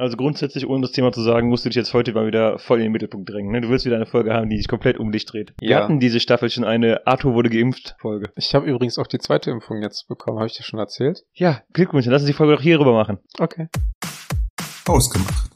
Also 0.00 0.16
grundsätzlich, 0.16 0.64
ohne 0.68 0.82
das 0.82 0.92
Thema 0.92 1.10
zu 1.10 1.20
sagen, 1.22 1.48
musst 1.48 1.64
du 1.64 1.70
dich 1.70 1.74
jetzt 1.76 1.92
heute 1.92 2.12
mal 2.12 2.24
wieder 2.24 2.60
voll 2.60 2.78
in 2.78 2.84
den 2.84 2.92
Mittelpunkt 2.92 3.28
drängen. 3.30 3.50
Ne? 3.50 3.60
Du 3.60 3.68
willst 3.68 3.84
wieder 3.84 3.96
eine 3.96 4.06
Folge 4.06 4.32
haben, 4.32 4.48
die 4.48 4.56
sich 4.56 4.68
komplett 4.68 4.96
um 4.96 5.10
dich 5.10 5.26
dreht. 5.26 5.54
Wir 5.58 5.70
Ja. 5.70 5.82
hatten 5.82 5.98
diese 5.98 6.20
Staffel 6.20 6.50
schon 6.50 6.62
eine 6.62 7.04
Arthur 7.04 7.34
wurde 7.34 7.50
geimpft 7.50 7.96
Folge. 7.98 8.30
Ich 8.36 8.54
habe 8.54 8.64
übrigens 8.66 8.96
auch 8.96 9.08
die 9.08 9.18
zweite 9.18 9.50
Impfung 9.50 9.82
jetzt 9.82 10.06
bekommen. 10.06 10.38
Habe 10.38 10.46
ich 10.46 10.56
dir 10.56 10.62
schon 10.62 10.78
erzählt? 10.78 11.24
Ja, 11.34 11.62
Glückwunsch, 11.72 12.04
dann 12.04 12.12
lass 12.12 12.22
uns 12.22 12.28
die 12.30 12.32
Folge 12.32 12.54
doch 12.54 12.62
hier 12.62 12.78
rüber 12.78 12.92
machen. 12.92 13.18
Okay. 13.40 13.66
Ausgemacht. 14.86 15.50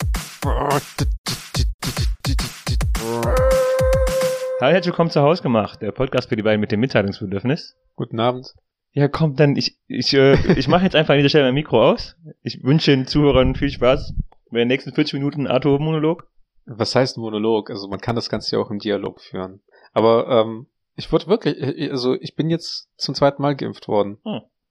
Hallo, 4.61 4.73
herzlich 4.73 4.87
willkommen 4.87 5.11
zu 5.11 5.21
Haus 5.23 5.41
gemacht, 5.41 5.81
der 5.83 5.93
Podcast 5.93 6.31
für 6.31 6.35
die 6.37 6.43
beiden 6.43 6.61
mit 6.61 6.73
dem 6.73 6.81
Mitteilungsbedürfnis. 6.81 7.77
Guten 7.95 8.19
Abend. 8.19 8.55
Ja, 8.91 9.07
komm, 9.07 9.37
dann, 9.37 9.55
ich, 9.55 9.79
ich, 9.87 10.13
äh, 10.15 10.35
ich 10.59 10.67
mache 10.67 10.83
jetzt 10.83 10.97
einfach 10.97 11.13
an 11.15 11.19
dieser 11.19 11.29
Stelle 11.29 11.45
mein 11.45 11.55
Mikro 11.55 11.81
aus. 11.93 12.17
Ich 12.43 12.65
wünsche 12.65 12.91
den 12.91 13.07
Zuhörern 13.07 13.55
viel 13.55 13.71
Spaß 13.71 14.13
bei 14.53 14.59
den 14.59 14.69
nächsten 14.69 14.93
40 14.93 15.15
Minuten 15.15 15.47
Arthur-Monolog. 15.47 16.27
Was 16.67 16.95
heißt 16.95 17.19
Monolog? 17.19 17.71
Also 17.71 17.89
man 17.89 18.01
kann 18.01 18.15
das 18.17 18.29
Ganze 18.29 18.55
ja 18.57 18.63
auch 18.63 18.71
im 18.71 18.79
Dialog 18.79 19.21
führen. 19.21 19.61
Aber 19.93 20.29
ähm, 20.29 20.67
ich 20.95 21.11
wurde 21.11 21.27
wirklich, 21.27 21.91
also 21.91 22.15
ich 22.15 22.37
bin 22.37 22.51
jetzt 22.51 22.89
zum 22.97 23.15
zweiten 23.15 23.43
Mal 23.43 23.57
geimpft 23.57 23.89
worden. 23.89 24.19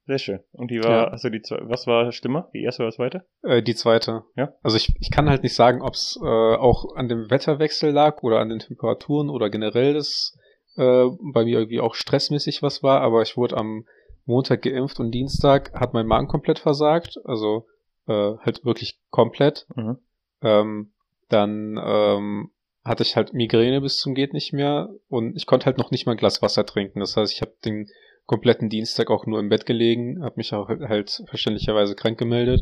Sehr 0.06 0.18
schön. 0.18 0.40
Und 0.52 0.70
die 0.70 0.82
war, 0.82 0.90
Ja. 0.90 1.04
also 1.08 1.28
die 1.28 1.42
zwei, 1.42 1.58
was 1.62 1.86
war 1.86 2.10
schlimmer? 2.12 2.48
Die 2.54 2.62
erste 2.62 2.82
oder 2.82 2.90
die 2.90 2.96
zweite? 2.96 3.24
Äh, 3.42 3.62
die 3.62 3.74
zweite. 3.74 4.22
Ja. 4.36 4.52
Also 4.62 4.76
ich, 4.76 4.94
ich 5.00 5.10
kann 5.10 5.28
halt 5.28 5.42
nicht 5.42 5.54
sagen, 5.54 5.82
ob 5.82 5.94
es 5.94 6.18
äh, 6.22 6.26
auch 6.26 6.96
an 6.96 7.08
dem 7.08 7.30
Wetterwechsel 7.30 7.90
lag 7.92 8.22
oder 8.22 8.40
an 8.40 8.48
den 8.48 8.58
Temperaturen 8.58 9.30
oder 9.30 9.50
generell 9.50 9.94
das 9.94 10.36
äh, 10.76 11.06
bei 11.34 11.44
mir 11.44 11.58
irgendwie 11.58 11.80
auch 11.80 11.94
stressmäßig 11.94 12.62
was 12.62 12.82
war, 12.82 13.00
aber 13.00 13.22
ich 13.22 13.36
wurde 13.36 13.56
am 13.56 13.84
Montag 14.24 14.62
geimpft 14.62 14.98
und 15.00 15.10
Dienstag 15.12 15.72
hat 15.78 15.92
mein 15.94 16.06
Magen 16.06 16.28
komplett 16.28 16.58
versagt. 16.58 17.18
Also 17.24 17.66
äh, 18.06 18.36
halt 18.38 18.64
wirklich 18.64 18.98
komplett. 19.10 19.66
Mhm. 19.74 19.98
Ähm, 20.42 20.92
dann 21.28 21.80
ähm, 21.82 22.50
hatte 22.84 23.02
ich 23.02 23.16
halt 23.16 23.32
Migräne 23.32 23.80
bis 23.80 23.98
zum 23.98 24.14
geht 24.14 24.32
nicht 24.32 24.52
mehr 24.52 24.90
und 25.08 25.36
ich 25.36 25.46
konnte 25.46 25.66
halt 25.66 25.78
noch 25.78 25.90
nicht 25.90 26.06
mal 26.06 26.12
ein 26.12 26.18
Glas 26.18 26.42
Wasser 26.42 26.66
trinken. 26.66 27.00
Das 27.00 27.16
heißt, 27.16 27.32
ich 27.32 27.40
habe 27.40 27.52
den 27.64 27.88
kompletten 28.26 28.68
Dienstag 28.68 29.10
auch 29.10 29.26
nur 29.26 29.38
im 29.40 29.48
Bett 29.48 29.66
gelegen, 29.66 30.22
habe 30.22 30.34
mich 30.36 30.52
auch 30.54 30.68
halt 30.68 31.22
verständlicherweise 31.26 31.94
krank 31.94 32.18
gemeldet 32.18 32.60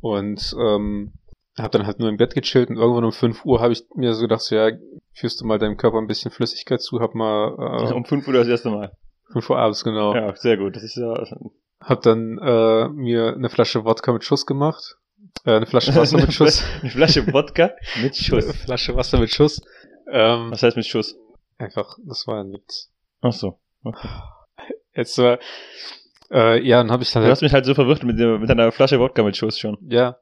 und 0.00 0.54
ähm, 0.58 1.12
habe 1.58 1.70
dann 1.70 1.86
halt 1.86 1.98
nur 1.98 2.08
im 2.08 2.16
Bett 2.16 2.34
gechillt 2.34 2.70
und 2.70 2.76
irgendwann 2.76 3.04
um 3.04 3.12
5 3.12 3.44
Uhr 3.44 3.60
habe 3.60 3.72
ich 3.72 3.84
mir 3.94 4.14
so 4.14 4.22
gedacht, 4.22 4.40
so, 4.40 4.56
ja, 4.56 4.70
führst 5.12 5.40
du 5.40 5.46
mal 5.46 5.58
deinem 5.58 5.76
Körper 5.76 5.98
ein 5.98 6.06
bisschen 6.06 6.30
Flüssigkeit 6.30 6.80
zu, 6.80 7.00
hab 7.00 7.14
mal 7.14 7.88
äh, 7.88 7.92
Um 7.94 8.04
5 8.04 8.26
Uhr 8.26 8.34
das 8.34 8.48
erste 8.48 8.70
Mal. 8.70 8.92
5 9.32 9.50
Uhr 9.50 9.58
abends 9.58 9.84
genau. 9.84 10.14
Ja, 10.14 10.34
sehr 10.36 10.56
gut. 10.56 10.76
Das 10.76 10.82
ist 10.82 10.96
ja. 10.96 11.14
Hab 11.84 12.02
dann 12.02 12.38
äh, 12.38 12.88
mir 12.88 13.34
eine 13.34 13.48
Flasche 13.50 13.84
Wodka 13.84 14.12
mit 14.12 14.24
Schuss 14.24 14.46
gemacht, 14.46 14.96
äh, 15.44 15.52
eine 15.56 15.66
Flasche 15.66 15.94
Wasser 15.96 16.18
mit 16.18 16.32
Schuss, 16.32 16.62
Eine 16.80 16.90
Flasche 16.90 17.32
Wodka 17.32 17.70
mit 18.02 18.16
Schuss. 18.24 18.46
Flasche 18.56 18.94
Wasser 18.96 19.18
mit 19.18 19.30
Schuss. 19.30 19.60
Ähm, 20.10 20.50
Was 20.50 20.62
heißt 20.62 20.76
mit 20.76 20.86
Schuss? 20.86 21.16
Einfach, 21.58 21.96
das 22.04 22.26
war 22.26 22.40
ein 22.42 22.52
Witz. 22.52 22.90
Ach 23.20 23.32
so. 23.32 23.58
Jetzt 24.94 25.16
war, 25.18 25.38
äh, 26.30 26.60
ja, 26.66 26.78
dann 26.78 26.90
habe 26.90 27.02
ich 27.02 27.10
dann 27.12 27.22
Du 27.22 27.26
halt, 27.26 27.32
hast 27.36 27.42
mich 27.42 27.52
halt 27.52 27.64
so 27.64 27.74
verwirrt 27.74 28.02
mit, 28.04 28.16
mit 28.18 28.48
deiner 28.50 28.72
Flasche 28.72 28.98
Wodka 29.00 29.22
mit 29.22 29.36
Schuss 29.36 29.58
schon. 29.58 29.78
ja, 29.88 30.18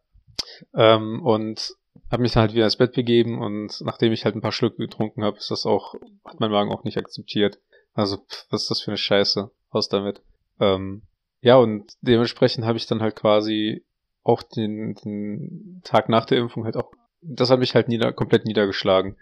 ähm, 0.74 1.22
und 1.24 1.72
habe 2.10 2.22
mich 2.22 2.32
dann 2.32 2.42
halt 2.42 2.54
wieder 2.54 2.64
ins 2.64 2.76
Bett 2.76 2.92
begeben 2.94 3.40
und 3.40 3.80
nachdem 3.82 4.12
ich 4.12 4.24
halt 4.24 4.34
ein 4.34 4.40
paar 4.40 4.52
Schlücke 4.52 4.76
getrunken 4.78 5.24
habe, 5.24 5.36
ist 5.38 5.50
das 5.50 5.66
auch, 5.66 5.94
hat 6.24 6.40
mein 6.40 6.50
Magen 6.50 6.70
auch 6.72 6.84
nicht 6.84 6.98
akzeptiert. 6.98 7.58
Also, 7.94 8.18
pff, 8.18 8.46
was 8.50 8.62
ist 8.62 8.70
das 8.70 8.80
für 8.80 8.90
eine 8.90 8.96
Scheiße? 8.98 9.50
Raus 9.74 9.88
damit. 9.88 10.20
Ähm, 10.60 11.02
ja, 11.40 11.56
und 11.56 11.92
dementsprechend 12.02 12.64
habe 12.64 12.78
ich 12.78 12.86
dann 12.86 13.00
halt 13.02 13.16
quasi 13.16 13.84
auch 14.22 14.42
den, 14.42 14.94
den 14.94 15.80
Tag 15.84 16.08
nach 16.08 16.24
der 16.26 16.38
Impfung 16.38 16.64
halt 16.64 16.76
auch, 16.76 16.92
das 17.22 17.50
hat 17.50 17.58
mich 17.60 17.74
halt 17.74 17.88
nieder, 17.88 18.12
komplett 18.12 18.44
niedergeschlagen. 18.44 19.16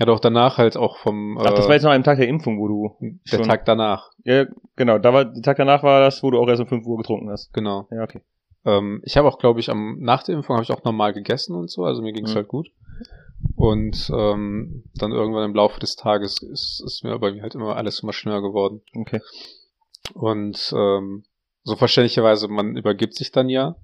Hat 0.00 0.08
auch 0.08 0.20
danach 0.20 0.56
halt 0.58 0.76
auch 0.76 0.96
vom, 0.96 1.36
Ach, 1.38 1.52
das 1.54 1.66
äh, 1.66 1.68
war 1.68 1.74
jetzt 1.74 1.82
noch 1.82 1.90
am 1.92 2.02
Tag 2.02 2.18
der 2.18 2.28
Impfung, 2.28 2.58
wo 2.58 2.68
du. 2.68 2.96
der 3.30 3.42
Tag 3.42 3.64
danach, 3.66 4.10
Ja, 4.24 4.46
genau. 4.74 4.98
Da 4.98 5.12
war, 5.12 5.26
der 5.26 5.42
Tag 5.42 5.58
danach 5.58 5.82
war 5.82 6.00
das, 6.00 6.22
wo 6.22 6.30
du 6.30 6.38
auch 6.38 6.48
erst 6.48 6.62
um 6.62 6.68
5 6.68 6.86
Uhr 6.86 6.96
getrunken 6.96 7.30
hast. 7.30 7.52
genau. 7.52 7.86
Ja, 7.90 8.02
okay. 8.04 8.20
Ähm, 8.64 9.00
ich 9.04 9.16
habe 9.16 9.28
auch, 9.28 9.38
glaube 9.38 9.60
ich, 9.60 9.70
am 9.70 9.98
nach 10.00 10.22
der 10.22 10.34
Impfung 10.36 10.56
habe 10.56 10.64
ich 10.64 10.72
auch 10.72 10.84
normal 10.84 11.12
gegessen 11.12 11.54
und 11.54 11.70
so, 11.70 11.84
also 11.84 12.02
mir 12.02 12.12
ging 12.12 12.24
es 12.24 12.32
Mhm. 12.32 12.36
halt 12.36 12.48
gut. 12.48 12.70
Und 13.56 14.10
ähm, 14.14 14.84
dann 14.94 15.12
irgendwann 15.12 15.48
im 15.48 15.54
Laufe 15.54 15.80
des 15.80 15.96
Tages 15.96 16.42
ist, 16.42 16.82
ist 16.84 17.04
mir 17.04 17.18
mir 17.18 17.42
halt 17.42 17.54
immer 17.54 17.76
alles 17.76 18.00
immer 18.02 18.12
schneller 18.12 18.42
geworden. 18.42 18.82
Okay. 18.94 19.20
Und 20.14 20.72
ähm, 20.76 21.24
so 21.62 21.76
verständlicherweise, 21.76 22.48
man 22.48 22.76
übergibt 22.76 23.14
sich 23.14 23.32
dann 23.32 23.48
ja. 23.48 23.76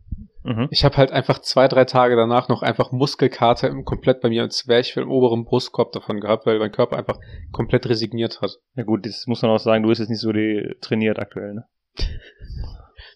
Mhm. 0.44 0.68
Ich 0.70 0.84
habe 0.84 0.96
halt 0.96 1.10
einfach 1.10 1.40
zwei, 1.40 1.68
drei 1.68 1.84
Tage 1.84 2.16
danach 2.16 2.48
noch 2.48 2.62
einfach 2.62 2.92
Muskelkater 2.92 3.68
im, 3.68 3.84
komplett 3.84 4.20
bei 4.20 4.28
mir 4.28 4.44
im 4.44 4.50
Zwerchfell 4.50 5.02
im 5.02 5.10
oberen 5.10 5.44
Brustkorb 5.44 5.92
davon 5.92 6.20
gehabt, 6.20 6.46
weil 6.46 6.58
mein 6.58 6.72
Körper 6.72 6.96
einfach 6.96 7.18
komplett 7.52 7.88
resigniert 7.88 8.40
hat. 8.40 8.58
Ja 8.74 8.84
gut, 8.84 9.04
das 9.04 9.26
muss 9.26 9.42
man 9.42 9.50
auch 9.50 9.58
sagen, 9.58 9.82
du 9.82 9.88
bist 9.88 10.00
jetzt 10.00 10.08
nicht 10.08 10.20
so 10.20 10.32
trainiert 10.80 11.18
aktuell, 11.18 11.54
ne? 11.54 11.64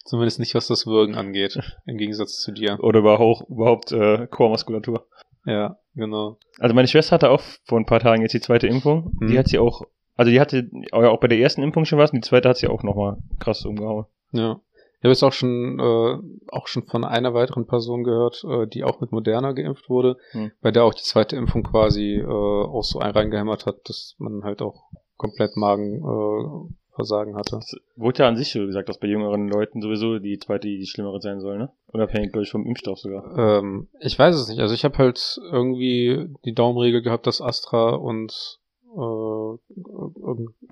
Zumindest 0.03 0.39
nicht, 0.39 0.55
was 0.55 0.67
das 0.67 0.85
Würgen 0.85 1.15
angeht, 1.15 1.57
im 1.85 1.97
Gegensatz 1.97 2.39
zu 2.41 2.51
dir. 2.51 2.77
Oder 2.81 2.99
überhaupt, 2.99 3.49
überhaupt 3.49 3.91
äh, 3.93 4.27
Core-Muskulatur. 4.27 5.07
Ja, 5.45 5.77
genau. 5.95 6.37
Also 6.59 6.75
meine 6.75 6.87
Schwester 6.87 7.13
hatte 7.13 7.29
auch 7.29 7.41
vor 7.65 7.79
ein 7.79 7.85
paar 7.85 7.99
Tagen 7.99 8.21
jetzt 8.21 8.33
die 8.33 8.41
zweite 8.41 8.67
Impfung. 8.67 9.15
Mhm. 9.19 9.27
Die 9.27 9.39
hat 9.39 9.47
sie 9.47 9.59
auch, 9.59 9.83
also 10.15 10.31
die 10.31 10.39
hatte 10.39 10.69
auch 10.91 11.19
bei 11.19 11.27
der 11.27 11.39
ersten 11.39 11.63
Impfung 11.63 11.85
schon 11.85 11.99
was 11.99 12.11
und 12.11 12.23
die 12.23 12.27
zweite 12.27 12.49
hat 12.49 12.57
sie 12.57 12.67
auch 12.67 12.83
nochmal 12.83 13.17
krass 13.39 13.65
umgehauen. 13.65 14.05
Ja. 14.31 14.59
Ich 14.99 15.03
habe 15.03 15.13
jetzt 15.13 15.23
auch 15.23 15.33
schon, 15.33 15.79
äh, 15.79 16.51
auch 16.51 16.67
schon 16.67 16.83
von 16.83 17.03
einer 17.03 17.33
weiteren 17.33 17.65
Person 17.65 18.03
gehört, 18.03 18.43
äh, 18.47 18.67
die 18.67 18.83
auch 18.83 19.01
mit 19.01 19.11
Moderna 19.11 19.51
geimpft 19.53 19.89
wurde, 19.89 20.17
Hm. 20.31 20.51
bei 20.61 20.69
der 20.69 20.83
auch 20.83 20.93
die 20.93 21.01
zweite 21.01 21.35
Impfung 21.37 21.63
quasi 21.63 22.17
äh, 22.17 22.25
auch 22.25 22.83
so 22.83 22.99
ein 22.99 23.09
reingehämmert 23.11 23.65
hat, 23.65 23.77
dass 23.89 24.15
man 24.19 24.43
halt 24.43 24.61
auch 24.61 24.83
komplett 25.17 25.57
Magenversagen 25.57 26.69
äh, 26.69 26.73
Versagen 26.93 27.35
hatte. 27.35 27.55
Das 27.55 27.73
wurde 27.95 28.19
ja 28.19 28.27
an 28.27 28.35
sich 28.35 28.51
so 28.51 28.59
gesagt, 28.65 28.89
dass 28.89 28.99
bei 28.99 29.07
jüngeren 29.07 29.47
Leuten 29.47 29.81
sowieso 29.81 30.19
die 30.19 30.37
zweite 30.37 30.67
die 30.67 30.85
schlimmere 30.85 31.21
sein 31.21 31.39
soll, 31.39 31.57
ne? 31.57 31.71
Unabhängig, 31.87 32.31
glaube 32.33 32.43
ich, 32.43 32.51
vom 32.51 32.65
Impfstoff 32.67 32.99
sogar. 32.99 33.35
Ähm, 33.37 33.87
ich 34.01 34.19
weiß 34.19 34.35
es 34.35 34.49
nicht. 34.49 34.59
Also 34.59 34.73
ich 34.75 34.83
habe 34.83 34.97
halt 34.97 35.39
irgendwie 35.51 36.27
die 36.45 36.53
Daumenregel 36.53 37.01
gehabt, 37.01 37.25
dass 37.27 37.41
Astra 37.41 37.95
und 37.95 38.59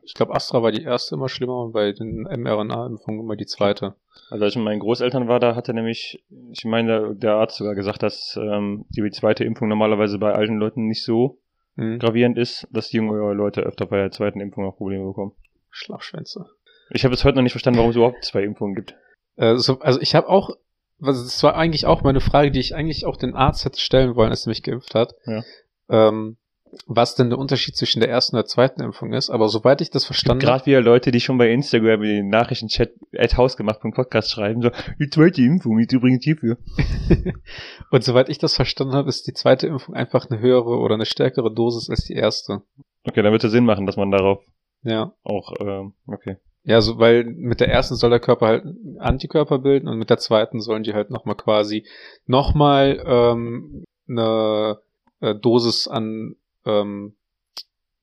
ich 0.03 0.13
glaube 0.13 0.35
Astra 0.35 0.61
war 0.61 0.71
die 0.71 0.83
erste 0.83 1.15
immer 1.15 1.29
schlimmer 1.29 1.63
und 1.63 1.71
bei 1.71 1.93
den 1.93 2.23
mRNA-Impfungen 2.23 3.21
immer 3.21 3.35
die 3.35 3.45
zweite. 3.45 3.95
Also 4.29 4.43
als 4.43 4.53
ich 4.53 4.57
mit 4.57 4.65
meinen 4.65 4.81
Großeltern 4.81 5.27
war, 5.27 5.39
da 5.39 5.55
hatte 5.55 5.73
nämlich, 5.73 6.23
ich 6.51 6.65
meine, 6.65 7.15
der, 7.15 7.35
Arzt 7.35 7.57
sogar 7.57 7.75
gesagt, 7.75 8.03
dass 8.03 8.37
ähm, 8.41 8.85
die 8.89 9.09
zweite 9.11 9.43
Impfung 9.45 9.69
normalerweise 9.69 10.19
bei 10.19 10.33
alten 10.33 10.57
Leuten 10.57 10.87
nicht 10.87 11.03
so 11.03 11.39
Mhm. 11.79 11.99
gravierend 11.99 12.37
ist, 12.37 12.67
dass 12.71 12.89
die 12.89 12.97
jüngere 12.97 13.33
Leute 13.33 13.61
öfter 13.61 13.85
bei 13.85 13.97
der 13.97 14.11
zweiten 14.11 14.41
Impfung 14.41 14.65
auch 14.65 14.75
Probleme 14.75 15.05
bekommen. 15.05 15.31
Schlafschwänze. 15.69 16.45
Ich 16.89 17.05
habe 17.05 17.11
bis 17.11 17.23
heute 17.23 17.37
noch 17.37 17.43
nicht 17.43 17.53
verstanden, 17.53 17.77
warum 17.77 17.91
es 17.91 17.95
überhaupt 17.95 18.25
zwei 18.25 18.43
Impfungen 18.43 18.75
gibt. 18.75 18.95
Äh, 19.37 19.55
so, 19.55 19.79
also 19.79 20.01
ich 20.01 20.13
habe 20.13 20.27
auch, 20.27 20.57
was 20.97 21.23
das 21.23 21.41
war 21.41 21.55
eigentlich 21.55 21.85
auch 21.85 22.01
meine 22.01 22.19
Frage, 22.19 22.51
die 22.51 22.59
ich 22.59 22.75
eigentlich 22.75 23.05
auch 23.05 23.15
den 23.15 23.33
Arzt 23.33 23.63
hätte 23.63 23.79
stellen 23.79 24.15
wollen, 24.15 24.31
als 24.31 24.45
er 24.45 24.49
mich 24.49 24.63
geimpft 24.63 24.93
hat. 24.93 25.15
Ja. 25.25 25.43
Ähm, 25.89 26.35
was 26.85 27.15
denn 27.15 27.29
der 27.29 27.39
Unterschied 27.39 27.75
zwischen 27.75 27.99
der 27.99 28.09
ersten 28.09 28.35
und 28.35 28.43
der 28.43 28.47
zweiten 28.47 28.81
Impfung 28.81 29.13
ist. 29.13 29.29
Aber 29.29 29.49
soweit 29.49 29.81
ich 29.81 29.89
das 29.89 30.05
verstanden 30.05 30.41
habe, 30.43 30.51
Gerade 30.51 30.65
wieder 30.65 30.81
Leute, 30.81 31.11
die 31.11 31.19
schon 31.19 31.37
bei 31.37 31.51
Instagram 31.51 32.01
in 32.03 32.09
den 32.09 32.29
Nachrichtenchat 32.29 32.91
at 33.17 33.37
hausgemacht.podcast 33.37 34.31
schreiben, 34.31 34.61
so, 34.61 34.71
die 34.99 35.09
zweite 35.09 35.41
Impfung 35.41 35.79
ist 35.79 35.91
übrigens 35.91 36.23
hierfür. 36.23 36.57
und 37.91 38.03
soweit 38.03 38.29
ich 38.29 38.37
das 38.37 38.55
verstanden 38.55 38.93
habe, 38.93 39.09
ist 39.09 39.27
die 39.27 39.33
zweite 39.33 39.67
Impfung 39.67 39.95
einfach 39.95 40.29
eine 40.29 40.39
höhere 40.39 40.77
oder 40.77 40.95
eine 40.95 41.05
stärkere 41.05 41.53
Dosis 41.53 41.89
als 41.89 42.05
die 42.05 42.13
erste. 42.13 42.61
Okay, 43.03 43.21
dann 43.21 43.31
wird 43.31 43.43
es 43.43 43.51
Sinn 43.51 43.65
machen, 43.65 43.85
dass 43.85 43.97
man 43.97 44.11
darauf 44.11 44.43
Ja. 44.83 45.13
auch, 45.23 45.53
ähm, 45.59 45.93
okay. 46.07 46.37
Ja, 46.63 46.81
so, 46.81 46.99
weil 46.99 47.23
mit 47.23 47.61
der 47.61 47.69
ersten 47.69 47.95
soll 47.95 48.09
der 48.09 48.19
Körper 48.19 48.47
halt 48.47 48.63
Antikörper 48.99 49.59
bilden 49.59 49.87
und 49.87 49.97
mit 49.97 50.09
der 50.09 50.17
zweiten 50.17 50.59
sollen 50.59 50.83
die 50.83 50.93
halt 50.93 51.09
nochmal 51.09 51.35
quasi 51.35 51.87
nochmal 52.25 53.01
ähm, 53.05 53.85
eine 54.07 54.77
äh, 55.21 55.35
Dosis 55.35 55.87
an 55.87 56.35
ähm, 56.65 57.15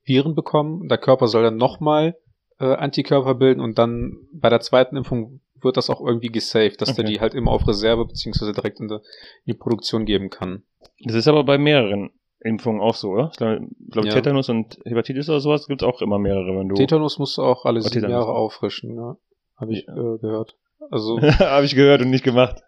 Viren 0.03 0.35
bekommen. 0.35 0.87
Der 0.87 0.97
Körper 0.97 1.27
soll 1.27 1.43
dann 1.43 1.57
nochmal 1.57 2.15
äh, 2.59 2.65
Antikörper 2.65 3.35
bilden 3.35 3.59
und 3.61 3.77
dann 3.77 4.17
bei 4.33 4.49
der 4.49 4.61
zweiten 4.61 4.95
Impfung 4.97 5.41
wird 5.61 5.75
das 5.77 5.89
auch 5.89 6.01
irgendwie 6.05 6.27
gesaved, 6.27 6.79
dass 6.81 6.93
der 6.95 7.03
Okay. 7.05 7.13
die 7.15 7.19
halt 7.19 7.33
immer 7.33 7.51
auf 7.51 7.67
Reserve 7.67 8.05
beziehungsweise 8.05 8.53
direkt 8.53 8.79
in, 8.79 8.87
der, 8.87 8.97
in 9.45 9.53
die 9.53 9.57
Produktion 9.57 10.05
geben 10.05 10.29
kann. 10.29 10.63
Das 11.03 11.15
ist 11.15 11.27
aber 11.27 11.43
bei 11.43 11.57
mehreren 11.57 12.11
Impfungen 12.39 12.79
auch 12.81 12.93
so, 12.93 13.09
oder? 13.09 13.29
Ich 13.31 13.37
glaube, 13.37 13.67
glaub, 13.89 14.05
Ja. 14.05 14.13
Tetanus 14.13 14.49
und 14.49 14.77
Hepatitis 14.85 15.27
oder 15.29 15.39
sowas 15.39 15.67
gibt 15.67 15.81
es 15.81 15.87
auch 15.87 16.01
immer 16.01 16.19
mehrere, 16.19 16.57
wenn 16.59 16.69
du. 16.69 16.75
Tetanus 16.75 17.17
musst 17.17 17.37
du 17.37 17.41
auch 17.41 17.65
alle 17.65 17.79
Oh, 17.79 17.81
sieben 17.81 17.93
Tetanus. 17.95 18.11
Jahre 18.11 18.33
auffrischen, 18.35 18.95
ja. 18.95 19.17
Habe 19.57 19.73
ich 19.73 19.85
Ja. 19.87 19.93
äh, 19.93 20.17
gehört. 20.19 20.55
Also, 20.91 21.19
Habe 21.21 21.65
ich 21.65 21.75
gehört 21.75 22.01
und 22.03 22.11
nicht 22.11 22.23
gemacht. 22.23 22.61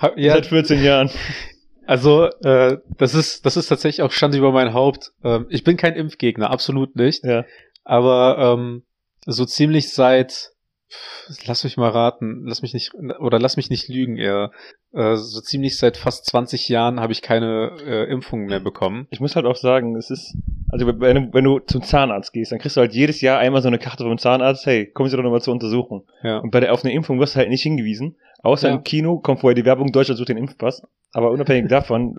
ha, 0.00 0.12
Seit 0.16 0.46
14 0.46 0.82
Jahren. 0.82 1.10
Also, 1.90 2.26
äh, 2.44 2.78
das 2.98 3.16
ist, 3.16 3.44
das 3.44 3.56
ist 3.56 3.66
tatsächlich 3.66 4.02
auch 4.02 4.12
Schande 4.12 4.38
über 4.38 4.52
mein 4.52 4.74
Haupt. 4.74 5.10
Ähm, 5.24 5.46
ich 5.48 5.64
bin 5.64 5.76
kein 5.76 5.96
Impfgegner, 5.96 6.48
absolut 6.48 6.94
nicht. 6.94 7.24
Ja. 7.24 7.44
Aber 7.82 8.38
ähm, 8.38 8.84
so 9.26 9.44
ziemlich 9.44 9.92
seit 9.92 10.52
lass 11.46 11.64
mich 11.64 11.76
mal 11.76 11.90
raten, 11.90 12.44
lass 12.46 12.62
mich 12.62 12.74
nicht, 12.74 12.92
oder 13.18 13.38
lass 13.38 13.56
mich 13.56 13.70
nicht 13.70 13.88
lügen, 13.88 14.16
eher. 14.16 14.50
Äh, 14.92 15.16
so 15.16 15.40
ziemlich 15.40 15.78
seit 15.78 15.96
fast 15.96 16.26
20 16.26 16.68
Jahren 16.68 17.00
habe 17.00 17.12
ich 17.12 17.22
keine 17.22 17.76
äh, 17.84 18.10
Impfungen 18.10 18.46
mehr 18.46 18.60
bekommen. 18.60 19.06
Ich 19.10 19.20
muss 19.20 19.36
halt 19.36 19.46
auch 19.46 19.56
sagen, 19.56 19.96
es 19.96 20.10
ist, 20.10 20.36
also 20.68 20.86
wenn 20.86 21.14
du, 21.14 21.32
wenn 21.32 21.44
du 21.44 21.60
zum 21.60 21.82
Zahnarzt 21.82 22.32
gehst, 22.32 22.52
dann 22.52 22.58
kriegst 22.58 22.76
du 22.76 22.80
halt 22.80 22.92
jedes 22.92 23.20
Jahr 23.20 23.38
einmal 23.38 23.62
so 23.62 23.68
eine 23.68 23.78
Karte 23.78 24.04
vom 24.04 24.18
Zahnarzt, 24.18 24.66
hey, 24.66 24.86
kommen 24.86 25.08
Sie 25.08 25.16
doch 25.16 25.22
nochmal 25.22 25.42
zur 25.42 25.54
Untersuchung. 25.54 26.06
Ja. 26.22 26.38
Und 26.38 26.50
bei 26.50 26.60
der 26.60 26.72
auf 26.72 26.84
eine 26.84 26.92
Impfung 26.92 27.20
wirst 27.20 27.34
du 27.34 27.38
halt 27.38 27.50
nicht 27.50 27.62
hingewiesen. 27.62 28.16
Außer 28.42 28.68
Ja. 28.68 28.74
im 28.74 28.84
Kino 28.84 29.18
kommt 29.18 29.40
vorher 29.40 29.54
die 29.54 29.64
Werbung, 29.64 29.92
Deutschland 29.92 30.18
sucht 30.18 30.28
den 30.30 30.36
Impfpass. 30.38 30.82
Aber 31.12 31.30
unabhängig 31.30 31.68
davon, 31.68 32.18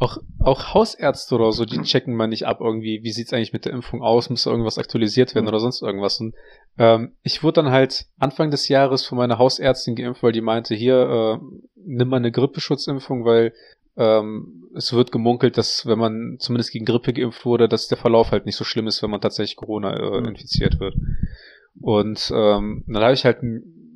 Auch, 0.00 0.18
auch 0.38 0.74
Hausärzte 0.74 1.34
oder 1.34 1.50
so, 1.50 1.64
die 1.64 1.80
checken 1.82 2.14
mal 2.14 2.28
nicht 2.28 2.46
ab 2.46 2.58
irgendwie, 2.60 3.00
wie 3.02 3.10
sieht's 3.10 3.32
eigentlich 3.32 3.52
mit 3.52 3.64
der 3.64 3.72
Impfung 3.72 4.00
aus, 4.02 4.30
muss 4.30 4.46
irgendwas 4.46 4.78
aktualisiert 4.78 5.34
werden 5.34 5.46
Mhm. 5.46 5.48
oder 5.48 5.58
sonst 5.58 5.82
irgendwas. 5.82 6.20
Und 6.20 6.34
ähm, 6.78 7.16
ich 7.24 7.42
wurde 7.42 7.62
dann 7.62 7.72
halt 7.72 8.06
Anfang 8.18 8.52
des 8.52 8.68
Jahres 8.68 9.04
von 9.04 9.18
meiner 9.18 9.38
Hausärztin 9.38 9.96
geimpft, 9.96 10.22
weil 10.22 10.30
die 10.30 10.40
meinte, 10.40 10.76
hier, 10.76 11.40
äh, 11.40 11.44
nimm 11.84 12.08
mal 12.08 12.18
eine 12.18 12.30
Grippeschutzimpfung, 12.30 13.24
weil 13.24 13.52
ähm, 13.96 14.68
es 14.76 14.92
wird 14.92 15.10
gemunkelt, 15.10 15.58
dass 15.58 15.84
wenn 15.84 15.98
man 15.98 16.36
zumindest 16.38 16.70
gegen 16.70 16.84
Grippe 16.84 17.12
geimpft 17.12 17.44
wurde, 17.44 17.68
dass 17.68 17.88
der 17.88 17.98
Verlauf 17.98 18.30
halt 18.30 18.46
nicht 18.46 18.54
so 18.54 18.62
schlimm 18.62 18.86
ist, 18.86 19.02
wenn 19.02 19.10
man 19.10 19.20
tatsächlich 19.20 19.56
Corona 19.56 19.96
äh, 19.96 20.20
Mhm. 20.20 20.26
infiziert 20.28 20.78
wird. 20.78 20.94
Und 21.80 22.30
ähm, 22.34 22.84
dann 22.86 23.02
habe 23.02 23.14
ich 23.14 23.24
halt 23.24 23.38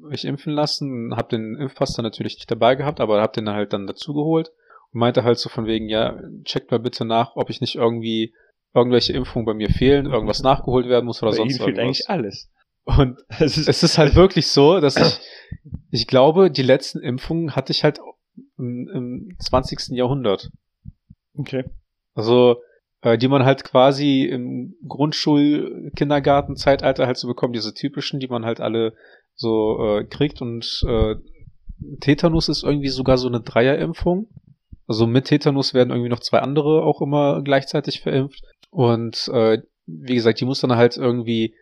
mich 0.02 0.24
impfen 0.24 0.52
lassen, 0.52 1.16
habe 1.16 1.28
den 1.28 1.56
Impfpass 1.56 1.94
dann 1.94 2.04
natürlich 2.04 2.36
nicht 2.36 2.50
dabei 2.50 2.74
gehabt, 2.74 3.00
aber 3.00 3.20
habe 3.20 3.32
den 3.32 3.48
halt 3.48 3.72
dann 3.72 3.86
dazugeholt 3.86 4.50
und 4.92 5.00
meinte 5.00 5.24
halt 5.24 5.38
so 5.38 5.48
von 5.48 5.66
wegen, 5.66 5.88
ja, 5.88 6.20
checkt 6.44 6.70
mal 6.70 6.80
bitte 6.80 7.04
nach, 7.04 7.36
ob 7.36 7.50
ich 7.50 7.60
nicht 7.60 7.76
irgendwie 7.76 8.34
irgendwelche 8.74 9.12
Impfungen 9.12 9.46
bei 9.46 9.54
mir 9.54 9.70
fehlen, 9.70 10.06
irgendwas 10.06 10.42
nachgeholt 10.42 10.88
werden 10.88 11.06
muss 11.06 11.22
oder 11.22 11.32
bei 11.32 11.38
Ihnen 11.38 11.50
sonst 11.50 11.64
fehlt 11.64 11.78
irgendwas. 11.78 12.06
eigentlich 12.06 12.10
alles. 12.10 12.50
Und 12.84 13.18
Es 13.38 13.56
ist, 13.56 13.68
es 13.68 13.82
ist 13.82 13.98
halt 13.98 14.14
wirklich 14.14 14.48
so, 14.48 14.80
dass 14.80 14.96
ich, 14.96 15.20
ich 15.90 16.06
glaube, 16.06 16.50
die 16.50 16.62
letzten 16.62 17.00
Impfungen 17.00 17.54
hatte 17.54 17.72
ich 17.72 17.84
halt 17.84 18.00
im, 18.58 18.88
im 18.88 19.36
20. 19.38 19.88
Jahrhundert. 19.96 20.50
okay. 21.36 21.64
Also, 22.14 22.56
äh, 23.02 23.18
die 23.18 23.28
man 23.28 23.44
halt 23.44 23.64
quasi 23.64 24.24
im 24.24 24.74
Grundschul-, 24.86 25.90
Kindergarten-Zeitalter 25.96 27.06
halt 27.06 27.16
so 27.16 27.28
bekommt, 27.28 27.54
diese 27.54 27.74
typischen, 27.74 28.20
die 28.20 28.28
man 28.28 28.44
halt 28.44 28.60
alle 28.60 28.94
so 29.42 29.98
äh, 29.98 30.04
kriegt 30.04 30.40
und 30.40 30.82
äh, 30.86 31.16
Tetanus 32.00 32.48
ist 32.48 32.62
irgendwie 32.62 32.88
sogar 32.88 33.18
so 33.18 33.28
eine 33.28 33.40
Dreierimpfung. 33.40 34.28
Also 34.86 35.06
mit 35.06 35.26
Tetanus 35.26 35.74
werden 35.74 35.90
irgendwie 35.90 36.08
noch 36.08 36.20
zwei 36.20 36.38
andere 36.40 36.82
auch 36.82 37.00
immer 37.00 37.42
gleichzeitig 37.42 38.00
verimpft. 38.00 38.42
Und 38.70 39.28
äh, 39.32 39.58
wie 39.86 40.14
gesagt, 40.14 40.40
die 40.40 40.44
muss 40.44 40.60
dann 40.60 40.76
halt 40.76 40.96
irgendwie, 40.96 41.54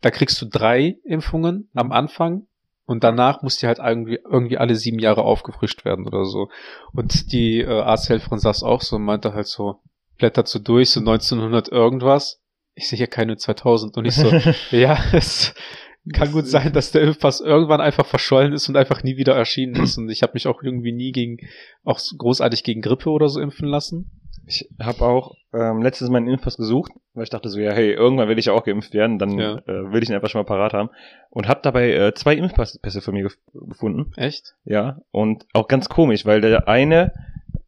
da 0.00 0.10
kriegst 0.10 0.40
du 0.42 0.46
drei 0.46 0.98
Impfungen 1.04 1.68
am 1.74 1.92
Anfang 1.92 2.46
und 2.86 3.02
danach 3.04 3.42
muss 3.42 3.56
die 3.58 3.66
halt 3.66 3.78
irgendwie, 3.78 4.20
irgendwie 4.24 4.58
alle 4.58 4.76
sieben 4.76 4.98
Jahre 4.98 5.22
aufgefrischt 5.22 5.84
werden 5.84 6.06
oder 6.06 6.24
so. 6.24 6.48
Und 6.92 7.32
die 7.32 7.60
äh, 7.60 7.80
Arzthelferin 7.80 8.38
saß 8.38 8.62
auch 8.62 8.80
so 8.80 8.96
und 8.96 9.02
meinte 9.02 9.34
halt 9.34 9.48
so, 9.48 9.80
blättert 10.18 10.48
so 10.48 10.58
durch, 10.58 10.90
so 10.90 11.00
1900 11.00 11.68
irgendwas. 11.68 12.40
Ich 12.74 12.88
sehe 12.88 12.96
hier 12.96 13.06
keine 13.06 13.36
2000 13.36 13.96
und 13.96 14.04
ich 14.04 14.14
so, 14.14 14.30
ja, 14.70 14.98
es 15.12 15.54
kann 16.12 16.32
gut 16.32 16.46
sein, 16.46 16.72
dass 16.72 16.92
der 16.92 17.02
Impfpass 17.02 17.40
irgendwann 17.40 17.80
einfach 17.80 18.06
verschollen 18.06 18.52
ist 18.52 18.68
und 18.68 18.76
einfach 18.76 19.02
nie 19.02 19.16
wieder 19.16 19.34
erschienen 19.34 19.82
ist. 19.82 19.98
Und 19.98 20.08
ich 20.10 20.22
habe 20.22 20.32
mich 20.34 20.46
auch 20.46 20.62
irgendwie 20.62 20.92
nie 20.92 21.12
gegen, 21.12 21.38
auch 21.84 22.00
großartig 22.18 22.62
gegen 22.64 22.80
Grippe 22.82 23.10
oder 23.10 23.28
so 23.28 23.40
impfen 23.40 23.68
lassen. 23.68 24.10
Ich 24.48 24.68
habe 24.80 25.04
auch 25.04 25.34
ähm, 25.52 25.82
letztes 25.82 26.08
Mal 26.08 26.18
einen 26.18 26.28
Impfpass 26.28 26.56
gesucht, 26.56 26.92
weil 27.14 27.24
ich 27.24 27.30
dachte 27.30 27.48
so, 27.48 27.58
ja, 27.58 27.72
hey, 27.72 27.92
irgendwann 27.92 28.28
will 28.28 28.38
ich 28.38 28.44
ja 28.44 28.52
auch 28.52 28.62
geimpft 28.62 28.94
werden, 28.94 29.18
dann 29.18 29.36
Ja. 29.36 29.56
äh, 29.66 29.92
will 29.92 30.00
ich 30.02 30.08
ihn 30.08 30.14
einfach 30.14 30.30
schon 30.30 30.40
mal 30.40 30.44
parat 30.46 30.72
haben. 30.72 30.90
Und 31.30 31.48
habe 31.48 31.60
dabei 31.64 31.92
äh, 31.92 32.14
zwei 32.14 32.36
Impfpässe 32.36 33.00
von 33.00 33.14
mir 33.14 33.24
gef 33.24 33.36
gefunden. 33.52 34.12
Echt? 34.16 34.54
Ja, 34.64 35.00
und 35.10 35.44
auch 35.52 35.66
ganz 35.66 35.88
komisch, 35.88 36.24
weil 36.26 36.40
der 36.40 36.68
eine 36.68 37.12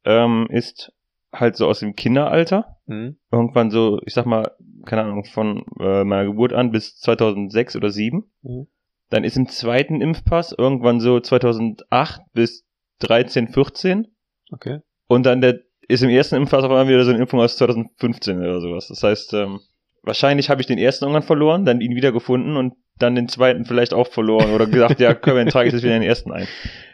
ähm, 0.04 0.46
ist 0.50 0.92
halt 1.32 1.56
so 1.56 1.66
aus 1.66 1.80
dem 1.80 1.96
Kinderalter. 1.96 2.77
Hm? 2.88 3.16
Irgendwann 3.30 3.70
so, 3.70 4.00
ich 4.04 4.14
sag 4.14 4.26
mal, 4.26 4.50
keine 4.86 5.02
Ahnung, 5.02 5.24
von 5.24 5.64
äh, 5.78 6.04
meiner 6.04 6.24
Geburt 6.24 6.52
an 6.52 6.70
bis 6.72 6.96
2006 6.96 7.76
oder 7.76 7.90
2007. 7.90 8.24
Mhm. 8.42 8.66
Dann 9.10 9.24
ist 9.24 9.36
im 9.36 9.48
zweiten 9.48 10.00
Impfpass 10.00 10.52
irgendwann 10.56 11.00
so 11.00 11.20
2008 11.20 12.20
bis 12.32 12.66
13, 13.00 13.48
14. 13.48 14.08
Okay. 14.52 14.80
Und 15.06 15.24
dann 15.24 15.40
der 15.40 15.60
ist 15.88 16.02
im 16.02 16.10
ersten 16.10 16.36
Impfpass 16.36 16.64
auf 16.64 16.70
einmal 16.70 16.88
wieder 16.88 17.04
so 17.04 17.10
eine 17.10 17.20
Impfung 17.20 17.40
aus 17.40 17.56
2015 17.56 18.38
oder 18.38 18.60
sowas. 18.60 18.88
Das 18.88 19.02
heißt, 19.02 19.32
ähm, 19.34 19.60
wahrscheinlich 20.02 20.50
habe 20.50 20.60
ich 20.60 20.66
den 20.66 20.78
ersten 20.78 21.04
irgendwann 21.04 21.22
verloren, 21.22 21.64
dann 21.64 21.80
ihn 21.80 21.94
wieder 21.94 22.12
gefunden 22.12 22.56
und 22.56 22.74
dann 22.98 23.14
den 23.14 23.28
zweiten 23.28 23.64
vielleicht 23.64 23.94
auch 23.94 24.08
verloren 24.08 24.52
oder 24.52 24.66
gesagt, 24.66 25.00
ja, 25.00 25.14
können 25.14 25.36
wir 25.36 25.44
dann 25.44 25.52
trage 25.52 25.68
ich 25.68 25.74
das 25.74 25.82
wieder 25.82 25.94
in 25.94 26.02
den 26.02 26.08
ersten 26.08 26.32
ein. 26.32 26.46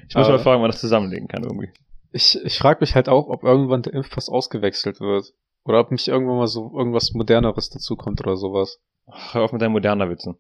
Ich 0.09 0.15
muss 0.15 0.27
Aber- 0.27 0.37
mal 0.37 0.43
fragen, 0.43 0.57
ob 0.57 0.63
man 0.63 0.71
das 0.71 0.81
zusammenlegen 0.81 1.29
kann 1.29 1.43
irgendwie. 1.43 1.71
Ich, 2.13 2.39
ich 2.45 2.59
frage 2.59 2.79
mich 2.81 2.95
halt 2.95 3.09
auch, 3.09 3.29
ob 3.29 3.43
irgendwann 3.43 3.83
der 3.83 3.95
Impfpass 3.95 4.29
ausgewechselt 4.29 5.01
wird. 5.01 5.33
Oder 5.65 5.81
ob 5.81 5.91
nicht 5.91 6.09
irgendwann 6.09 6.37
mal 6.37 6.47
so 6.47 6.71
irgendwas 6.77 7.13
Moderneres 7.13 7.71
dazukommt 7.71 8.21
oder 8.21 8.37
sowas. 8.37 8.81
Hör 9.33 9.43
auf 9.43 9.53
mit 9.53 9.63
deinen 9.63 9.73
moderner 9.73 10.09
Witzen. 10.11 10.37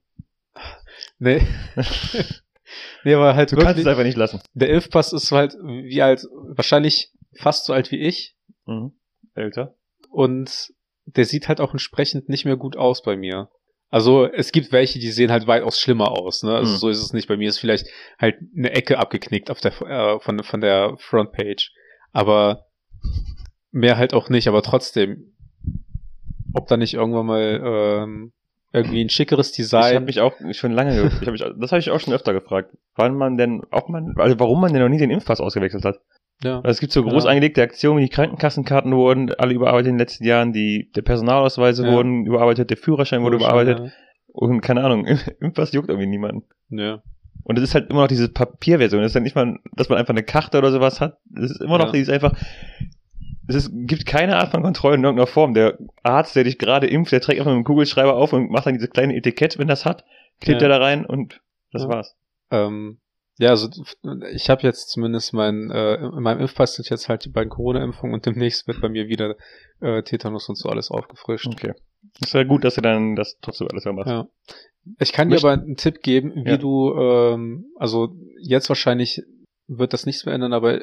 Nee. 1.18 1.46
nee, 3.04 3.14
aber 3.14 3.34
halt 3.34 3.52
Du 3.52 3.56
kannst 3.56 3.68
wirklich, 3.68 3.84
es 3.86 3.90
einfach 3.90 4.04
nicht 4.04 4.16
lassen. 4.16 4.40
der 4.54 4.70
Impfpass 4.70 5.12
ist 5.12 5.32
halt 5.32 5.54
wie 5.62 6.02
alt, 6.02 6.26
wahrscheinlich 6.48 7.10
fast 7.38 7.64
so 7.66 7.72
alt 7.72 7.90
wie 7.90 8.00
ich. 8.00 8.36
Mhm. 8.66 8.92
Älter. 9.34 9.74
Und 10.10 10.72
der 11.06 11.24
sieht 11.24 11.48
halt 11.48 11.60
auch 11.60 11.72
entsprechend 11.72 12.28
nicht 12.28 12.44
mehr 12.44 12.56
gut 12.56 12.76
aus 12.76 13.02
bei 13.02 13.16
mir. 13.16 13.50
Also 13.90 14.26
es 14.26 14.52
gibt 14.52 14.72
welche, 14.72 14.98
die 14.98 15.10
sehen 15.10 15.30
halt 15.30 15.46
weitaus 15.46 15.78
schlimmer 15.78 16.10
aus. 16.12 16.42
Ne? 16.42 16.54
Also 16.54 16.72
Mhm. 16.72 16.76
so 16.78 16.88
ist 16.88 16.98
es 17.02 17.12
nicht. 17.12 17.28
Bei 17.28 17.36
mir 17.36 17.48
ist 17.48 17.58
vielleicht 17.58 17.86
halt 18.18 18.36
eine 18.56 18.70
Ecke 18.70 18.98
abgeknickt 18.98 19.50
auf 19.50 19.60
der 19.60 19.72
äh, 19.82 20.20
von 20.20 20.42
von 20.42 20.60
der 20.60 20.96
Frontpage, 20.98 21.72
aber 22.12 22.66
mehr 23.74 23.96
halt 23.98 24.14
auch 24.14 24.28
nicht. 24.30 24.48
Aber 24.48 24.62
trotzdem, 24.62 25.32
ob 26.54 26.68
da 26.68 26.76
nicht 26.76 26.94
irgendwann 26.94 27.26
mal 27.26 27.60
ähm, 27.64 28.32
irgendwie 28.72 29.04
ein 29.04 29.08
schickeres 29.10 29.50
Ich 29.50 29.56
Design. 29.56 29.94
habe 29.96 30.04
mich 30.06 30.20
auch 30.20 30.34
schon 30.52 30.72
lange, 30.72 30.94
ge- 30.94 31.06
ich 31.20 31.26
hab 31.26 31.32
mich, 31.32 31.44
das 31.60 31.72
habe 31.72 31.80
ich 31.80 31.90
auch 31.90 32.00
schon 32.00 32.14
öfter 32.14 32.32
gefragt, 32.32 32.70
wann 32.96 33.14
man 33.14 33.36
denn 33.36 33.62
auch 33.70 33.88
man, 33.88 34.14
also 34.16 34.38
warum 34.40 34.60
man 34.60 34.72
denn 34.72 34.82
noch 34.82 34.88
nie 34.88 34.98
den 34.98 35.10
Impfpass 35.10 35.40
ausgewechselt 35.40 35.84
hat. 35.84 36.00
ja. 36.42 36.56
Also 36.56 36.68
es 36.70 36.80
gibt 36.80 36.92
so 36.92 37.04
Ja. 37.04 37.10
groß 37.10 37.26
angelegte 37.26 37.62
Aktionen, 37.62 38.00
die 38.02 38.08
Krankenkassenkarten 38.08 38.92
wurden 38.94 39.32
alle 39.34 39.54
überarbeitet 39.54 39.88
in 39.88 39.94
den 39.94 39.98
letzten 40.00 40.24
Jahren, 40.24 40.52
die 40.52 40.90
der 40.96 41.02
Personalausweise 41.02 41.86
Ja. 41.86 41.92
wurden 41.92 42.26
überarbeitet, 42.26 42.70
der 42.70 42.76
Führerschein 42.76 43.22
wurde 43.22 43.36
überarbeitet 43.36 43.92
und 44.32 44.60
keine 44.60 44.82
Ahnung, 44.82 45.06
Impfpass 45.40 45.72
juckt 45.72 45.88
irgendwie 45.88 46.08
niemanden. 46.08 46.44
Ja. 46.70 46.84
ja. 46.84 47.02
Und 47.44 47.58
es 47.58 47.64
ist 47.64 47.74
halt 47.74 47.90
immer 47.90 48.00
noch 48.02 48.08
diese 48.08 48.28
Papierversion. 48.30 49.02
Es 49.02 49.12
ist 49.12 49.14
halt 49.16 49.24
nicht 49.24 49.36
mal, 49.36 49.58
dass 49.76 49.88
man 49.90 49.98
einfach 49.98 50.14
eine 50.14 50.22
Karte 50.22 50.56
oder 50.58 50.72
sowas 50.72 51.00
hat. 51.00 51.18
Es 51.36 51.50
ist 51.52 51.60
immer 51.60 51.76
noch 51.78 51.86
Ja. 51.86 51.92
dieses 51.92 52.08
einfach. 52.12 52.32
Es 53.46 53.54
ist, 53.56 53.70
gibt 53.72 54.06
keine 54.06 54.36
Art 54.36 54.50
von 54.52 54.62
Kontrolle 54.62 54.96
in 54.96 55.04
irgendeiner 55.04 55.26
Form. 55.26 55.54
Der 55.54 55.78
Arzt, 56.02 56.34
der 56.36 56.44
dich 56.44 56.58
gerade 56.58 56.86
impft, 56.86 57.12
der 57.12 57.20
trägt 57.20 57.38
einfach 57.40 57.52
mit 57.52 57.58
dem 57.62 57.64
Kugelschreiber 57.66 58.14
auf 58.16 58.32
und 58.32 58.50
macht 58.50 58.66
dann 58.66 58.74
diese 58.74 58.88
kleine 58.88 59.14
Etikett, 59.16 59.58
wenn 59.58 59.68
das 59.68 59.84
hat, 59.84 60.04
klebt 60.40 60.62
Ja. 60.62 60.68
er 60.68 60.78
da 60.78 60.84
rein 60.84 61.04
und 61.04 61.40
das 61.72 61.82
Ja. 61.82 61.88
war's. 61.88 62.16
Ähm, 62.50 62.98
ja, 63.38 63.50
also 63.50 63.68
ich 64.32 64.48
habe 64.48 64.62
jetzt 64.62 64.90
zumindest 64.90 65.32
mein, 65.34 65.70
äh, 65.70 65.96
in 65.96 66.22
meinem 66.22 66.40
Impfpass 66.40 66.76
sind 66.76 66.88
jetzt 66.88 67.08
halt 67.08 67.24
die 67.24 67.30
beiden 67.30 67.50
Corona-Impfungen 67.50 68.14
und 68.14 68.24
demnächst 68.26 68.66
wird 68.68 68.80
bei 68.80 68.88
mir 68.88 69.08
wieder 69.08 69.34
äh, 69.80 70.02
Tetanus 70.02 70.48
und 70.48 70.54
so 70.56 70.68
alles 70.68 70.90
aufgefrischt. 70.90 71.48
Okay. 71.48 71.72
Ist 72.20 72.32
ja 72.34 72.44
gut, 72.44 72.64
dass 72.64 72.76
du 72.76 72.80
dann 72.80 73.16
das 73.16 73.38
trotzdem 73.42 73.66
alles 73.70 73.84
machst. 73.86 74.08
Ja. 74.10 74.28
Ich 75.00 75.12
kann 75.12 75.28
dir 75.30 75.36
Möcht- 75.36 75.44
aber 75.44 75.52
einen 75.62 75.76
Tipp 75.76 76.02
geben, 76.02 76.32
wie 76.44 76.50
Ja. 76.50 76.56
du, 76.58 76.94
ähm, 76.94 77.64
also 77.76 78.14
jetzt 78.38 78.68
wahrscheinlich 78.68 79.22
wird 79.66 79.92
das 79.92 80.06
nichts 80.06 80.24
mehr 80.26 80.34
ändern, 80.34 80.52
aber 80.52 80.80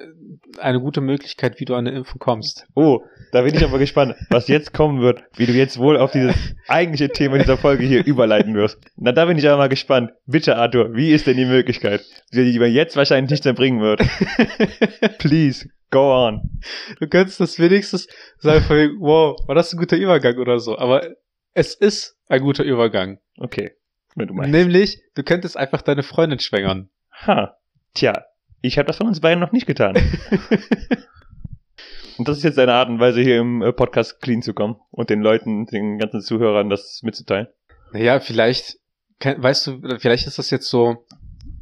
eine 0.60 0.80
gute 0.80 1.02
Möglichkeit, 1.02 1.60
wie 1.60 1.66
du 1.66 1.76
an 1.76 1.88
eine 1.88 1.96
Impfung 1.96 2.20
kommst. 2.20 2.66
Oh, 2.74 3.02
da 3.32 3.42
bin 3.44 3.56
ich 3.56 3.64
aber 3.64 3.80
gespannt, 3.80 4.16
was 4.30 4.48
jetzt 4.48 4.74
kommen 4.74 5.02
wird, 5.02 5.24
wie 5.36 5.46
du 5.46 5.54
jetzt 5.54 5.78
wohl 5.78 5.98
auf 5.98 6.12
dieses 6.12 6.36
eigentliche 6.68 7.10
Thema 7.10 7.38
dieser 7.38 7.58
Folge 7.58 7.86
hier 7.86 8.06
überleiten 8.06 8.56
wirst. 8.56 8.80
Na, 8.96 9.12
da 9.12 9.26
bin 9.26 9.38
ich 9.38 9.48
aber 9.48 9.58
mal 9.58 9.70
gespannt. 9.70 10.12
Bitte, 10.26 10.58
Arthur, 10.58 10.96
wie 10.96 11.12
ist 11.12 11.28
denn 11.28 11.38
die 11.38 11.46
Möglichkeit, 11.46 12.04
die 12.34 12.60
man 12.60 12.72
jetzt 12.72 12.96
wahrscheinlich 12.96 13.32
nicht 13.32 13.46
mehr 13.46 13.54
bringen 13.54 13.82
wird? 13.82 14.02
Please, 15.20 15.70
go 15.92 16.28
on. 16.28 16.60
Du 17.00 17.08
könntest 17.08 17.40
das 17.40 17.60
wenigstens 17.60 18.08
sagen, 18.40 18.64
von 18.64 18.78
wegen, 18.78 19.00
wow, 19.00 19.38
war 19.48 19.56
das 19.56 19.72
ein 19.74 19.78
guter 19.78 19.98
Übergang 19.98 20.38
oder 20.38 20.60
so, 20.60 20.78
aber 20.78 21.08
es 21.54 21.76
ist 21.76 22.18
ein 22.28 22.42
guter 22.42 22.64
Übergang. 22.64 23.20
Okay, 23.38 23.72
wenn 24.16 24.28
du 24.28 24.34
meinst. 24.34 24.52
Nämlich, 24.52 25.02
du 25.16 25.24
könntest 25.24 25.56
einfach 25.56 25.82
deine 25.82 26.04
Freundin 26.04 26.40
schwängern. 26.40 26.90
Ha, 27.28 27.56
tja, 27.94 28.24
ich 28.62 28.77
habe 28.77 28.88
das 28.88 28.98
von 28.98 29.08
uns 29.08 29.20
beiden 29.20 29.39
noch 29.39 29.51
nicht 29.51 29.68
getan. 29.68 29.96
Und 32.18 32.27
das 32.27 32.38
ist 32.38 32.44
jetzt 32.44 32.60
eine 32.60 32.74
Art 32.74 32.88
und 32.88 33.00
Weise, 33.00 33.22
hier 33.22 33.39
im 33.39 33.63
äh, 33.63 33.74
Podcast 33.74 34.22
clean 34.22 34.44
zu 34.44 34.53
kommen 34.53 34.75
und 34.91 35.10
den 35.10 35.22
Leuten, 35.22 35.65
den 35.65 35.98
ganzen 35.98 36.22
Zuhörern 36.22 36.70
das 36.70 37.01
mitzuteilen. 37.01 37.48
Naja, 37.94 38.20
vielleicht, 38.20 38.77
weißt 39.24 39.68
du, 39.68 39.82
vielleicht 39.98 40.27
ist 40.27 40.38
das 40.38 40.51
jetzt 40.51 40.70
so, 40.70 41.03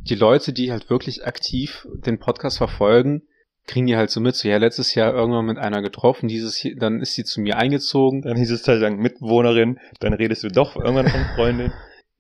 die 0.03 0.15
Leute, 0.15 0.51
die 0.51 0.71
halt 0.71 0.89
wirklich 0.89 1.25
aktiv 1.25 1.87
den 2.05 2.19
Podcast 2.19 2.57
verfolgen, 2.57 3.21
kriegen 3.67 3.85
die 3.85 3.95
halt 3.95 4.09
so 4.09 4.19
mit, 4.19 4.35
so 4.35 4.49
ja, 4.49 4.57
letztes 4.57 4.95
Jahr 4.95 5.13
irgendwann 5.13 5.45
mit 5.45 5.59
einer 5.59 5.81
getroffen, 5.81 6.27
dieses 6.27 6.57
hier, 6.57 6.75
dann 6.75 6.99
ist 6.99 7.13
sie 7.13 7.23
zu 7.23 7.39
mir 7.39 7.57
eingezogen. 7.57 8.23
Dann 8.23 8.35
hieß 8.35 8.51
es 8.51 8.67
halt 8.67 8.81
dann 8.81 8.97
Mitbewohnerin, 8.97 9.79
dann 9.99 10.13
redest 10.13 10.43
du 10.43 10.49
doch 10.49 10.75
irgendwann 10.75 11.07
von 11.07 11.25
Freundin. 11.35 11.71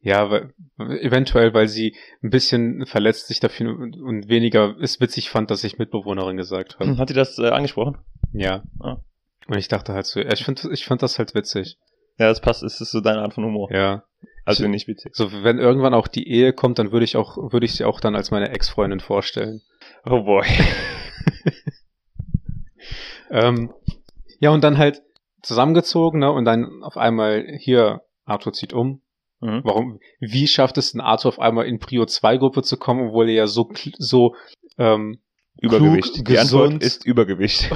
Ja, 0.01 0.29
weil, 0.31 0.53
eventuell, 1.01 1.53
weil 1.53 1.67
sie 1.67 1.95
ein 2.23 2.29
bisschen 2.29 2.85
verletzt 2.85 3.27
sich 3.27 3.39
dafür 3.41 3.71
und 3.77 4.29
weniger 4.29 4.77
es 4.79 5.01
witzig 5.01 5.29
fand, 5.29 5.51
dass 5.51 5.63
ich 5.65 5.77
Mitbewohnerin 5.77 6.37
gesagt 6.37 6.79
habe. 6.79 6.97
Hat 6.97 7.09
sie 7.09 7.13
das 7.13 7.37
äh, 7.37 7.49
angesprochen? 7.49 7.97
Ja. 8.31 8.63
Ah. 8.79 8.97
Und 9.47 9.57
ich 9.57 9.67
dachte 9.67 9.93
halt 9.93 10.05
so, 10.05 10.19
ja, 10.21 10.31
ich 10.31 10.45
finde 10.45 10.69
ich 10.71 10.85
find 10.85 11.01
das 11.01 11.19
halt 11.19 11.35
witzig. 11.35 11.77
Ja, 12.17 12.27
das 12.27 12.39
passt. 12.39 12.63
Es 12.63 12.79
ist 12.79 12.91
so 12.91 13.01
deine 13.01 13.21
Art 13.21 13.33
von 13.33 13.43
Humor. 13.43 13.71
Ja. 13.73 14.03
Also 14.45 14.63
Ich- 14.63 14.69
nicht 14.69 14.87
witzig. 14.87 15.15
So, 15.15 15.31
wenn 15.43 15.57
irgendwann 15.59 15.93
auch 15.93 16.07
die 16.07 16.27
Ehe 16.29 16.53
kommt, 16.53 16.79
dann 16.79 16.91
würde 16.91 17.03
ich 17.03 17.17
auch, 17.17 17.37
würde 17.51 17.65
ich 17.65 17.73
sie 17.73 17.83
auch 17.85 17.99
dann 17.99 18.15
als 18.15 18.31
meine 18.31 18.49
Ex-Freundin 18.49 18.99
vorstellen. 19.01 19.61
Oh 20.05 20.23
boy. 20.23 20.45
Ähm, 23.31 23.71
ja, 24.39 24.49
und 24.49 24.63
dann 24.63 24.77
halt 24.77 25.03
zusammengezogen, 25.43 26.19
ne, 26.19 26.31
und 26.31 26.45
dann 26.45 26.81
auf 26.83 26.97
einmal 26.97 27.45
hier, 27.59 28.01
Arthur 28.25 28.53
zieht 28.53 28.73
um. 28.73 29.01
Mhm. 29.41 29.61
Warum, 29.63 29.99
wie 30.19 30.47
schafft 30.47 30.77
es 30.77 30.91
denn 30.91 31.01
Arthur 31.01 31.29
auf 31.29 31.39
einmal 31.39 31.65
in 31.65 31.79
Prio 31.79 32.05
2 32.05 32.37
Gruppe 32.37 32.61
zu 32.63 32.77
kommen, 32.77 33.07
obwohl 33.09 33.29
er 33.29 33.35
ja 33.35 33.47
so, 33.47 33.71
so, 33.97 34.35
ähm, 34.77 35.19
Übergewicht. 35.61 36.13
klug, 36.13 36.25
Die 36.27 36.39
Antwort 36.39 36.65
gesund 36.67 36.83
ist 36.83 37.05
Übergewicht. 37.05 37.69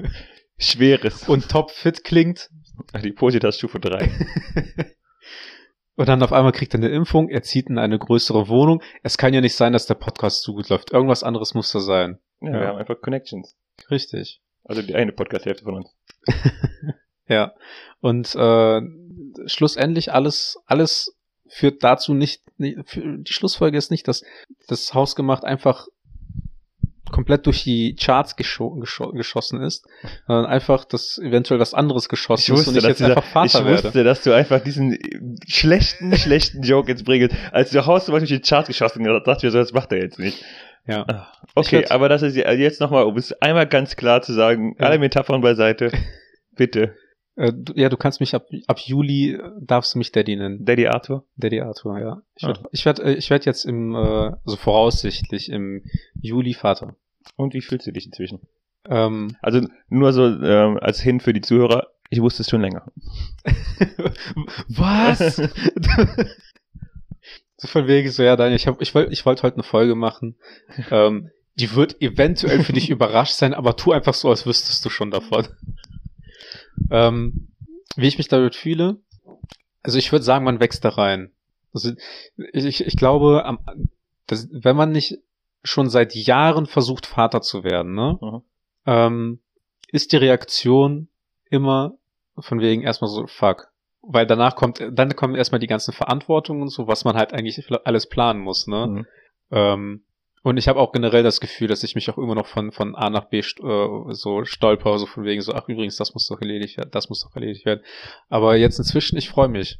Schweres. 0.58 1.28
und 1.28 1.48
topfit 1.48 2.04
klingt? 2.04 2.50
Adipositas 2.92 3.56
Stufe 3.58 3.80
3. 3.80 4.10
Und 5.96 6.08
dann 6.08 6.22
auf 6.22 6.32
einmal 6.32 6.52
kriegt 6.52 6.74
er 6.74 6.78
eine 6.78 6.90
Impfung, 6.90 7.28
er 7.28 7.42
zieht 7.42 7.68
in 7.68 7.76
eine 7.76 7.98
größere 7.98 8.46
Wohnung. 8.48 8.80
Es 9.02 9.18
kann 9.18 9.34
ja 9.34 9.40
nicht 9.40 9.56
sein, 9.56 9.72
dass 9.72 9.86
der 9.86 9.94
Podcast 9.96 10.44
so 10.44 10.52
gut 10.54 10.68
läuft. 10.68 10.92
Irgendwas 10.92 11.24
anderes 11.24 11.54
muss 11.54 11.72
da 11.72 11.80
sein. 11.80 12.20
Ja, 12.40 12.50
Ja. 12.52 12.60
wir 12.60 12.68
haben 12.68 12.78
einfach 12.78 13.00
Connections. 13.00 13.56
Richtig. 13.90 14.40
Also 14.62 14.82
die 14.82 14.94
eine 14.94 15.10
Podcast-Hälfte 15.10 15.64
von 15.64 15.74
uns. 15.74 15.90
Ja. 17.28 17.52
Und 18.00 18.34
äh, 18.34 18.80
schlussendlich 19.46 20.12
alles, 20.12 20.58
alles 20.66 21.16
führt 21.48 21.82
dazu 21.84 22.14
nicht, 22.14 22.42
nicht 22.58 22.78
für, 22.86 23.18
die 23.18 23.32
Schlussfolge 23.32 23.76
ist 23.78 23.90
nicht, 23.90 24.06
dass 24.08 24.22
das 24.68 24.94
Hausgemacht 24.94 25.44
einfach 25.44 25.86
komplett 27.10 27.46
durch 27.46 27.64
die 27.64 27.96
Charts 27.96 28.36
gescho 28.36 28.70
gescho 28.72 29.12
geschossen 29.12 29.62
ist, 29.62 29.86
sondern 30.26 30.44
einfach, 30.44 30.84
dass 30.84 31.16
eventuell 31.18 31.58
was 31.58 31.72
anderes 31.72 32.10
geschossen 32.10 32.54
ist 32.54 32.68
und 32.68 32.76
ich 32.76 32.82
jetzt 32.82 32.98
dieser- 33.00 33.16
einfach 33.16 33.24
Vater 33.24 33.46
ich 33.60 33.64
werde. 33.64 33.84
wusste, 33.84 34.04
dass 34.04 34.22
du 34.22 34.34
einfach 34.34 34.60
diesen 34.62 34.92
äh, 34.92 35.36
schlechten, 35.48 36.14
schlechten 36.16 36.62
Joke 36.62 36.90
jetzt 36.90 37.04
bringst. 37.06 37.34
Als 37.50 37.70
du 37.70 37.86
Haus 37.86 38.04
zum 38.04 38.12
Beispiel 38.12 38.28
durch 38.28 38.42
die 38.42 38.48
Charts 38.48 38.68
geschossen 38.68 39.06
hast, 39.08 39.24
dachte 39.26 39.38
ich 39.38 39.42
mir 39.44 39.50
so, 39.52 39.58
das 39.58 39.72
macht 39.72 39.90
er 39.92 40.02
jetzt 40.02 40.18
nicht. 40.18 40.44
Ja. 40.86 41.04
Ah, 41.08 41.32
Okay, 41.54 41.86
aber 41.88 42.08
das 42.10 42.22
ist 42.22 42.36
jetzt 42.36 42.80
nochmal, 42.80 43.04
um 43.04 43.16
es 43.16 43.32
einmal 43.40 43.66
ganz 43.66 43.96
klar 43.96 44.20
zu 44.22 44.32
sagen, 44.34 44.76
Ja. 44.78 44.86
alle 44.86 44.98
Metaphern 44.98 45.40
beiseite. 45.40 45.90
Bitte. 46.56 46.94
Äh, 47.38 47.52
du, 47.54 47.72
ja, 47.76 47.88
du 47.88 47.96
kannst 47.96 48.18
mich 48.20 48.34
ab, 48.34 48.48
ab 48.66 48.80
Juli, 48.80 49.34
äh, 49.34 49.50
darfst 49.60 49.94
du 49.94 49.98
mich 49.98 50.10
Daddy 50.12 50.34
nennen. 50.36 50.64
Daddy 50.64 50.88
Arthur. 50.88 51.24
Daddy 51.36 51.60
Arthur, 51.60 51.98
ja. 52.00 52.20
Ich 52.34 52.44
Ah. 52.44 52.48
werde 52.48 52.68
ich 52.72 52.84
werd, 52.84 52.98
äh, 52.98 53.14
ich 53.14 53.30
werd 53.30 53.46
jetzt 53.46 53.64
im, 53.64 53.94
also 53.94 54.56
voraussichtlich 54.56 55.48
im 55.48 55.84
Juli 56.20 56.52
Vater. 56.54 56.96
Und 57.36 57.54
wie 57.54 57.60
fühlst 57.62 57.86
du 57.86 57.92
dich 57.92 58.06
inzwischen? 58.06 58.40
Ähm, 58.86 59.36
Also 59.40 59.60
nur 59.88 60.12
so 60.12 60.26
ähm, 60.26 60.78
als 60.80 61.00
Hin 61.00 61.20
für 61.20 61.32
die 61.32 61.40
Zuhörer, 61.40 61.86
ich 62.10 62.20
wusste 62.20 62.42
es 62.42 62.50
schon 62.50 62.60
länger. 62.62 62.90
Was? 64.68 65.36
so 67.56 67.68
von 67.68 67.86
wegen 67.86 68.10
so, 68.10 68.22
ja, 68.22 68.36
Daniel, 68.36 68.56
ich, 68.56 68.66
hab, 68.66 68.80
ich 68.80 68.94
wollte 68.94 69.12
ich 69.12 69.24
wollt 69.26 69.42
heute 69.42 69.56
eine 69.56 69.62
Folge 69.62 69.94
machen. 69.94 70.36
Ähm, 70.90 71.30
die 71.56 71.74
wird 71.74 72.00
eventuell 72.00 72.62
für 72.62 72.72
dich 72.72 72.90
überrascht 72.96 73.34
sein, 73.34 73.54
aber 73.54 73.76
tu 73.76 73.92
einfach 73.92 74.14
so, 74.14 74.30
als 74.30 74.46
wüsstest 74.46 74.84
du 74.84 74.90
schon 74.90 75.10
davon. 75.10 75.46
Ähm, 76.90 77.48
wie 77.96 78.06
ich 78.06 78.18
mich 78.18 78.28
damit 78.28 78.54
fühle? 78.54 78.96
Also 79.82 79.98
ich 79.98 80.12
würde 80.12 80.24
sagen, 80.24 80.44
man 80.44 80.60
wächst 80.60 80.84
da 80.84 80.90
rein. 80.90 81.30
Also 81.72 81.92
ich, 82.52 82.84
ich, 82.84 82.96
glaube, 82.96 83.44
am, 83.44 83.58
das, 84.26 84.48
wenn 84.50 84.76
man 84.76 84.92
nicht 84.92 85.18
schon 85.62 85.88
seit 85.88 86.14
Jahren 86.14 86.66
versucht, 86.66 87.06
Vater 87.06 87.42
zu 87.42 87.64
werden, 87.64 87.94
ne? 87.94 88.18
Mhm. 88.20 88.42
Ähm, 88.86 89.40
ist 89.88 90.12
die 90.12 90.16
Reaktion 90.16 91.08
immer 91.50 91.96
von 92.38 92.60
wegen 92.60 92.82
erstmal 92.82 93.10
so, 93.10 93.26
fuck. 93.26 93.68
Weil 94.00 94.26
danach 94.26 94.56
kommt, 94.56 94.82
dann 94.92 95.16
kommen 95.16 95.34
erstmal 95.34 95.58
die 95.58 95.66
ganzen 95.66 95.92
Verantwortungen 95.92 96.62
und 96.62 96.68
so, 96.68 96.86
was 96.86 97.04
man 97.04 97.16
halt 97.16 97.32
eigentlich 97.32 97.68
alles 97.84 98.08
planen 98.08 98.40
muss, 98.40 98.66
ne? 98.66 98.86
Mhm. 98.86 99.06
Ähm, 99.50 100.04
und 100.42 100.56
ich 100.56 100.68
habe 100.68 100.80
auch 100.80 100.92
generell 100.92 101.22
das 101.22 101.40
Gefühl, 101.40 101.68
dass 101.68 101.82
ich 101.82 101.94
mich 101.94 102.08
auch 102.10 102.18
immer 102.18 102.34
noch 102.34 102.46
von, 102.46 102.72
von 102.72 102.94
A 102.94 103.10
nach 103.10 103.26
B 103.26 103.38
äh, 103.38 103.42
so 103.42 104.44
stolper, 104.44 104.98
so 104.98 105.06
von 105.06 105.24
wegen 105.24 105.42
so, 105.42 105.52
ach 105.54 105.68
übrigens, 105.68 105.96
das 105.96 106.14
muss 106.14 106.28
doch 106.28 106.40
erledigt 106.40 106.76
werden, 106.76 106.90
das 106.90 107.08
muss 107.08 107.22
doch 107.22 107.34
erledigt 107.34 107.66
werden. 107.66 107.82
Aber 108.28 108.56
jetzt 108.56 108.78
inzwischen, 108.78 109.16
ich 109.18 109.28
freue 109.28 109.48
mich. 109.48 109.78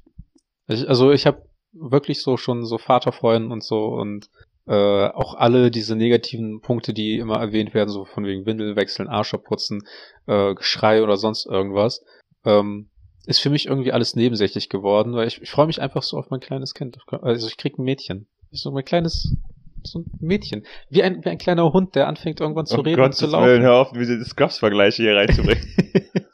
Ich, 0.66 0.88
also 0.88 1.12
ich 1.12 1.26
habe 1.26 1.42
wirklich 1.72 2.22
so 2.22 2.36
schon 2.36 2.64
so 2.64 2.78
Vaterfreuden 2.78 3.52
und 3.52 3.62
so 3.62 3.86
und 3.86 4.28
äh, 4.66 5.08
auch 5.08 5.34
alle 5.34 5.70
diese 5.70 5.96
negativen 5.96 6.60
Punkte, 6.60 6.92
die 6.92 7.18
immer 7.18 7.38
erwähnt 7.38 7.72
werden, 7.72 7.88
so 7.88 8.04
von 8.04 8.26
wegen 8.26 8.44
Windel 8.44 8.76
wechseln, 8.76 9.08
Arsch 9.08 9.32
abputzen, 9.32 9.86
äh, 10.26 10.54
Geschrei 10.54 11.02
oder 11.02 11.16
sonst 11.16 11.46
irgendwas, 11.46 12.04
ähm, 12.44 12.90
ist 13.26 13.40
für 13.40 13.50
mich 13.50 13.66
irgendwie 13.66 13.92
alles 13.92 14.14
nebensächlich 14.14 14.68
geworden, 14.68 15.14
weil 15.14 15.26
ich, 15.28 15.40
ich 15.40 15.50
freue 15.50 15.66
mich 15.66 15.80
einfach 15.80 16.02
so 16.02 16.18
auf 16.18 16.30
mein 16.30 16.40
kleines 16.40 16.74
Kind. 16.74 16.98
Also 17.22 17.46
ich 17.46 17.56
krieg 17.56 17.78
ein 17.78 17.84
Mädchen. 17.84 18.26
So 18.50 18.70
mein 18.70 18.84
kleines, 18.84 19.36
so 19.85 20.00
ein 20.00 20.06
Mädchen. 20.20 20.64
Wie 20.90 21.02
ein, 21.02 21.25
wie 21.25 21.28
ein 21.28 21.38
kleiner 21.38 21.73
Hund, 21.73 21.94
der 21.94 22.08
anfängt 22.08 22.40
irgendwann 22.40 22.66
zu 22.66 22.78
um 22.78 22.85
reden 22.85 23.00
und 23.00 23.06
Gottes 23.06 23.18
zu 23.18 23.26
laufen. 23.26 23.47
Willen, 23.47 23.62
hör 23.62 23.75
auf, 23.76 23.92
diese 23.92 24.25
Scrubs-Vergleiche 24.25 25.02
hier 25.02 25.16
reinzubringen. 25.16 25.64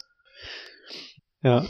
ja. 1.43 1.65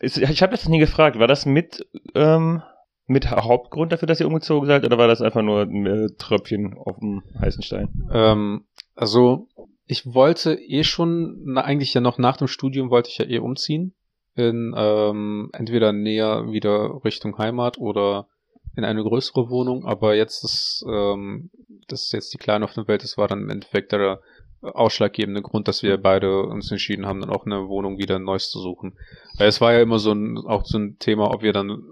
Ich 0.00 0.42
habe 0.42 0.52
das 0.52 0.68
nie 0.68 0.78
gefragt, 0.78 1.18
war 1.18 1.26
das 1.26 1.44
mit, 1.44 1.86
ähm, 2.14 2.62
mit 3.06 3.30
Hauptgrund 3.30 3.92
dafür, 3.92 4.06
dass 4.06 4.20
ihr 4.20 4.26
umgezogen 4.26 4.66
seid, 4.66 4.84
oder 4.84 4.96
war 4.96 5.08
das 5.08 5.20
einfach 5.20 5.42
nur 5.42 5.62
ein 5.62 5.86
äh, 5.86 6.08
Tröpfchen 6.16 6.78
auf 6.78 6.98
dem 6.98 7.22
heißen 7.38 7.62
Stein? 7.62 8.08
Ähm, 8.10 8.64
also 8.94 9.48
ich 9.86 10.14
wollte 10.14 10.54
eh 10.54 10.84
schon, 10.84 11.42
na, 11.44 11.62
eigentlich 11.62 11.92
ja 11.92 12.00
noch 12.00 12.16
nach 12.16 12.36
dem 12.36 12.46
Studium 12.46 12.90
wollte 12.90 13.10
ich 13.10 13.18
ja 13.18 13.26
eh 13.26 13.40
umziehen. 13.40 13.94
In 14.36 14.72
ähm, 14.76 15.50
entweder 15.52 15.92
näher 15.92 16.52
wieder 16.52 17.04
Richtung 17.04 17.36
Heimat 17.36 17.78
oder 17.78 18.28
in 18.76 18.84
eine 18.84 19.02
größere 19.02 19.50
Wohnung, 19.50 19.84
aber 19.84 20.14
jetzt 20.14 20.44
ist, 20.44 20.84
ähm, 20.88 21.50
das 21.88 22.04
ist 22.04 22.12
jetzt 22.12 22.32
die 22.32 22.38
Kleine 22.38 22.64
auf 22.64 22.74
der 22.74 22.88
Welt, 22.88 23.02
das 23.02 23.18
war 23.18 23.28
dann 23.28 23.42
im 23.42 23.50
Endeffekt 23.50 23.92
der 23.92 24.20
ausschlaggebende 24.62 25.42
Grund, 25.42 25.68
dass 25.68 25.82
wir 25.82 25.96
beide 25.98 26.42
uns 26.42 26.70
entschieden 26.70 27.06
haben, 27.06 27.20
dann 27.20 27.30
auch 27.30 27.46
eine 27.46 27.68
Wohnung 27.68 27.98
wieder 27.98 28.18
Neues 28.18 28.50
zu 28.50 28.60
suchen. 28.60 28.96
Weil 29.38 29.48
es 29.48 29.60
war 29.60 29.72
ja 29.72 29.80
immer 29.80 29.98
so 29.98 30.12
ein, 30.12 30.36
auch 30.38 30.64
so 30.66 30.78
ein 30.78 30.98
Thema, 30.98 31.30
ob 31.32 31.42
wir 31.42 31.52
dann 31.52 31.82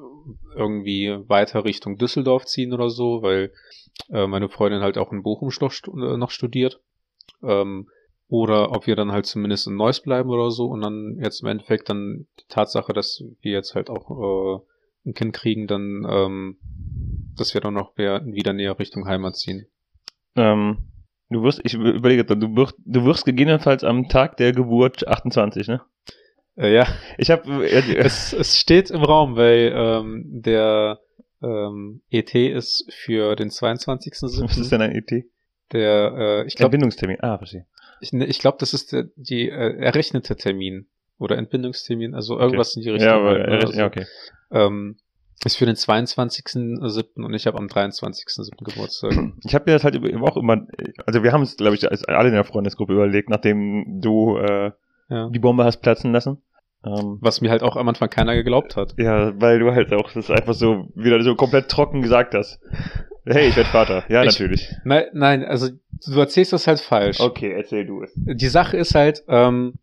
irgendwie 0.54 1.16
weiter 1.28 1.64
Richtung 1.64 1.97
Düsseldorf 1.97 2.44
ziehen 2.44 2.75
oder 2.75 2.90
so, 2.90 3.23
weil 3.23 3.52
äh, 4.11 4.26
meine 4.26 4.49
Freundin 4.49 4.82
halt 4.82 4.99
auch 4.99 5.12
in 5.12 5.23
Bochum 5.23 5.49
äh, 5.49 6.16
noch 6.16 6.30
studiert. 6.30 6.80
Ähm, 7.42 7.88
oder 8.28 8.73
ob 8.73 8.87
wir 8.87 8.94
dann 8.94 9.12
halt 9.12 9.25
zumindest 9.25 9.66
in 9.66 9.76
Neuss 9.76 10.00
bleiben 10.00 10.28
oder 10.28 10.50
so 10.50 10.66
und 10.66 10.82
dann 10.82 11.18
jetzt 11.23 11.40
im 11.40 11.49
Endeffekt 11.49 11.88
dann 11.88 12.26
die 12.38 12.44
Tatsache, 12.49 12.92
dass 12.92 13.25
wir 13.40 13.52
jetzt 13.52 13.75
halt 13.75 13.88
auch 13.88 14.11
äh, 14.11 14.61
ein 15.05 15.14
Kind 15.14 15.35
kriegen, 15.35 15.67
dann, 15.67 16.07
ähm, 16.09 16.59
dass 17.37 17.55
wir 17.55 17.61
dann 17.61 17.75
noch 17.75 17.97
mehr, 17.97 18.25
wieder 18.26 18.52
näher 18.52 18.78
Richtung 18.78 19.07
Heimat 19.07 19.37
ziehen. 19.37 19.67
Ähm, 20.37 20.90
du 21.31 21.43
wirst, 21.43 21.61
ich 21.64 21.75
überlege, 21.75 22.25
du 22.25 22.57
wirst, 22.57 22.75
du 22.85 23.05
wirst 23.05 23.25
gegebenenfalls 23.25 23.85
am 23.85 24.09
Tag 24.09 24.37
der 24.37 24.52
Geburt 24.52 25.07
28, 25.07 25.69
ne? 25.69 25.81
Äh, 26.57 26.75
ja, 26.75 26.87
Ich 27.17 27.31
habe, 27.31 27.69
äh, 27.69 27.97
es, 27.97 28.33
es 28.33 28.59
steht 28.59 28.90
im 28.90 29.02
Raum, 29.02 29.37
weil 29.37 29.73
ähm, 29.75 30.25
der 30.26 31.00
ähm, 31.43 32.02
ET 32.11 32.35
ist 32.35 32.93
für 32.93 33.37
den 33.37 33.50
22.07. 33.50 34.43
was 34.43 34.59
ist 34.59 34.73
denn 34.73 34.83
ein 34.83 34.93
ET? 34.93 35.25
Der, 35.73 36.14
äh, 36.17 36.47
ich 36.47 36.57
glaube, 36.57 36.75
Entbindungstermin. 36.75 37.19
Ah, 37.21 37.38
verstehe. 37.38 37.67
ich, 38.00 38.12
ne, 38.12 38.26
ich 38.26 38.38
glaube, 38.38 38.57
das 38.59 38.75
ist 38.75 38.93
der, 38.93 39.09
die 39.17 39.49
äh, 39.49 39.78
errechnete 39.78 40.37
Termin 40.37 40.88
oder 41.18 41.37
Entbindungstermin, 41.38 42.14
also 42.14 42.38
irgendwas 42.38 42.75
in 42.76 42.82
die 42.82 42.90
Richtung. 42.90 43.08
Ja, 43.10 43.16
aber, 43.16 43.30
halt, 43.30 43.46
ne? 43.48 43.58
äh, 43.58 43.60
Also, 43.62 43.78
ja, 43.78 43.87
okay. 43.87 44.06
ähm, 44.52 44.96
ist 45.44 45.56
für 45.56 45.66
den 45.66 45.76
22.07. 45.76 47.25
und 47.25 47.34
ich 47.34 47.46
habe 47.46 47.58
am 47.58 47.66
23.07. 47.66 48.64
Geburtstag. 48.64 49.12
Ich 49.44 49.54
habe 49.54 49.64
mir 49.66 49.72
das 49.75 49.84
halt 49.84 49.96
auch 49.96 50.37
immer, 50.37 50.66
also 51.06 51.22
wir 51.22 51.32
haben 51.32 51.42
es, 51.42 51.56
glaube 51.56 51.76
ich, 51.76 51.88
alle 52.08 52.28
in 52.28 52.34
der 52.34 52.44
Freundesgruppe 52.44 52.92
überlegt, 52.92 53.30
nachdem 53.30 54.00
du 54.00 54.37
äh, 54.38 54.72
Ja. 55.08 55.28
die 55.30 55.38
Bombe 55.38 55.64
hast 55.64 55.78
platzen 55.78 56.12
lassen. 56.12 56.42
Ähm, 56.84 57.18
Was 57.20 57.40
mir 57.40 57.50
halt 57.50 57.62
auch 57.62 57.76
am 57.76 57.88
Anfang 57.88 58.08
keiner 58.08 58.34
geglaubt 58.37 58.76
hat. 58.76 58.94
ja, 58.98 59.32
weil 59.40 59.58
du 59.58 59.72
halt 59.72 59.92
auch 59.92 60.12
das 60.12 60.30
einfach 60.30 60.54
so 60.54 60.88
wieder 60.94 61.20
so 61.22 61.34
komplett 61.34 61.68
trocken 61.68 62.02
gesagt 62.02 62.34
hast. 62.34 62.60
Hey, 63.26 63.48
ich 63.48 63.56
werde 63.56 63.68
Vater. 63.70 64.04
Ja, 64.08 64.22
Ich- 64.22 64.38
natürlich. 64.38 64.72
Nein, 64.84 65.06
nein, 65.12 65.44
also 65.44 65.68
du 66.06 66.20
erzählst 66.20 66.52
das 66.52 66.66
halt 66.68 66.80
falsch. 66.80 67.18
Okay, 67.20 67.52
erzähl 67.52 67.84
du 67.84 68.02
es. 68.02 68.12
Die 68.16 68.46
Sache 68.48 68.76
ist 68.76 68.94
halt, 68.94 69.25
ähm, 69.28 69.75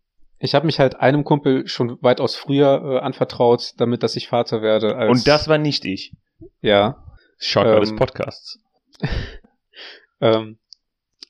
ich 0.45 0.55
habe 0.55 0.65
mich 0.65 0.79
halt 0.79 0.95
einem 0.95 1.23
Kumpel 1.23 1.67
schon 1.67 1.97
weitaus 2.01 2.35
früher 2.35 2.81
äh, 2.83 2.99
anvertraut, 2.99 3.73
damit 3.77 4.03
dass 4.03 4.15
ich 4.15 4.29
Vater 4.29 4.61
werde. 4.61 4.95
Als, 4.95 5.11
Und 5.11 5.27
das 5.27 5.47
war 5.47 5.57
nicht 5.57 5.85
ich. 5.85 6.13
ja, 6.61 7.03
Schocker 7.37 7.75
Ähm, 7.75 7.81
des 7.81 7.95
Podcasts. 7.95 8.59
ähm, 10.21 10.57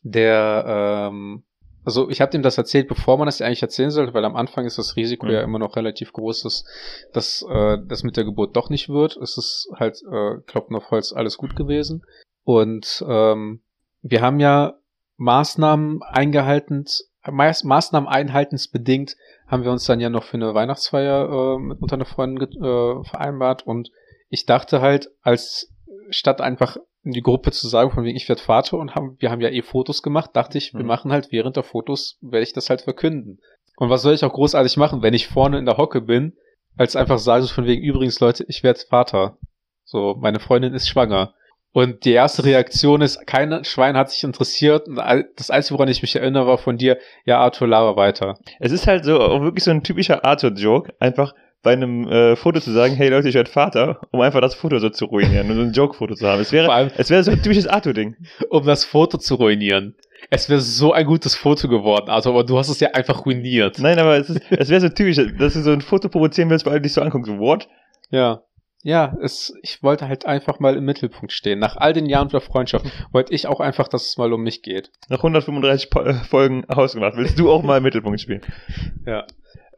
der 0.04 1.10
ähm, 1.12 1.44
also 1.86 2.10
ich 2.10 2.20
habe 2.20 2.32
dem 2.32 2.42
das 2.42 2.58
erzählt, 2.58 2.88
bevor 2.88 3.18
man 3.18 3.28
das 3.28 3.42
eigentlich 3.42 3.62
erzählen 3.62 3.92
sollte, 3.92 4.14
weil 4.16 4.26
am 4.26 4.36
Anfang 4.36 4.66
ist 4.66 4.80
das 4.80 4.96
Risiko 4.96 5.28
Mhm. 5.28 5.32
ja 5.32 5.42
immer 5.42 5.60
noch 5.60 5.76
relativ 5.76 6.14
groß, 6.14 6.42
dass, 6.42 6.66
dass 7.14 7.46
äh, 7.48 7.78
das 7.88 8.04
mit 8.04 8.18
der 8.18 8.24
Geburt 8.24 8.56
doch 8.56 8.70
nicht 8.72 8.90
wird. 8.90 9.16
Es 9.18 9.38
ist 9.38 9.70
halt, 9.76 10.02
äh, 10.12 10.38
Klopfen 10.48 10.76
auf 10.76 10.90
Holz, 10.90 11.14
alles 11.14 11.38
gut 11.38 11.56
gewesen. 11.56 12.04
Und 12.44 13.06
ähm, 13.08 13.62
wir 14.02 14.22
haben 14.22 14.40
ja 14.40 14.74
Maßnahmen 15.18 16.02
eingehalten, 16.02 16.86
Maßnahmen 17.32 18.08
einhaltensbedingt 18.08 19.16
haben 19.48 19.64
wir 19.64 19.72
uns 19.72 19.86
dann 19.86 20.00
ja 20.00 20.10
noch 20.10 20.24
für 20.24 20.38
eine 20.38 20.54
Weihnachtsfeier 20.54 21.30
äh, 21.30 21.60
mit 21.60 21.82
unter 21.82 21.96
einer 21.96 22.06
Freundin 22.06 22.50
äh, 22.52 23.04
vereinbart 23.04 23.66
und 23.66 23.92
ich 24.30 24.46
dachte 24.46 24.82
halt, 24.82 25.12
als 25.22 25.72
statt 26.10 26.42
einfach 26.42 26.78
in 27.04 27.12
die 27.12 27.22
Gruppe 27.22 27.52
zu 27.52 27.68
sagen, 27.68 27.92
von 27.92 28.04
wegen 28.04 28.18
ich 28.18 28.28
werde 28.28 28.42
Vater 28.42 28.78
und 28.78 28.96
haben, 28.96 29.16
wir 29.20 29.30
haben 29.30 29.42
ja 29.42 29.50
eh 29.50 29.62
Fotos 29.62 30.02
gemacht, 30.02 30.32
dachte 30.34 30.58
ich, 30.58 30.74
wir 30.74 30.82
Mhm. 30.82 30.88
machen 30.88 31.12
halt 31.12 31.32
während 31.32 31.56
der 31.56 31.64
Fotos, 31.64 32.18
werde 32.22 32.44
ich 32.44 32.54
das 32.54 32.70
halt 32.70 32.82
verkünden. 32.82 33.40
Und 33.78 33.90
was 33.90 34.02
soll 34.02 34.14
ich 34.14 34.24
auch 34.24 34.34
großartig 34.34 34.78
machen, 34.78 35.02
wenn 35.02 35.14
ich 35.14 35.28
vorne 35.28 35.60
in 35.60 35.66
der 35.66 35.78
Hocke 35.78 36.02
bin, 36.02 36.34
als 36.78 36.96
einfach 36.96 37.20
sagen, 37.20 37.46
von 37.48 37.66
wegen, 37.66 37.84
übrigens 37.84 38.20
Leute, 38.20 38.44
ich 38.48 38.64
werde 38.64 38.80
Vater. 38.90 39.38
So, 39.84 40.16
meine 40.20 40.40
Freundin 40.40 40.74
ist 40.74 40.90
schwanger. 40.90 41.34
Und 41.76 42.06
die 42.06 42.14
erste 42.14 42.46
Reaktion 42.46 43.02
ist, 43.02 43.28
kein 43.28 43.66
Schwein 43.66 43.98
hat 43.98 44.10
sich 44.10 44.24
interessiert. 44.24 44.88
Und 44.88 44.98
das 45.36 45.50
Einzige, 45.50 45.74
woran 45.74 45.90
ich 45.90 46.02
mich 46.02 46.16
erinnere, 46.16 46.48
war 46.48 46.58
von 46.58 46.78
dir, 46.78 46.98
ja, 47.26 47.40
Arthur, 47.40 47.68
laber 47.68 47.98
weiter. 47.98 48.36
Es 48.62 48.72
ist 48.72 48.88
halt 48.88 49.04
so 49.04 49.20
wirklich 49.42 49.66
so 49.66 49.72
ein 49.72 49.84
typischer 49.84 50.24
Arthur-Joke, 50.24 50.94
einfach 51.02 51.34
bei 51.64 51.74
einem 51.74 52.08
äh, 52.08 52.38
Foto 52.38 52.62
zu 52.62 52.72
sagen, 52.72 52.96
hey 52.96 53.10
Leute, 53.10 53.28
ich 53.28 53.36
werde 53.36 53.52
Vater, 53.52 54.00
um 54.12 54.22
einfach 54.22 54.40
das 54.40 54.56
Foto 54.56 54.80
so 54.80 54.90
zu 54.90 55.04
ruinieren 55.04 55.50
und 55.50 55.58
so 55.58 55.62
ein 55.64 55.74
Joke-Foto 55.74 56.16
zu 56.16 56.26
haben. 56.26 56.40
Es 56.40 56.54
wäre, 56.54 56.72
allem, 56.72 56.92
es 56.96 57.10
wäre 57.10 57.22
so 57.26 57.32
ein 57.32 57.42
typisches 57.42 57.68
Arthur-Ding. 57.68 58.16
um 58.50 58.66
das 58.66 58.86
Foto 58.86 59.18
zu 59.18 59.36
ruinieren. 59.36 59.96
Es 60.30 60.48
wäre 60.48 60.62
so 60.62 60.94
ein 60.94 61.06
gutes 61.06 61.36
Foto 61.36 61.68
geworden, 61.68 62.10
Arthur, 62.10 62.32
aber 62.32 62.46
du 62.46 62.58
hast 62.58 62.70
es 62.70 62.80
ja 62.80 62.92
einfach 62.92 63.26
ruiniert. 63.26 63.80
Nein, 63.80 64.00
aber 64.00 64.16
es, 64.16 64.30
ist, 64.30 64.42
es 64.50 64.70
wäre 64.70 64.80
so 64.80 64.88
typisch, 64.88 65.18
dass 65.38 65.56
du 65.56 65.62
so 65.62 65.72
ein 65.72 65.82
Foto 65.82 66.08
provozieren 66.08 66.50
willst, 66.50 66.66
weil 66.66 66.76
du 66.76 66.84
dich 66.84 66.94
so 66.94 67.02
anguckst, 67.02 67.30
what? 67.38 67.68
Ja. 68.12 68.44
Ja, 68.88 69.18
es, 69.20 69.52
ich 69.64 69.82
wollte 69.82 70.08
halt 70.08 70.28
einfach 70.28 70.60
mal 70.60 70.76
im 70.76 70.86
Mittelpunkt 70.86 71.32
stehen. 71.32 71.58
Nach 71.58 71.76
all 71.76 71.92
den 71.92 72.06
Jahren 72.06 72.30
der 72.30 72.40
Freundschaft 72.40 72.86
wollte 73.12 73.34
ich 73.34 73.48
auch 73.48 73.60
einfach, 73.60 73.88
dass 73.88 74.06
es 74.06 74.18
mal 74.18 74.32
um 74.32 74.44
mich 74.44 74.62
geht. 74.62 74.92
Nach 75.10 75.18
135 75.18 75.90
Po- 75.90 76.02
äh, 76.02 76.14
Folgen 76.14 76.66
ausgemacht. 76.66 77.14
Willst 77.18 77.40
du 77.40 77.50
auch 77.52 77.64
mal 77.64 77.78
im 77.78 77.84
Mittelpunkt 77.84 78.22
spielen? 78.22 78.42
Ja. 79.08 79.26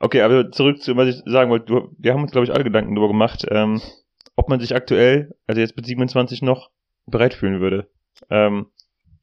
Okay, 0.02 0.22
aber 0.22 0.52
zurück 0.52 0.82
zu, 0.82 0.96
was 0.98 1.08
ich 1.08 1.22
sagen 1.26 1.50
wollte. 1.50 1.66
Du, 1.68 1.90
wir 1.98 2.14
haben 2.14 2.22
uns, 2.22 2.32
glaube 2.32 2.46
ich, 2.46 2.54
alle 2.54 2.64
Gedanken 2.66 2.94
darüber 2.96 3.08
gemacht, 3.14 3.46
ähm, 3.50 3.82
ob 4.36 4.50
man 4.50 4.60
sich 4.60 4.76
aktuell, 4.76 5.34
also 5.48 5.60
jetzt 5.62 5.76
mit 5.78 5.86
27 5.86 6.42
noch, 6.42 6.70
bereit 7.06 7.34
fühlen 7.34 7.62
würde. 7.62 7.90
Ähm, 8.30 8.68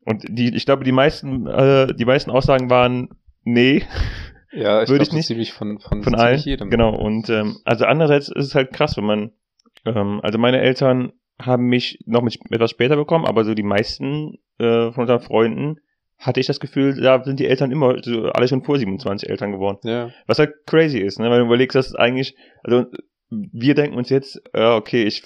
und 0.07 0.25
die, 0.29 0.55
ich 0.57 0.64
glaube, 0.67 0.85
die 0.85 0.93
meisten, 0.93 1.47
äh, 1.47 1.95
die 1.95 2.05
meisten 2.07 2.31
Aussagen 2.31 2.71
waren, 2.71 3.11
nee, 3.45 3.85
Ja, 4.53 4.83
ich 4.83 4.88
Würde 4.88 4.99
glaube, 4.99 5.03
ich 5.05 5.12
nicht. 5.12 5.26
ziemlich 5.26 5.53
von, 5.53 5.79
von, 5.79 6.03
von 6.03 6.14
allen. 6.14 6.38
jedem. 6.41 6.71
Genau. 6.71 6.95
Und 6.97 7.29
ähm, 7.29 7.59
also 7.67 7.85
andererseits 7.85 8.29
ist 8.29 8.47
es 8.47 8.55
halt 8.55 8.73
krass, 8.73 8.97
wenn 8.97 9.05
man, 9.05 9.31
ähm, 9.85 10.21
also 10.23 10.38
meine 10.38 10.61
Eltern 10.61 11.12
haben 11.41 11.67
mich 11.67 11.99
noch 12.07 12.23
mit, 12.23 12.38
etwas 12.50 12.71
später 12.71 12.97
bekommen, 12.97 13.26
aber 13.26 13.45
so 13.45 13.55
die 13.55 13.62
meisten 13.62 14.38
äh, 14.59 14.93
von 14.93 15.03
unseren 15.03 15.21
Freunden 15.21 15.81
hatte 16.19 16.41
ich 16.41 16.47
das 16.47 16.61
Gefühl, 16.61 17.00
da 17.00 17.23
sind 17.25 17.41
die 17.41 17.47
Eltern 17.47 17.73
immer 17.73 17.97
so, 18.03 18.29
alle 18.29 18.49
schon 18.49 18.62
vor 18.62 18.79
27 18.79 19.29
Eltern 19.29 19.53
geworden. 19.53 19.81
Ja. 19.83 20.11
Was 20.26 20.38
halt 20.38 20.53
crazy 20.67 20.99
ist, 20.99 21.19
ne? 21.19 21.29
weil 21.29 21.41
du 21.41 21.47
überlegst, 21.47 21.75
dass 21.75 21.95
eigentlich, 21.95 22.37
also 22.62 22.87
wir 23.31 23.75
denken 23.75 23.97
uns 23.97 24.11
jetzt, 24.11 24.41
ja, 24.55 24.76
okay, 24.76 25.03
ich 25.05 25.23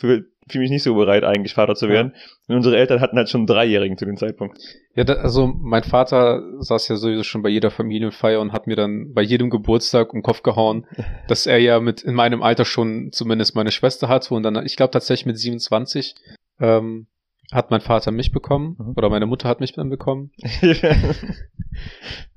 fühle 0.49 0.53
fühl 0.53 0.61
mich 0.63 0.71
nicht 0.71 0.83
so 0.83 0.95
bereit, 0.95 1.25
eigentlich 1.25 1.55
Vater 1.55 1.75
zu 1.75 1.87
Ja. 1.87 1.93
werden. 1.93 2.15
Und 2.49 2.57
unsere 2.57 2.77
Eltern 2.77 3.01
hatten 3.01 3.17
halt 3.17 3.29
schon 3.29 3.41
einen 3.43 3.47
Dreijährigen 3.47 3.97
zu 3.99 4.05
dem 4.05 4.17
Zeitpunkt. 4.17 4.59
Ja, 4.95 5.05
da, 5.05 5.15
also 5.15 5.47
mein 5.47 5.83
Vater 5.85 6.43
saß 6.61 6.89
ja 6.89 6.97
sowieso 6.97 7.23
schon 7.23 7.43
bei 7.43 7.49
jeder 7.49 7.71
Familienfeier 7.71 8.41
und 8.41 8.53
hat 8.53 8.67
mir 8.67 8.77
dann 8.77 9.13
bei 9.15 9.23
jedem 9.23 9.51
Geburtstag 9.51 10.13
um 10.13 10.19
den 10.19 10.23
Kopf 10.23 10.43
gehauen, 10.43 10.87
dass 11.29 11.47
er 11.47 11.59
ja 11.59 11.81
mit 11.81 12.03
in 12.03 12.15
meinem 12.15 12.43
Alter 12.43 12.65
schon 12.65 13.11
zumindest 13.13 13.55
meine 13.55 13.71
Schwester 13.71 14.09
hatte 14.09 14.35
und 14.35 14.43
dann, 14.43 14.65
ich 14.67 14.77
glaube 14.77 14.91
tatsächlich 14.93 15.27
mit 15.27 15.39
27 15.39 16.15
ähm, 16.61 17.07
hat 17.53 17.71
mein 17.71 17.81
Vater 17.81 18.11
mich 18.11 18.33
bekommen 18.33 18.77
Mhm. 18.79 18.93
oder 18.97 19.09
meine 19.11 19.27
Mutter 19.27 19.49
hat 19.49 19.61
mich 19.61 19.73
dann 19.73 19.89
bekommen. 19.91 20.31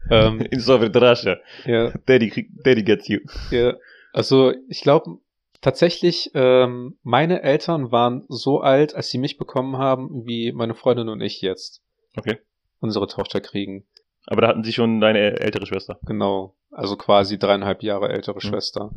Ähm, 0.09 0.41
In 0.51 0.59
Sowjetrasche. 0.59 1.39
ja, 1.65 1.91
Daddy, 2.05 2.49
Daddy 2.63 2.83
gets 2.83 3.07
you. 3.07 3.19
ja, 3.49 3.75
also 4.13 4.51
ich 4.67 4.81
glaube 4.81 5.19
tatsächlich, 5.61 6.31
ähm, 6.33 6.97
meine 7.03 7.41
Eltern 7.43 7.91
waren 7.91 8.25
so 8.27 8.59
alt, 8.61 8.95
als 8.95 9.09
sie 9.09 9.17
mich 9.17 9.37
bekommen 9.37 9.77
haben, 9.77 10.25
wie 10.25 10.51
meine 10.51 10.75
Freundin 10.75 11.09
und 11.09 11.21
ich 11.21 11.41
jetzt 11.41 11.81
Okay. 12.17 12.39
unsere 12.79 13.07
Tochter 13.07 13.41
kriegen. 13.41 13.85
Aber 14.27 14.41
da 14.41 14.47
hatten 14.49 14.63
sie 14.63 14.73
schon 14.73 14.99
deine 15.01 15.39
ältere 15.39 15.65
Schwester. 15.65 15.99
Genau, 16.05 16.55
also 16.71 16.95
quasi 16.95 17.39
dreieinhalb 17.39 17.81
Jahre 17.83 18.09
ältere 18.09 18.35
Mhm. 18.35 18.39
Schwester. 18.41 18.91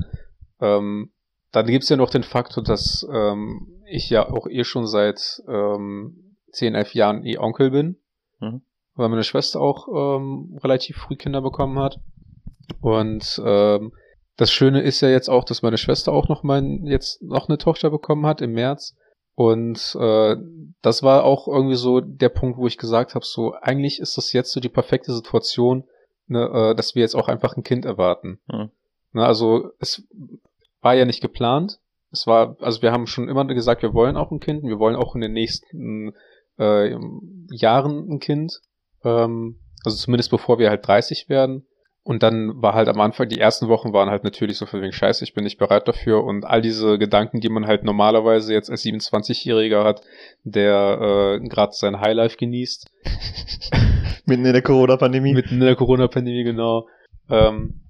Ähm, 0.60 1.12
dann 1.52 1.66
gibt's 1.66 1.88
ja 1.88 1.96
noch 1.96 2.10
den 2.10 2.24
Faktor, 2.24 2.64
dass 2.64 3.06
ähm, 3.12 3.82
ich 3.86 4.10
ja 4.10 4.28
auch 4.28 4.46
eh 4.48 4.64
schon 4.64 4.86
seit 4.86 5.42
ähm, 5.48 6.36
10, 6.52 6.74
11 6.74 6.94
Jahren 6.94 7.24
eh 7.24 7.38
Onkel 7.38 7.70
bin, 7.70 7.96
Mhm. 8.40 8.62
weil 8.94 9.08
meine 9.08 9.24
Schwester 9.24 9.60
auch 9.60 9.88
ähm, 9.88 10.58
relativ 10.62 10.96
früh 10.96 11.16
Kinder 11.16 11.40
bekommen 11.42 11.78
hat. 11.78 11.98
Und 12.80 13.40
ähm, 13.44 13.92
das 14.36 14.50
Schöne 14.50 14.82
ist 14.82 15.00
ja 15.00 15.08
jetzt 15.08 15.28
auch, 15.28 15.44
dass 15.44 15.62
meine 15.62 15.78
Schwester 15.78 16.12
auch 16.12 16.28
noch 16.28 16.42
mein, 16.42 16.86
jetzt 16.86 17.22
noch 17.22 17.48
eine 17.48 17.58
Tochter 17.58 17.90
bekommen 17.90 18.26
hat 18.26 18.40
im 18.40 18.52
März. 18.52 18.96
Und 19.36 19.96
äh, 19.98 20.36
das 20.80 21.02
war 21.02 21.24
auch 21.24 21.48
irgendwie 21.48 21.76
so 21.76 22.00
der 22.00 22.28
Punkt, 22.28 22.58
wo 22.58 22.66
ich 22.66 22.78
gesagt 22.78 23.14
habe, 23.14 23.24
so 23.24 23.54
eigentlich 23.54 23.98
ist 23.98 24.16
das 24.16 24.32
jetzt 24.32 24.52
so 24.52 24.60
die 24.60 24.68
perfekte 24.68 25.12
Situation, 25.12 25.84
ne, 26.28 26.48
äh, 26.52 26.74
dass 26.74 26.94
wir 26.94 27.02
jetzt 27.02 27.16
auch 27.16 27.28
einfach 27.28 27.56
ein 27.56 27.64
Kind 27.64 27.84
erwarten. 27.84 28.38
Mhm. 28.46 28.70
Ne, 29.12 29.26
also 29.26 29.70
es 29.80 30.06
war 30.80 30.94
ja 30.94 31.04
nicht 31.04 31.20
geplant. 31.20 31.80
Es 32.12 32.28
war, 32.28 32.56
also 32.60 32.80
wir 32.82 32.92
haben 32.92 33.08
schon 33.08 33.28
immer 33.28 33.44
gesagt, 33.46 33.82
wir 33.82 33.92
wollen 33.92 34.16
auch 34.16 34.30
ein 34.30 34.38
Kind, 34.38 34.62
wir 34.62 34.78
wollen 34.78 34.94
auch 34.94 35.16
in 35.16 35.20
den 35.20 35.32
nächsten 35.32 36.12
äh, 36.58 36.96
Jahren 37.50 38.08
ein 38.08 38.20
Kind. 38.20 38.60
Ähm, 39.02 39.58
also 39.84 39.96
zumindest 39.96 40.30
bevor 40.30 40.58
wir 40.58 40.70
halt 40.70 40.86
30 40.86 41.28
werden. 41.28 41.66
Und 42.04 42.22
dann 42.22 42.60
war 42.60 42.74
halt 42.74 42.88
am 42.88 43.00
Anfang, 43.00 43.28
die 43.28 43.40
ersten 43.40 43.68
Wochen 43.68 43.94
waren 43.94 44.10
halt 44.10 44.24
natürlich 44.24 44.58
so 44.58 44.66
von 44.66 44.82
wegen 44.82 44.92
Scheiße, 44.92 45.24
ich 45.24 45.32
bin 45.32 45.44
nicht 45.44 45.58
bereit 45.58 45.88
dafür. 45.88 46.22
Und 46.22 46.44
all 46.44 46.60
diese 46.60 46.98
Gedanken, 46.98 47.40
die 47.40 47.48
man 47.48 47.66
halt 47.66 47.82
normalerweise 47.82 48.52
jetzt 48.52 48.70
als 48.70 48.84
27-Jähriger 48.84 49.84
hat, 49.84 50.02
der 50.42 51.40
äh, 51.40 51.48
gerade 51.48 51.72
sein 51.72 52.00
Highlife 52.00 52.36
genießt, 52.36 52.90
Mitten 54.26 54.44
in 54.44 54.52
der 54.52 54.62
Corona-Pandemie. 54.62 55.34
Mitten 55.34 55.54
in 55.54 55.60
der 55.60 55.76
Corona-Pandemie, 55.76 56.44
genau. 56.44 56.88
Ähm, 57.28 57.80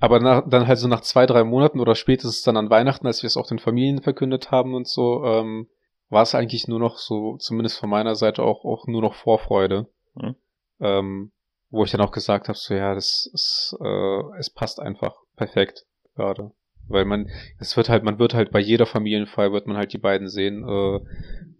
aber 0.00 0.18
nach, 0.18 0.48
dann 0.48 0.66
halt 0.66 0.78
so 0.78 0.88
nach 0.88 1.02
zwei, 1.02 1.26
drei 1.26 1.44
Monaten 1.44 1.80
oder 1.80 1.94
spätestens 1.94 2.42
dann 2.42 2.56
an 2.56 2.70
Weihnachten, 2.70 3.06
als 3.06 3.22
wir 3.22 3.28
es 3.28 3.36
auch 3.36 3.46
den 3.46 3.58
Familien 3.58 4.02
verkündet 4.02 4.50
haben 4.50 4.74
und 4.74 4.88
so, 4.88 5.24
ähm, 5.24 5.68
war 6.08 6.22
es 6.22 6.34
eigentlich 6.34 6.68
nur 6.68 6.78
noch 6.78 6.98
so, 6.98 7.36
zumindest 7.38 7.78
von 7.78 7.90
meiner 7.90 8.14
Seite 8.14 8.42
auch, 8.42 8.64
auch 8.64 8.86
nur 8.86 9.02
noch 9.02 9.14
Vorfreude. 9.14 9.86
Mhm. 10.14 10.34
Ähm, 10.80 11.32
wo 11.72 11.82
ich 11.84 11.90
dann 11.90 12.00
auch 12.02 12.12
gesagt 12.12 12.48
habe, 12.48 12.56
so 12.58 12.74
ja, 12.74 12.94
das 12.94 13.28
ist, 13.32 13.74
äh, 13.82 14.38
es 14.38 14.50
passt 14.50 14.78
einfach 14.78 15.16
perfekt 15.36 15.84
gerade. 16.14 16.52
Weil 16.88 17.04
man, 17.04 17.28
es 17.58 17.76
wird 17.76 17.88
halt, 17.88 18.04
man 18.04 18.18
wird 18.18 18.34
halt 18.34 18.50
bei 18.50 18.60
jeder 18.60 18.86
Familienfeier 18.86 19.52
wird 19.52 19.66
man 19.66 19.76
halt 19.76 19.92
die 19.92 19.98
beiden 19.98 20.28
sehen 20.28 20.64
äh, 20.68 20.96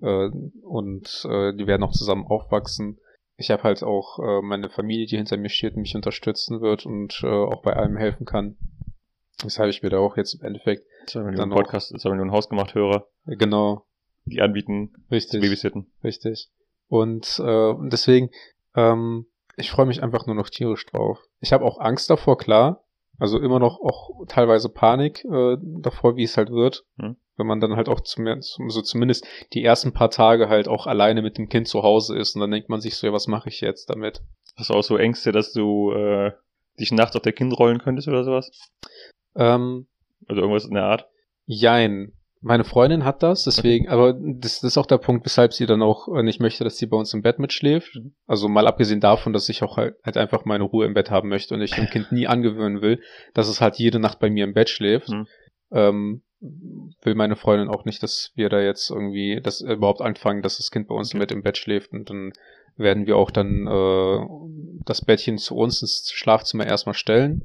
äh, 0.07 0.31
und 0.62 1.25
äh, 1.29 1.55
die 1.55 1.66
werden 1.66 1.83
auch 1.83 1.92
zusammen 1.92 2.27
aufwachsen. 2.27 2.98
Ich 3.37 3.51
habe 3.51 3.62
halt 3.62 3.83
auch 3.83 4.18
äh, 4.18 4.42
meine 4.42 4.68
Familie, 4.68 5.07
die 5.07 5.16
hinter 5.16 5.37
mir 5.37 5.48
steht 5.48 5.75
und 5.75 5.83
mich 5.83 5.94
unterstützen 5.94 6.61
wird 6.61 6.85
und 6.87 7.20
äh, 7.25 7.27
auch 7.29 7.62
bei 7.62 7.72
allem 7.75 7.96
helfen 7.96 8.27
kann. 8.27 8.57
Weshalb 9.42 9.70
ich 9.70 9.83
mir 9.83 9.90
da 9.90 9.98
auch 9.98 10.16
jetzt 10.16 10.35
im 10.35 10.42
Endeffekt, 10.46 10.85
Zwei 11.07 11.20
Millionen 11.20 11.38
Dann 11.38 11.48
noch- 11.48 11.57
Podcast, 11.57 11.98
zwei 11.98 12.11
Millionen 12.11 12.31
Hausgemacht-Hörer, 12.33 13.07
äh, 13.27 13.37
genau, 13.37 13.87
die 14.27 14.40
anbieten, 14.42 14.92
richtig, 15.11 15.40
babysitten. 15.40 15.87
richtig. 16.05 16.51
Und, 16.88 17.40
äh, 17.42 17.75
deswegen, 17.90 18.31
ähm, 18.77 19.27
ich 19.57 19.71
freue 19.71 19.87
mich 19.87 20.03
einfach 20.03 20.27
nur 20.27 20.37
noch 20.37 20.49
tierisch 20.49 20.87
drauf. 20.87 21.19
Ich 21.41 21.53
habe 21.53 21.65
auch 21.65 21.79
Angst 21.79 22.11
davor, 22.11 22.38
klar. 22.38 22.85
Also 23.19 23.38
immer 23.38 23.59
noch 23.59 23.81
auch 23.81 24.27
teilweise 24.27 24.69
Panik 24.69 25.25
äh, 25.25 25.57
davor, 25.61 26.17
wie 26.17 26.25
es 26.25 26.37
halt 26.37 26.51
wird. 26.51 26.85
Hm. 26.99 27.17
Wenn 27.37 27.47
man 27.47 27.61
dann 27.61 27.77
halt 27.77 27.88
auch 27.88 28.01
zum, 28.01 28.27
so 28.41 28.83
zumindest 28.83 29.27
die 29.53 29.65
ersten 29.65 29.93
paar 29.93 30.11
Tage 30.11 30.49
halt 30.49 30.69
auch 30.69 30.87
alleine 30.87 31.23
mit 31.23 31.38
dem 31.38 31.49
Kind 31.49 31.69
zu 31.69 31.83
Hause 31.83 32.17
ist 32.17 32.35
und 32.35 32.41
dann 32.41 32.51
denkt 32.51 32.69
man 32.69 32.81
sich 32.81 32.97
so, 32.97 33.07
ja, 33.07 33.12
was 33.12 33.27
mache 33.27 33.49
ich 33.49 33.61
jetzt 33.61 33.91
damit? 33.91 34.23
Hast 34.57 34.71
du 34.71 34.75
auch 34.75 34.83
so 34.83 34.97
Ängste, 34.97 35.33
dass 35.33 35.53
du 35.53 35.93
äh, 35.93 36.33
dich 36.79 36.93
nachts 36.93 37.17
auf 37.17 37.23
der 37.23 37.33
Kind 37.33 37.59
rollen 37.59 37.79
könntest 37.79 38.09
oder 38.09 38.25
sowas? 38.25 38.51
Ähm, 39.35 39.87
Also 40.29 40.43
irgendwas 40.43 40.67
in 40.67 40.75
der 40.75 40.85
Art? 40.85 41.07
Jein. 41.47 42.12
Meine 42.44 42.64
Freundin 42.64 43.05
hat 43.05 43.22
das, 43.22 43.44
deswegen, 43.44 43.88
aber 43.88 44.14
das, 44.14 44.61
das 44.61 44.72
ist 44.72 44.76
auch 44.76 44.87
der 44.87 44.98
Punkt, 44.98 45.24
weshalb 45.24 45.52
sie 45.52 45.64
dann 45.64 45.81
auch 45.81 46.09
äh, 46.09 46.24
nicht 46.24 46.40
möchte, 46.40 46.64
dass 46.64 46.76
sie 46.76 46.87
bei 46.87 46.96
uns 46.96 47.14
im 47.14 47.22
Bett 47.22 47.38
mitschläft. 47.38 47.94
Mhm. 47.94 48.14
Also 48.26 48.48
mal 48.48 48.66
abgesehen 48.66 49.00
davon, 49.00 49.33
dass 49.33 49.48
ich 49.48 49.62
auch 49.62 49.76
halt, 49.76 49.94
halt 50.05 50.16
einfach 50.16 50.44
meine 50.44 50.64
Ruhe 50.64 50.85
im 50.85 50.94
Bett 50.94 51.11
haben 51.11 51.28
möchte 51.28 51.55
und 51.55 51.62
ich 51.62 51.70
dem 51.70 51.87
Kind 51.87 52.11
nie 52.11 52.26
angewöhnen 52.26 52.83
will, 52.83 53.00
dass 53.33 53.48
es 53.48 53.61
halt 53.61 53.76
jede 53.76 54.00
Nacht 54.00 54.18
bei 54.18 54.28
mir 54.28 54.42
im 54.44 54.55
Bett 54.55 54.68
schläft. 54.68 55.11
Mhm. 55.11 55.26
Ähm, 55.70 56.22
will 57.02 57.14
meine 57.14 57.37
Freundin 57.37 57.68
auch 57.68 57.85
nicht, 57.85 58.02
dass 58.02 58.33
wir 58.35 58.48
da 58.48 58.61
jetzt 58.61 58.90
irgendwie 58.90 59.40
das 59.40 59.61
überhaupt 59.61 60.00
anfangen, 60.00 60.42
dass 60.42 60.57
das 60.57 60.72
Kind 60.72 60.88
bei 60.88 60.96
uns 60.96 61.11
Okay. 61.11 61.18
mit 61.18 61.31
im 61.31 61.42
Bett 61.42 61.57
schläft 61.57 61.92
und 61.92 62.11
dann 62.11 62.33
werden 62.76 63.07
wir 63.07 63.16
auch 63.16 63.31
dann 63.31 63.68
äh, 63.68 64.26
das 64.85 65.05
Bettchen 65.05 65.38
zu 65.38 65.57
uns 65.57 65.81
ins 65.83 66.11
Schlafzimmer 66.12 66.66
erstmal 66.66 66.94
stellen. 66.94 67.44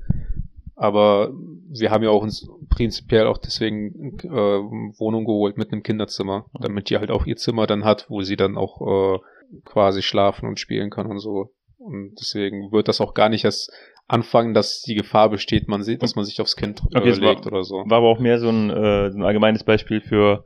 Aber 0.80 1.32
wir 1.70 1.90
haben 1.90 2.04
ja 2.04 2.12
auch 2.12 2.22
uns 2.22 2.48
prinzipiell 2.70 3.26
auch 3.26 3.40
deswegen 3.40 4.18
äh, 4.20 4.30
Wohnung 4.30 5.26
geholt 5.26 5.58
mit 5.58 5.72
einem 5.72 5.82
Kinderzimmer, 5.82 6.46
damit 6.62 6.90
die 6.92 6.98
halt 6.98 7.10
auch 7.10 7.26
ihr 7.26 7.36
Zimmer 7.36 7.66
dann 7.66 7.84
hat, 7.84 8.06
wo 8.10 8.22
sie 8.22 8.36
dann 8.36 8.58
auch 8.58 9.16
äh, 9.16 9.20
quasi 9.66 10.04
schlafen 10.04 10.48
und 10.48 10.60
spielen 10.60 10.92
kann 10.92 11.08
und 11.08 11.18
so. 11.20 11.50
Und 11.80 12.13
deswegen 12.20 12.72
wird 12.72 12.88
das 12.88 13.02
auch 13.02 13.16
gar 13.16 13.30
nicht 13.30 13.44
erst 13.44 13.72
anfangen, 14.08 14.54
dass 14.54 14.82
die 14.84 14.94
Gefahr 14.94 15.30
besteht, 15.30 15.68
man 15.68 15.82
sieht, 15.84 16.04
dass 16.04 16.16
man 16.16 16.26
sich 16.26 16.40
aufs 16.42 16.56
Kind 16.56 16.82
äh, 16.94 16.98
Okay, 17.00 17.10
es 17.10 17.22
war- 17.22 17.30
legt 17.34 17.48
oder 17.48 17.63
so. 17.63 17.78
War 17.88 17.98
aber 17.98 18.08
auch 18.10 18.20
mehr 18.20 18.38
so 18.40 18.50
ein, 18.50 18.70
äh, 18.70 19.10
so 19.12 19.18
ein 19.18 19.24
allgemeines 19.24 19.63
Beispiel 19.63 20.02
für 20.02 20.46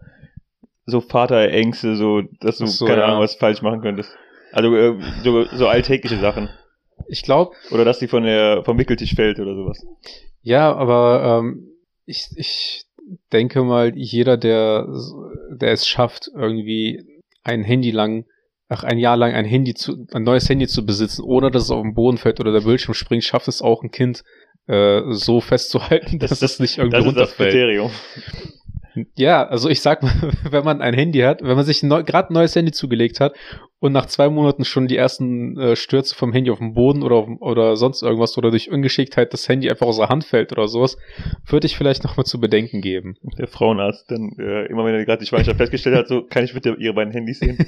so 0.85 1.01
Vaterängste, 1.01 1.95
so, 1.97 2.21
dass 2.39 2.57
du 2.57 2.67
so, 2.67 2.85
keine 2.85 3.01
ja. 3.01 3.07
Ahnung 3.07 3.19
was 3.21 3.35
falsch 3.35 3.61
machen 3.61 3.81
könntest. 3.81 4.15
Also 4.53 4.73
äh, 4.75 4.95
so, 5.23 5.43
so 5.51 5.67
alltägliche 5.67 6.17
Sachen. 6.19 6.49
Ich 7.07 7.23
glaube, 7.23 7.55
Oder 7.71 7.85
dass 7.85 7.99
die 7.99 8.07
von 8.07 8.23
der 8.23 8.63
vom 8.63 8.77
Wickeltisch 8.77 9.15
fällt 9.15 9.39
oder 9.39 9.55
sowas. 9.55 9.85
Ja, 10.41 10.73
aber 10.73 11.39
ähm, 11.43 11.67
ich, 12.05 12.27
ich 12.35 12.85
denke 13.31 13.63
mal, 13.63 13.93
jeder, 13.95 14.37
der, 14.37 14.87
der 15.51 15.71
es 15.71 15.87
schafft, 15.87 16.29
irgendwie 16.35 17.03
ein 17.43 17.63
Handy 17.63 17.91
lang, 17.91 18.25
ach, 18.69 18.83
ein 18.83 18.97
Jahr 18.97 19.17
lang 19.17 19.33
ein 19.33 19.45
Handy 19.45 19.73
zu, 19.73 20.05
ein 20.13 20.23
neues 20.23 20.47
Handy 20.49 20.67
zu 20.67 20.85
besitzen, 20.85 21.23
ohne 21.23 21.51
dass 21.51 21.63
es 21.63 21.71
auf 21.71 21.81
den 21.81 21.93
Boden 21.93 22.17
fällt 22.17 22.39
oder 22.39 22.51
der 22.51 22.61
Bildschirm 22.61 22.93
springt, 22.93 23.23
schafft 23.23 23.47
es 23.47 23.61
auch 23.61 23.83
ein 23.83 23.91
Kind 23.91 24.23
äh, 24.67 25.01
so 25.11 25.41
festzuhalten, 25.41 26.19
dass 26.19 26.29
Das- 26.39 26.41
es 26.53 26.59
nicht 26.59 26.77
irgendwie 26.77 26.97
Das 26.97 27.05
ist 27.05 27.13
das 27.15 27.21
runterfällt. 27.29 27.51
Kriterium. 27.51 27.91
Ja, 29.15 29.47
also 29.47 29.69
ich 29.69 29.81
sag 29.81 30.03
mal, 30.03 30.13
wenn 30.49 30.65
man 30.65 30.81
ein 30.81 30.93
Handy 30.93 31.19
hat, 31.19 31.41
wenn 31.41 31.55
man 31.55 31.65
sich 31.65 31.83
neu, 31.83 32.03
gerade 32.03 32.29
ein 32.29 32.33
neues 32.33 32.55
Handy 32.55 32.71
zugelegt 32.71 33.19
hat 33.19 33.33
und 33.79 33.93
nach 33.93 34.05
zwei 34.05 34.29
Monaten 34.29 34.65
schon 34.65 34.87
die 34.87 34.97
ersten 34.97 35.57
äh, 35.57 35.75
Stürze 35.75 36.15
vom 36.15 36.33
Handy 36.33 36.51
auf 36.51 36.59
den 36.59 36.73
Boden 36.73 37.03
oder, 37.03 37.15
auf, 37.15 37.29
oder 37.39 37.75
sonst 37.77 38.01
irgendwas 38.01 38.37
oder 38.37 38.51
durch 38.51 38.69
Ungeschicktheit 38.71 39.33
das 39.33 39.47
Handy 39.47 39.69
einfach 39.69 39.87
aus 39.87 39.97
der 39.97 40.09
Hand 40.09 40.23
fällt 40.25 40.51
oder 40.51 40.67
sowas, 40.67 40.97
würde 41.45 41.67
ich 41.67 41.77
vielleicht 41.77 42.03
nochmal 42.03 42.25
zu 42.25 42.39
bedenken 42.39 42.81
geben. 42.81 43.15
Der 43.37 43.47
Frauenarzt, 43.47 44.09
dann 44.11 44.33
äh, 44.39 44.65
immer 44.65 44.83
wenn 44.85 44.95
er 44.95 45.05
gerade 45.05 45.19
die 45.21 45.25
Schwangerschaft 45.27 45.57
festgestellt 45.57 45.95
hat, 45.95 46.07
so 46.07 46.23
kann 46.23 46.43
ich 46.43 46.53
bitte 46.53 46.75
ihre 46.77 46.93
beiden 46.93 47.13
Handys 47.13 47.39
sehen. 47.39 47.57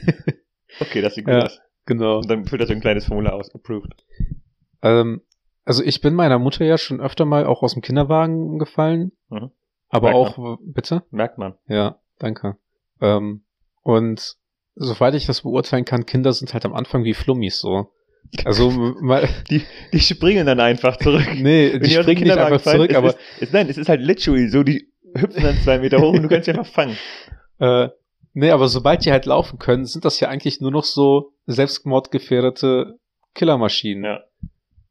Okay, 0.80 1.02
das 1.02 1.14
sieht 1.14 1.26
gut 1.26 1.36
Ja. 1.36 1.44
aus. 1.44 1.62
Genau. 1.86 2.18
Und 2.18 2.32
dann 2.32 2.46
füllt 2.46 2.60
er 2.62 2.66
so 2.66 2.74
ein 2.74 2.82
kleines 2.82 3.06
Formular 3.06 3.34
aus, 3.36 3.54
approved. 3.54 3.94
Ähm, 4.82 5.22
also 5.66 5.84
ich 5.84 6.02
bin 6.02 6.16
meiner 6.16 6.40
Mutter 6.40 6.66
ja 6.66 6.80
schon 6.80 7.00
öfter 7.00 7.26
mal 7.26 7.46
auch 7.46 7.62
aus 7.62 7.74
dem 7.74 7.84
Kinderwagen 7.84 8.58
gefallen. 8.58 9.12
Mhm. 9.30 9.52
Aber 9.94 10.12
Merkt 10.12 10.38
auch, 10.40 10.58
bitte? 10.62 11.04
Merkt 11.12 11.38
man. 11.38 11.54
Ja, 11.68 12.00
danke. 12.18 12.58
Ähm, 13.00 13.44
und 13.84 14.38
soweit 14.74 15.14
ich 15.14 15.28
das 15.28 15.42
beurteilen 15.42 15.86
kann, 15.86 16.08
Kinder 16.08 16.34
sind 16.34 16.52
halt 16.54 16.66
am 16.66 16.74
Anfang 16.74 17.04
wie 17.04 17.14
Flummis 17.14 17.60
so. 17.60 17.92
Also 18.46 18.72
mal, 18.72 19.30
Die, 19.52 19.62
die 19.92 20.00
springen 20.00 20.48
dann 20.48 20.60
einfach 20.60 20.98
zurück. 20.98 21.28
nee, 21.36 21.74
die 21.74 21.90
dem 21.90 22.02
springen 22.02 22.24
nicht 22.24 22.38
einfach 22.38 22.62
fallen, 22.62 22.78
zurück, 22.78 22.96
aber 22.96 23.10
Ist, 23.10 23.20
es, 23.42 23.52
nein, 23.52 23.70
es 23.70 23.78
ist 23.78 23.88
halt 23.88 24.02
literally 24.02 24.48
so, 24.48 24.64
die 24.64 24.88
hüpfen 25.14 25.44
dann 25.44 25.58
zwei 25.58 25.78
Meter 25.78 26.00
hoch 26.00 26.14
und 26.14 26.24
du 26.24 26.30
kannst 26.30 26.46
sie 26.46 26.52
einfach 26.52 26.66
fangen. 26.66 26.98
Äh, 27.60 27.90
nee, 28.34 28.50
aber 28.50 28.68
sobald 28.68 29.06
die 29.06 29.12
halt 29.12 29.28
laufen 29.28 29.60
können, 29.60 29.86
sind 29.86 30.04
das 30.04 30.20
ja 30.20 30.28
eigentlich 30.28 30.60
nur 30.60 30.72
noch 30.72 30.84
so 30.84 31.34
selbstmordgefährdete 31.46 32.98
Killermaschinen. 33.36 34.04
Ja. 34.04 34.24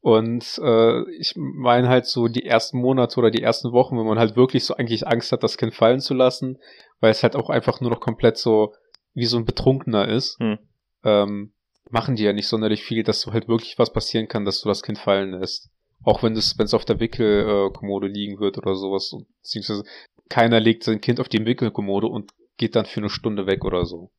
Und 0.03 0.61
äh, 0.61 1.09
ich 1.13 1.35
meine 1.37 1.89
halt 1.89 2.07
so 2.07 2.27
die 2.27 2.45
ersten 2.45 2.79
Monate 2.79 3.19
oder 3.21 3.31
die 3.31 3.43
ersten 3.43 3.71
Wochen, 3.71 3.97
wenn 3.97 4.07
man 4.07 4.19
halt 4.19 4.35
wirklich 4.35 4.65
so 4.65 4.75
eigentlich 4.75 5.07
Angst 5.07 5.31
hat, 5.31 5.45
das 5.45 5.57
Kind 5.57 5.75
fallen 5.75 6.01
zu 6.01 6.13
lassen, 6.13 6.59
weil 6.99 7.13
es 7.13 7.23
halt 7.23 7.37
auch 7.37 7.51
einfach 7.51 7.81
nur 7.81 7.91
noch 7.91 8.01
komplett 8.01 8.37
so 8.37 8.75
wie 9.15 9.27
so 9.27 9.37
ein 9.37 9.45
Betrunkener 9.45 10.09
ist, 10.09 10.41
Hm. 10.41 10.59
ähm, 11.05 11.53
machen 11.89 12.17
die 12.17 12.25
ja 12.25 12.33
nicht 12.33 12.49
sonderlich 12.49 12.83
viel, 12.83 13.05
dass 13.05 13.23
du 13.23 13.33
halt 13.33 13.47
wirklich 13.47 13.79
was 13.79 13.93
passieren 13.93 14.27
kann, 14.27 14.45
dass 14.45 14.61
du 14.61 14.69
das 14.69 14.83
Kind 14.83 14.99
fallen 14.99 15.39
lässt. 15.39 15.71
Auch 16.03 16.25
wenn 16.25 16.33
es, 16.33 16.59
wenn 16.59 16.65
es 16.65 16.75
auf 16.75 16.85
der 16.85 16.99
Wickelkommode 16.99 17.73
Kommode 17.73 18.07
liegen 18.09 18.41
wird 18.41 18.59
oder 18.59 18.75
sowas. 18.75 19.15
Beziehungsweise 19.43 19.85
keiner 20.29 20.59
legt 20.59 20.83
sein 20.83 21.01
Kind 21.01 21.21
auf 21.21 21.29
die 21.29 21.45
Wickelkommode 21.45 22.09
und 22.09 22.33
geht 22.57 22.75
dann 22.75 22.87
für 22.87 22.99
eine 22.99 23.11
Stunde 23.11 23.47
weg 23.47 23.65
oder 23.65 23.85
so. 23.85 24.11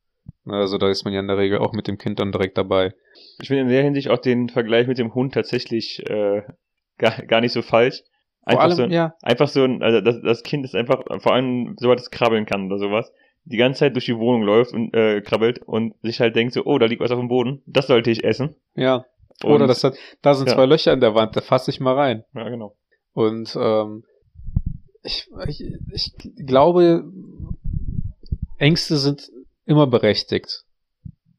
Also 0.46 0.78
da 0.78 0.90
ist 0.90 1.04
man 1.04 1.14
ja 1.14 1.20
in 1.20 1.28
der 1.28 1.38
Regel 1.38 1.58
auch 1.58 1.72
mit 1.72 1.88
dem 1.88 1.98
Kind 1.98 2.18
dann 2.18 2.32
direkt 2.32 2.58
dabei. 2.58 2.94
Ich 3.40 3.48
finde 3.48 3.62
in 3.62 3.68
der 3.68 3.82
Hinsicht 3.82 4.08
auch 4.08 4.18
den 4.18 4.48
Vergleich 4.48 4.86
mit 4.86 4.98
dem 4.98 5.14
Hund 5.14 5.34
tatsächlich 5.34 6.04
äh, 6.08 6.42
gar, 6.98 7.22
gar 7.26 7.40
nicht 7.40 7.52
so 7.52 7.62
falsch. 7.62 8.02
Einfach 8.42 8.64
allem, 8.64 8.76
so, 8.76 8.84
ja, 8.84 9.14
einfach 9.22 9.48
so 9.48 9.64
ein, 9.64 9.82
also 9.82 10.02
das, 10.02 10.20
das 10.20 10.42
Kind 10.42 10.66
ist 10.66 10.74
einfach, 10.74 11.02
vor 11.20 11.32
allem 11.32 11.76
sobald 11.78 11.98
es 11.98 12.10
krabbeln 12.10 12.44
kann 12.44 12.66
oder 12.66 12.78
sowas, 12.78 13.10
die 13.44 13.56
ganze 13.56 13.80
Zeit 13.80 13.94
durch 13.96 14.04
die 14.04 14.18
Wohnung 14.18 14.42
läuft 14.42 14.74
und 14.74 14.94
äh, 14.94 15.22
krabbelt 15.22 15.62
und 15.64 15.94
sich 16.02 16.20
halt 16.20 16.36
denkt 16.36 16.52
so, 16.52 16.64
oh, 16.64 16.78
da 16.78 16.84
liegt 16.86 17.00
was 17.00 17.10
auf 17.10 17.18
dem 17.18 17.28
Boden, 17.28 17.62
das 17.66 17.86
sollte 17.86 18.10
ich 18.10 18.24
essen. 18.24 18.56
ja. 18.74 19.04
Und, 19.42 19.50
Oder 19.50 19.66
das 19.66 19.82
hat, 19.82 19.96
da 20.22 20.34
sind 20.34 20.48
ja. 20.48 20.54
zwei 20.54 20.66
Löcher 20.66 20.92
in 20.92 21.00
der 21.00 21.16
Wand, 21.16 21.34
da 21.34 21.40
fasse 21.40 21.68
ich 21.72 21.80
mal 21.80 21.94
rein. 21.94 22.24
Ja, 22.34 22.48
genau. 22.48 22.76
Und 23.14 23.56
ähm, 23.60 24.04
ich, 25.02 25.28
ich, 25.48 25.64
ich 25.92 26.12
glaube, 26.46 27.04
Ängste 28.58 28.96
sind 28.96 29.28
immer 29.66 29.86
berechtigt. 29.86 30.64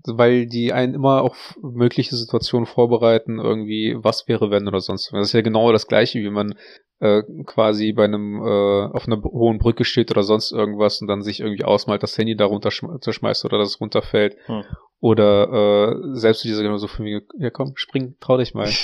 Weil 0.08 0.46
die 0.46 0.72
einen 0.72 0.94
immer 0.94 1.24
auf 1.24 1.58
mögliche 1.62 2.16
Situationen 2.16 2.68
vorbereiten, 2.68 3.40
irgendwie, 3.40 3.96
was 3.98 4.28
wäre, 4.28 4.52
wenn 4.52 4.68
oder 4.68 4.80
sonst. 4.80 5.12
was. 5.12 5.20
Das 5.20 5.28
ist 5.30 5.34
ja 5.34 5.42
genau 5.42 5.72
das 5.72 5.88
gleiche, 5.88 6.20
wie 6.20 6.30
man 6.30 6.54
äh, 7.00 7.24
quasi 7.46 7.92
bei 7.92 8.06
einem 8.06 8.40
äh, 8.40 8.96
auf 8.96 9.08
einer 9.08 9.22
hohen 9.24 9.58
Brücke 9.58 9.84
steht 9.84 10.12
oder 10.12 10.22
sonst 10.22 10.52
irgendwas 10.52 11.02
und 11.02 11.08
dann 11.08 11.24
sich 11.24 11.40
irgendwie 11.40 11.64
ausmalt, 11.64 12.04
das 12.04 12.18
Handy 12.18 12.36
da 12.36 12.46
runter 12.46 12.70
schmeißt 12.70 13.46
oder 13.46 13.58
dass 13.58 13.70
es 13.70 13.82
runterfällt. 13.82 14.38
Hm. 14.46 14.64
Oder 15.00 15.92
äh, 15.92 16.18
selbst 16.18 16.44
diese 16.44 16.62
genau 16.62 16.78
so 16.78 16.88
von 16.88 17.04
mir, 17.04 17.24
ja 17.40 17.50
komm, 17.50 17.74
spring, 17.76 18.16
trau 18.20 18.38
dich 18.38 18.54
mal 18.54 18.70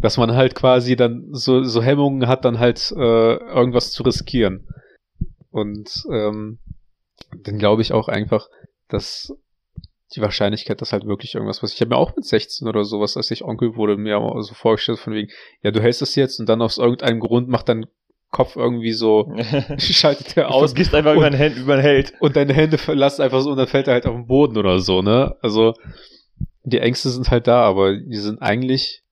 dass 0.00 0.16
man 0.16 0.34
halt 0.34 0.54
quasi 0.54 0.96
dann 0.96 1.28
so, 1.32 1.62
so 1.62 1.82
Hemmungen 1.82 2.28
hat, 2.28 2.44
dann 2.44 2.58
halt 2.58 2.92
äh, 2.96 3.36
irgendwas 3.36 3.92
zu 3.92 4.02
riskieren. 4.02 4.68
Und 5.50 6.04
ähm, 6.12 6.58
dann 7.34 7.58
glaube 7.58 7.82
ich 7.82 7.92
auch 7.92 8.08
einfach, 8.08 8.48
dass 8.88 9.32
die 10.14 10.20
Wahrscheinlichkeit, 10.20 10.80
dass 10.80 10.92
halt 10.92 11.06
wirklich 11.06 11.34
irgendwas 11.34 11.60
passiert. 11.60 11.76
Ich 11.76 11.80
habe 11.80 11.90
mir 11.90 11.96
auch 11.96 12.14
mit 12.14 12.24
16 12.24 12.68
oder 12.68 12.84
sowas, 12.84 13.16
als 13.16 13.30
ich 13.30 13.44
Onkel 13.44 13.76
wurde, 13.76 13.96
mir 13.96 14.20
so 14.38 14.54
vorgestellt 14.54 14.98
von 14.98 15.12
wegen, 15.12 15.30
ja, 15.62 15.72
du 15.72 15.82
hältst 15.82 16.02
es 16.02 16.14
jetzt 16.14 16.38
und 16.38 16.48
dann 16.48 16.62
aus 16.62 16.78
irgendeinem 16.78 17.20
Grund 17.20 17.48
macht 17.48 17.68
dein 17.68 17.86
Kopf 18.30 18.56
irgendwie 18.56 18.92
so, 18.92 19.34
schaltet 19.78 20.36
er 20.36 20.48
Aus, 20.48 20.64
aus 20.64 20.70
vergisst 20.72 20.94
einfach, 20.94 21.14
wie 21.14 21.20
man, 21.20 21.34
hält, 21.34 21.56
wie 21.56 21.64
man 21.64 21.80
hält. 21.80 22.12
und 22.20 22.36
deine 22.36 22.54
Hände 22.54 22.78
verlassen 22.78 23.22
einfach 23.22 23.40
so 23.40 23.50
und 23.50 23.56
dann 23.56 23.66
fällt 23.66 23.88
er 23.88 23.94
halt 23.94 24.06
auf 24.06 24.14
den 24.14 24.26
Boden 24.26 24.56
oder 24.56 24.78
so, 24.78 25.02
ne? 25.02 25.36
Also 25.42 25.74
die 26.62 26.78
Ängste 26.78 27.10
sind 27.10 27.30
halt 27.30 27.46
da, 27.46 27.62
aber 27.62 27.96
die 27.96 28.16
sind 28.16 28.42
eigentlich 28.42 29.02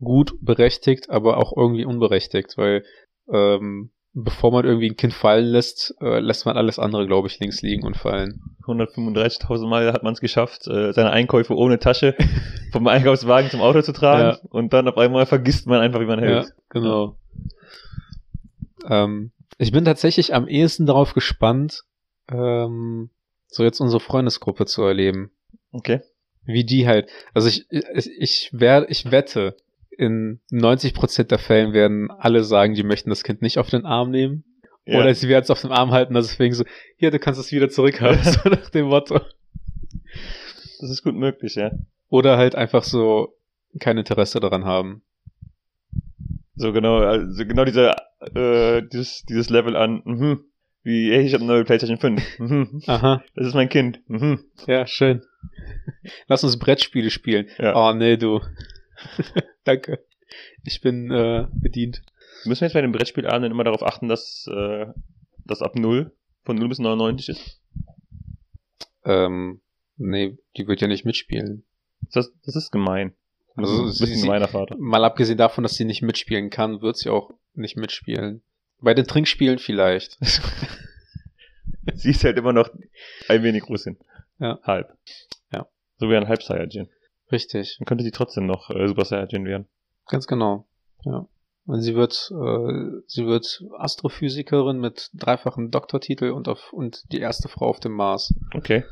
gut 0.00 0.34
berechtigt, 0.40 1.10
aber 1.10 1.38
auch 1.38 1.56
irgendwie 1.56 1.84
unberechtigt, 1.84 2.56
weil 2.56 2.84
ähm, 3.32 3.90
bevor 4.14 4.52
man 4.52 4.64
irgendwie 4.64 4.90
ein 4.90 4.96
Kind 4.96 5.12
fallen 5.14 5.46
lässt, 5.46 5.94
äh, 6.00 6.18
lässt 6.20 6.44
man 6.46 6.56
alles 6.56 6.78
andere, 6.78 7.06
glaube 7.06 7.28
ich, 7.28 7.38
links 7.40 7.62
liegen 7.62 7.84
und 7.86 7.96
fallen. 7.96 8.40
135.000 8.66 9.66
Mal 9.68 9.92
hat 9.92 10.02
man 10.02 10.12
es 10.12 10.20
geschafft, 10.20 10.66
äh, 10.68 10.92
seine 10.92 11.10
Einkäufe 11.10 11.54
ohne 11.56 11.78
Tasche 11.78 12.14
vom 12.72 12.86
Einkaufswagen 12.86 13.50
zum 13.50 13.60
Auto 13.60 13.80
zu 13.82 13.92
tragen 13.92 14.38
Ja. 14.42 14.48
und 14.50 14.72
dann 14.72 14.86
auf 14.88 14.98
einmal 14.98 15.26
vergisst 15.26 15.66
man 15.66 15.80
einfach, 15.80 16.00
wie 16.00 16.06
man 16.06 16.20
Ja, 16.22 16.26
hält. 16.26 16.52
genau. 16.68 17.16
Ähm, 18.88 19.30
ich 19.58 19.72
bin 19.72 19.84
tatsächlich 19.84 20.34
am 20.34 20.48
ehesten 20.48 20.86
darauf 20.86 21.14
gespannt, 21.14 21.82
ähm, 22.30 23.10
so 23.48 23.62
jetzt 23.64 23.80
unsere 23.80 24.00
Freundesgruppe 24.00 24.66
zu 24.66 24.82
erleben. 24.82 25.30
Okay. 25.72 26.00
wie 26.44 26.64
die 26.64 26.86
halt. 26.86 27.08
Also 27.34 27.48
ich, 27.48 27.66
ich, 27.70 28.10
ich, 28.18 28.50
wer, 28.52 28.90
ich 28.90 29.10
wette, 29.10 29.56
in 29.98 30.40
90% 30.50 31.24
der 31.24 31.38
Fällen 31.38 31.72
werden 31.72 32.10
alle 32.10 32.44
sagen, 32.44 32.74
die 32.74 32.82
möchten 32.82 33.10
das 33.10 33.24
Kind 33.24 33.42
nicht 33.42 33.58
auf 33.58 33.70
den 33.70 33.84
Arm 33.84 34.10
nehmen. 34.10 34.44
Ja. 34.84 34.98
Oder 34.98 35.14
sie 35.14 35.28
werden 35.28 35.44
es 35.44 35.50
auf 35.50 35.60
den 35.60 35.70
Arm 35.70 35.92
halten, 35.92 36.14
deswegen 36.14 36.54
so, 36.54 36.64
hier, 36.96 37.10
du 37.10 37.18
kannst 37.18 37.38
es 37.38 37.52
wieder 37.52 37.68
zurückhaben, 37.68 38.18
so 38.22 38.48
nach 38.48 38.70
dem 38.70 38.86
Motto. 38.86 39.20
das 40.80 40.90
ist 40.90 41.02
gut 41.02 41.14
möglich, 41.14 41.54
ja. 41.54 41.70
Oder 42.08 42.36
halt 42.36 42.54
einfach 42.56 42.82
so 42.82 43.34
kein 43.78 43.98
Interesse 43.98 44.40
daran 44.40 44.64
haben. 44.64 45.02
So 46.54 46.72
genau, 46.72 46.98
also 46.98 47.46
genau 47.46 47.64
dieser, 47.64 47.96
äh, 48.34 48.82
dieses, 48.82 49.22
dieses 49.22 49.50
Level 49.50 49.76
an, 49.76 50.02
mhm, 50.04 50.44
wie, 50.82 51.12
hey, 51.12 51.22
ich 51.22 51.32
habe 51.34 51.44
eine 51.44 51.52
neue 51.52 51.64
Playstation 51.64 51.98
5. 51.98 52.38
Mhm, 52.38 52.82
Aha, 52.86 53.22
das 53.34 53.46
ist 53.46 53.54
mein 53.54 53.68
Kind. 53.68 54.00
Mhm. 54.08 54.44
ja, 54.66 54.86
schön. 54.86 55.22
Lass 56.26 56.44
uns 56.44 56.58
Brettspiele 56.58 57.10
spielen. 57.10 57.46
Ja. 57.58 57.74
Oh, 57.76 57.94
nee, 57.94 58.16
du. 58.16 58.40
Danke. 59.64 60.04
Ich 60.64 60.80
bin 60.80 61.10
äh, 61.10 61.46
bedient. 61.52 62.02
Müssen 62.44 62.62
wir 62.62 62.66
jetzt 62.68 62.74
bei 62.74 62.80
dem 62.80 62.92
Brettspielabenden 62.92 63.52
immer 63.52 63.64
darauf 63.64 63.82
achten, 63.82 64.08
dass 64.08 64.48
äh, 64.52 64.86
das 65.44 65.60
ab 65.62 65.76
0, 65.76 66.12
von 66.44 66.56
0 66.56 66.68
bis 66.68 66.78
99 66.78 67.28
ist? 67.28 67.60
Ähm, 69.04 69.60
nee, 69.96 70.38
die 70.56 70.66
wird 70.66 70.80
ja 70.80 70.88
nicht 70.88 71.04
mitspielen. 71.04 71.64
Das, 72.12 72.32
das 72.44 72.56
ist 72.56 72.70
gemein. 72.70 73.14
Das 73.56 73.68
Also, 73.68 73.86
ist 73.86 73.96
ein 74.00 74.04
bisschen 74.04 74.16
sie- 74.16 74.22
gemeiner 74.26 74.48
Vater. 74.48 74.76
Mal 74.78 75.04
abgesehen 75.04 75.38
davon, 75.38 75.62
dass 75.62 75.74
sie 75.74 75.84
nicht 75.84 76.02
mitspielen 76.02 76.50
kann, 76.50 76.80
wird 76.80 76.96
sie 76.96 77.10
auch 77.10 77.32
nicht 77.54 77.76
mitspielen. 77.76 78.42
Bei 78.80 78.94
den 78.94 79.06
Trinkspielen 79.06 79.58
vielleicht. 79.58 80.18
Sie 81.94 82.10
ist 82.10 82.22
halt 82.24 82.38
immer 82.38 82.52
noch 82.52 82.70
ein 83.28 83.42
wenig 83.42 83.68
Russin. 83.68 83.98
Ja. 84.38 84.60
Halb. 84.62 84.96
Ja. 85.52 85.66
So 85.98 86.08
wie 86.08 86.16
ein 86.16 86.28
Halb 86.28 86.42
Saiyajin. 86.42 86.88
Richtig, 87.32 87.76
Dann 87.78 87.86
könnte 87.86 88.04
sie 88.04 88.10
trotzdem 88.10 88.46
noch 88.46 88.70
äh, 88.70 88.86
Super 88.86 89.04
Saiyajin 89.04 89.44
werden. 89.46 89.66
ganz 90.06 90.26
genau. 90.26 90.66
Ja. 91.04 91.26
Und 91.64 91.80
sie 91.80 91.94
wird, 91.94 92.12
äh, 92.30 93.00
sie 93.06 93.24
wird 93.26 93.64
Astrophysikerin 93.78 94.78
mit 94.78 95.10
dreifachem 95.14 95.70
Doktortitel 95.70 96.30
und 96.30 96.48
auf 96.48 96.72
und 96.72 97.04
die 97.12 97.20
erste 97.20 97.48
Frau 97.48 97.66
auf 97.68 97.80
dem 97.80 97.92
Mars. 97.92 98.34
Okay. 98.54 98.84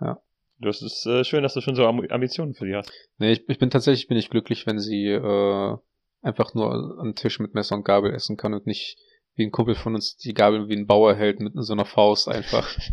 Ja. 0.00 0.20
Das 0.60 0.80
ist 0.82 1.04
äh, 1.06 1.24
schön, 1.24 1.42
dass 1.42 1.54
du 1.54 1.60
schon 1.60 1.74
so 1.74 1.86
Am 1.86 2.00
Ambitionen 2.08 2.54
für 2.54 2.66
die 2.66 2.74
hast. 2.74 2.90
Nee, 3.18 3.32
ich, 3.32 3.48
ich 3.48 3.58
bin 3.58 3.70
tatsächlich 3.70 4.08
bin 4.08 4.16
ich 4.16 4.30
glücklich, 4.30 4.66
wenn 4.66 4.78
sie 4.78 5.06
äh, 5.08 5.76
einfach 6.22 6.54
nur 6.54 6.98
am 7.00 7.14
Tisch 7.14 7.38
mit 7.40 7.54
Messer 7.54 7.74
und 7.76 7.84
Gabel 7.84 8.14
essen 8.14 8.36
kann 8.36 8.54
und 8.54 8.66
nicht 8.66 8.96
wie 9.34 9.44
ein 9.44 9.52
Kumpel 9.52 9.74
von 9.76 9.94
uns 9.94 10.16
die 10.16 10.34
Gabel 10.34 10.68
wie 10.68 10.76
ein 10.76 10.86
Bauer 10.86 11.14
hält 11.14 11.38
mit 11.40 11.52
so 11.56 11.72
einer 11.72 11.84
Faust 11.84 12.28
einfach. 12.28 12.68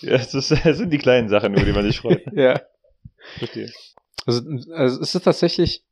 Ja, 0.00 0.12
das, 0.12 0.32
ist, 0.32 0.52
das 0.64 0.78
sind 0.78 0.90
die 0.92 0.98
kleinen 0.98 1.28
Sachen, 1.28 1.54
über 1.54 1.64
die 1.64 1.72
man 1.72 1.84
sich 1.84 1.98
freut. 2.00 2.22
ja. 2.34 2.60
Verstehe. 3.38 3.70
Also, 4.26 4.42
also 4.74 5.00
es 5.00 5.14
ist 5.14 5.22
tatsächlich 5.22 5.84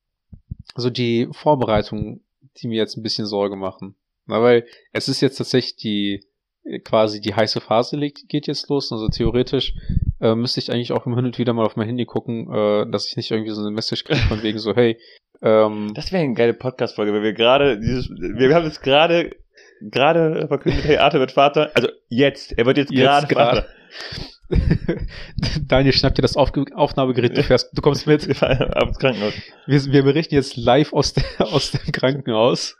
so 0.76 0.90
die 0.90 1.28
Vorbereitung, 1.32 2.20
die 2.58 2.68
mir 2.68 2.76
jetzt 2.76 2.96
ein 2.96 3.02
bisschen 3.02 3.26
Sorge 3.26 3.56
machen. 3.56 3.96
Na, 4.26 4.40
weil 4.40 4.66
es 4.92 5.08
ist 5.08 5.20
jetzt 5.20 5.36
tatsächlich 5.36 5.76
die 5.76 6.24
quasi 6.84 7.20
die 7.20 7.34
heiße 7.34 7.60
Phase 7.60 7.98
geht 7.98 8.46
jetzt 8.46 8.68
los. 8.68 8.92
Also 8.92 9.08
theoretisch 9.08 9.74
äh, 10.20 10.34
müsste 10.34 10.60
ich 10.60 10.70
eigentlich 10.70 10.92
auch 10.92 11.06
im 11.06 11.14
Hin 11.16 11.24
und 11.24 11.38
wieder 11.38 11.52
mal 11.52 11.64
auf 11.64 11.76
mein 11.76 11.86
Handy 11.86 12.04
gucken, 12.04 12.52
äh, 12.52 12.90
dass 12.90 13.08
ich 13.08 13.16
nicht 13.16 13.30
irgendwie 13.30 13.52
so 13.52 13.60
eine 13.60 13.70
Message 13.70 14.04
kriege 14.04 14.20
von 14.20 14.42
wegen 14.42 14.58
so, 14.58 14.74
hey, 14.74 14.98
ähm, 15.42 15.92
Das 15.94 16.12
wäre 16.12 16.22
eine 16.22 16.34
geile 16.34 16.54
Podcast-Folge, 16.54 17.12
weil 17.12 17.22
wir 17.22 17.32
gerade 17.32 17.78
dieses, 17.80 18.10
wir 18.10 18.54
haben 18.54 18.66
jetzt 18.66 18.82
gerade, 18.82 19.30
gerade 19.80 20.46
verkündet, 20.48 20.84
hey, 20.84 20.98
Arthur 20.98 21.20
wird 21.20 21.32
Vater. 21.32 21.70
Also 21.74 21.88
jetzt, 22.08 22.56
er 22.56 22.66
wird 22.66 22.76
jetzt, 22.76 22.92
Jetzt 22.92 23.00
gerade 23.00 23.26
gerade. 23.26 23.62
Vater. 23.62 24.30
Daniel 25.68 25.92
schnappt 25.92 26.18
dir 26.18 26.22
das 26.22 26.36
Aufge 26.36 26.64
Aufnahmegerät, 26.74 27.36
du 27.36 27.42
fährst, 27.42 27.70
du 27.72 27.82
kommst 27.82 28.06
mit. 28.06 28.42
Ab 28.42 28.88
ins 28.88 28.98
Krankenhaus. 28.98 29.34
Wir, 29.66 29.84
wir 29.92 30.02
berichten 30.02 30.34
jetzt 30.34 30.56
live 30.56 30.92
aus, 30.92 31.12
der, 31.12 31.24
aus 31.38 31.70
dem 31.70 31.92
Krankenhaus. 31.92 32.76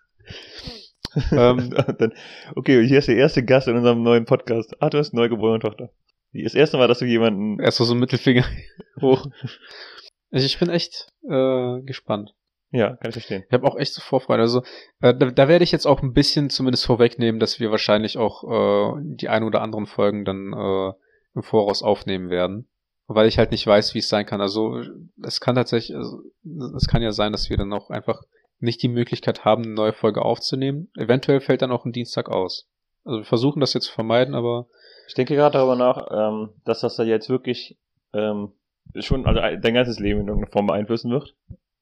ähm, 1.33 1.71
dann, 1.99 2.13
okay, 2.57 2.87
hier 2.87 2.99
ist 2.99 3.09
der 3.09 3.17
erste 3.17 3.45
Gast 3.45 3.69
in 3.69 3.77
unserem 3.77 4.03
neuen 4.03 4.25
Podcast. 4.25 4.81
Arthur 4.83 5.01
ist 5.01 5.15
neugeborene 5.15 5.61
Tochter. 5.61 5.91
Das 6.33 6.55
erste 6.55 6.77
Mal, 6.77 6.89
dass 6.89 7.01
du 7.01 7.07
jemanden, 7.07 7.61
erst 7.61 7.79
so 7.79 7.93
ein 7.93 7.99
Mittelfinger 7.99 8.45
hoch. 9.01 9.27
Also 10.31 10.47
ich 10.47 10.59
bin 10.59 10.71
echt 10.71 11.09
äh, 11.29 11.81
gespannt. 11.83 12.35
ja, 12.71 12.97
kann 12.97 13.09
ich 13.09 13.15
verstehen. 13.15 13.45
Ich 13.49 13.53
habe 13.53 13.67
auch 13.67 13.77
echt 13.77 13.95
so 13.95 14.01
Vorfreude. 14.01 14.43
Also 14.43 14.63
äh, 15.01 15.15
da, 15.15 15.31
da 15.31 15.49
werde 15.49 15.65
ich 15.65 15.73
jetzt 15.73 15.87
auch 15.87 16.03
ein 16.03 16.13
bisschen 16.13 16.51
zumindest 16.51 16.87
vorwegnehmen, 16.87 17.41
dass 17.41 17.59
wir 17.59 17.71
wahrscheinlich 17.73 18.17
auch 18.17 18.45
äh, 18.97 19.01
die 19.03 19.29
ein 19.29 19.43
oder 19.43 19.63
anderen 19.63 19.87
Folgen 19.87 20.25
dann 20.25 20.53
äh, 20.53 20.93
im 21.35 21.43
Voraus 21.43 21.83
aufnehmen 21.83 22.31
werden. 22.31 22.69
Weil 23.07 23.27
ich 23.27 23.39
halt 23.39 23.51
nicht 23.51 23.67
weiß, 23.67 23.95
wie 23.95 23.99
es 23.99 24.09
sein 24.09 24.25
kann. 24.25 24.41
Also 24.41 24.83
es 25.25 25.41
kann 25.41 25.57
tatsächlich, 25.57 25.97
also, 25.97 26.23
es 26.77 26.87
kann 26.87 27.03
ja 27.03 27.11
sein, 27.11 27.33
dass 27.33 27.51
wir 27.51 27.57
dann 27.57 27.73
auch 27.73 27.91
einfach 27.91 28.23
nicht 28.61 28.83
die 28.83 28.89
Möglichkeit 28.89 29.45
haben, 29.45 29.65
eine 29.65 29.75
neue 29.75 29.93
Folge 29.93 30.23
aufzunehmen. 30.23 30.91
Eventuell 30.97 31.41
fällt 31.41 31.63
dann 31.63 31.73
auch 31.73 31.85
ein 31.85 31.93
Dienstag 31.93 32.29
aus. 32.29 32.69
Also 33.05 33.19
wir 33.21 33.25
versuchen 33.25 33.61
das 33.61 33.73
jetzt 33.75 33.87
zu 33.87 33.93
vermeiden, 33.93 34.35
aber 34.35 34.67
Ich 35.09 35.15
denke 35.15 35.35
gerade 35.35 35.55
darüber 35.55 35.75
nach, 35.75 36.07
ähm, 36.13 36.51
dass 36.65 36.81
das 36.81 36.97
da 36.97 37.03
jetzt 37.03 37.31
wirklich 37.31 37.79
ähm, 38.13 38.53
schon 38.97 39.27
also 39.27 39.41
dein 39.41 39.75
ganzes 39.75 39.99
Leben 39.99 40.21
in 40.21 40.29
irgendeiner 40.29 40.53
Form 40.53 40.67
beeinflussen 40.67 41.11
wird. 41.11 41.35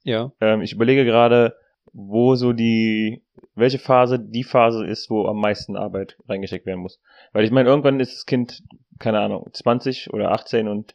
ja. 0.04 0.32
Ähm, 0.40 0.62
ich 0.62 0.72
überlege 0.72 1.04
gerade, 1.04 1.56
wo 1.92 2.36
so 2.36 2.52
die, 2.52 3.24
welche 3.54 3.78
Phase 3.78 4.18
die 4.18 4.44
Phase 4.44 4.86
ist, 4.86 5.10
wo 5.10 5.26
am 5.26 5.40
meisten 5.40 5.76
Arbeit 5.76 6.16
reingesteckt 6.28 6.66
werden 6.66 6.80
muss. 6.80 7.00
Weil 7.32 7.44
ich 7.44 7.50
meine, 7.50 7.68
irgendwann 7.68 8.00
ist 8.00 8.14
das 8.14 8.26
Kind, 8.26 8.62
keine 8.98 9.20
Ahnung, 9.20 9.48
20 9.52 10.12
oder 10.12 10.32
18 10.32 10.68
und 10.68 10.94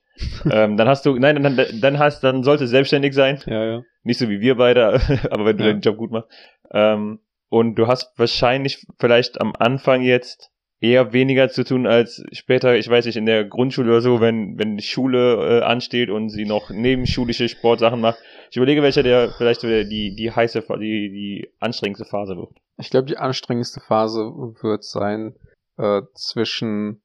ähm, 0.49 0.77
dann 0.77 0.87
hast 0.87 1.05
du, 1.05 1.15
nein, 1.17 1.41
dann, 1.41 1.59
dann 1.81 1.99
hast, 1.99 2.23
dann 2.23 2.43
sollte 2.43 2.67
selbstständig 2.67 3.13
sein. 3.13 3.41
Ja, 3.45 3.63
ja. 3.65 3.81
Nicht 4.03 4.19
so 4.19 4.29
wie 4.29 4.41
wir 4.41 4.55
beide, 4.55 4.99
aber 5.31 5.45
wenn 5.45 5.57
du 5.57 5.63
Ja. 5.63 5.69
deinen 5.71 5.81
Job 5.81 5.97
gut 5.97 6.11
machst. 6.11 6.29
Ähm, 6.71 7.19
und 7.49 7.75
du 7.75 7.87
hast 7.87 8.17
wahrscheinlich 8.17 8.85
vielleicht 8.99 9.39
am 9.39 9.53
Anfang 9.57 10.01
jetzt 10.01 10.49
eher 10.79 11.13
weniger 11.13 11.47
zu 11.49 11.63
tun 11.63 11.87
als 11.87 12.23
später, 12.33 12.75
ich 12.75 12.89
weiß 12.89 13.05
nicht, 13.05 13.15
in 13.15 13.25
der 13.25 13.45
Grundschule 13.45 13.89
oder 13.89 14.01
so, 14.01 14.19
wenn, 14.19 14.59
wenn 14.59 14.75
die 14.75 14.83
Schule 14.83 15.59
äh, 15.59 15.63
ansteht 15.63 16.09
und 16.09 16.29
sie 16.29 16.45
noch 16.45 16.69
nebenschulische 16.71 17.47
Sportsachen 17.47 18.01
macht. 18.01 18.19
Ich 18.51 18.57
überlege, 18.57 18.83
welcher 18.83 19.01
der 19.01 19.29
vielleicht 19.37 19.63
die, 19.63 20.13
die 20.15 20.31
heiße, 20.31 20.61
die, 20.79 21.09
die 21.09 21.49
anstrengendste 21.59 22.05
Phase 22.05 22.35
wird. 22.35 22.49
Ich 22.77 22.89
glaube, 22.89 23.05
die 23.05 23.17
anstrengendste 23.17 23.79
Phase 23.79 24.19
wird 24.61 24.83
sein 24.83 25.35
äh, 25.77 26.01
zwischen 26.15 27.01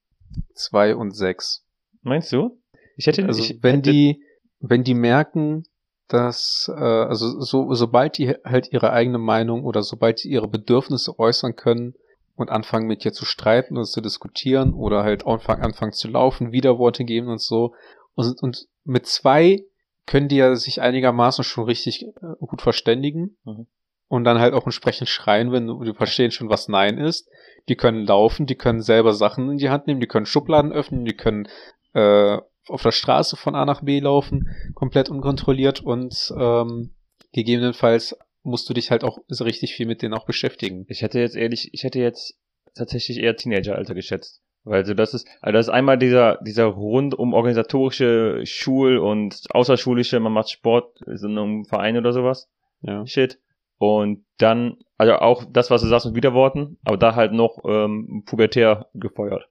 zwei 0.55 0.95
und 0.95 1.13
sechs. 1.13 1.65
Meinst 2.03 2.33
du? 2.33 2.59
Ich 2.97 3.07
hätte, 3.07 3.25
Also 3.27 3.43
ich 3.43 3.63
wenn 3.63 3.77
hätte, 3.77 3.91
die, 3.93 4.23
wenn 4.61 4.85
die 4.85 4.95
merken, 4.95 5.65
dass, 6.09 6.71
äh, 6.75 6.81
also 6.81 7.41
so, 7.41 7.73
sobald 7.75 8.19
die 8.19 8.31
halt 8.45 8.73
ihre 8.73 8.93
eigene 8.93 9.19
Meinung 9.19 9.65
oder 9.65 9.83
sobald 9.83 10.25
die 10.25 10.29
ihre 10.31 10.49
Bedürfnisse 10.49 11.19
äußern 11.19 11.55
können 11.55 11.95
und 12.35 12.51
anfangen 12.51 12.87
mit 12.87 13.05
dir 13.05 13.13
zu 13.13 13.25
streiten 13.25 13.77
und 13.77 13.85
zu 13.85 14.01
diskutieren 14.01 14.73
oder 14.73 15.03
halt 15.03 15.27
anfangen, 15.27 15.63
anfangen 15.63 15.93
zu 15.93 16.09
laufen, 16.09 16.53
Widerworte 16.53 17.05
geben 17.05 17.29
und 17.29 17.41
so. 17.41 17.75
Und, 18.15 18.43
und 18.43 18.67
mit 18.85 19.07
zwei 19.07 19.65
können 20.07 20.29
die 20.29 20.37
ja 20.37 20.55
sich 20.57 20.81
einigermaßen 20.81 21.45
schon 21.45 21.65
richtig 21.65 22.05
äh, 22.07 22.11
gut 22.41 22.63
verständigen 22.63 23.37
Mhm. 23.45 23.67
und 24.09 24.25
dann 24.25 24.39
halt 24.39 24.55
auch 24.55 24.65
entsprechend 24.65 25.09
schreien, 25.09 25.53
wenn 25.53 25.67
du, 25.67 25.85
die 25.85 25.93
verstehen 25.93 26.31
schon, 26.31 26.49
was 26.49 26.69
Nein 26.69 26.97
ist. 26.97 27.29
Die 27.69 27.77
können 27.77 28.07
laufen, 28.07 28.47
die 28.47 28.57
können 28.57 28.81
selber 28.81 29.13
Sachen 29.13 29.51
in 29.51 29.59
die 29.59 29.71
Hand 29.71 29.87
nehmen, 29.87 30.01
die 30.01 30.07
können 30.07 30.27
Schubladen 30.27 30.73
öffnen, 30.73 31.05
die 31.05 31.17
können 31.17 31.49
äh, 31.95 32.39
auf 32.67 32.83
der 32.83 32.93
Straße 32.93 33.37
von 33.37 33.55
A 33.55 33.65
nach 33.65 33.83
B 33.83 34.01
laufen, 34.01 34.49
komplett 34.75 35.09
unkontrolliert 35.11 35.81
und 35.81 36.33
ähm, 36.37 36.95
gegebenenfalls 37.33 38.17
musst 38.43 38.69
du 38.69 38.75
dich 38.75 38.91
halt 38.91 39.05
auch 39.05 39.19
so 39.29 39.45
richtig 39.45 39.75
viel 39.75 39.87
mit 39.87 40.03
denen 40.03 40.15
auch 40.15 40.27
beschäftigen. 40.27 40.87
Ich 40.89 41.03
hätte 41.03 41.21
jetzt 41.21 41.37
ehrlich, 41.37 41.71
ich 41.73 41.85
hätte 41.85 41.99
jetzt 41.99 42.39
tatsächlich 42.75 43.19
eher 43.19 43.37
Teenageralter 43.37 43.95
geschätzt. 43.95 44.43
Weil 44.65 44.85
so 44.85 44.95
das 44.95 45.15
ist, 45.15 45.27
also 45.41 45.53
das 45.53 45.67
ist 45.67 45.73
einmal 45.73 45.99
dieser, 45.99 46.39
dieser 46.43 46.67
rundum 46.67 47.33
organisatorische 47.33 48.43
Schul- 48.45 48.99
und 48.99 49.47
außerschulische, 49.51 50.21
man 50.21 50.33
macht 50.33 50.51
Sport, 50.51 51.01
in 51.07 51.39
einem 51.39 51.65
Verein 51.65 51.97
oder 51.97 52.13
sowas, 52.13 52.49
Ja. 52.83 53.07
Shit. 53.07 53.39
Und 53.79 54.25
dann, 54.39 54.79
also 54.97 55.15
auch 55.15 55.45
das, 55.51 55.71
was 55.71 55.83
du 55.83 55.89
sagst 55.89 56.07
mit 56.07 56.17
Widerworten, 56.17 56.79
aber 56.85 56.97
da 56.97 57.15
halt 57.15 57.33
noch 57.33 57.59
ähm, 57.65 58.25
pubertär 58.27 58.89
gefeuert. 58.95 59.49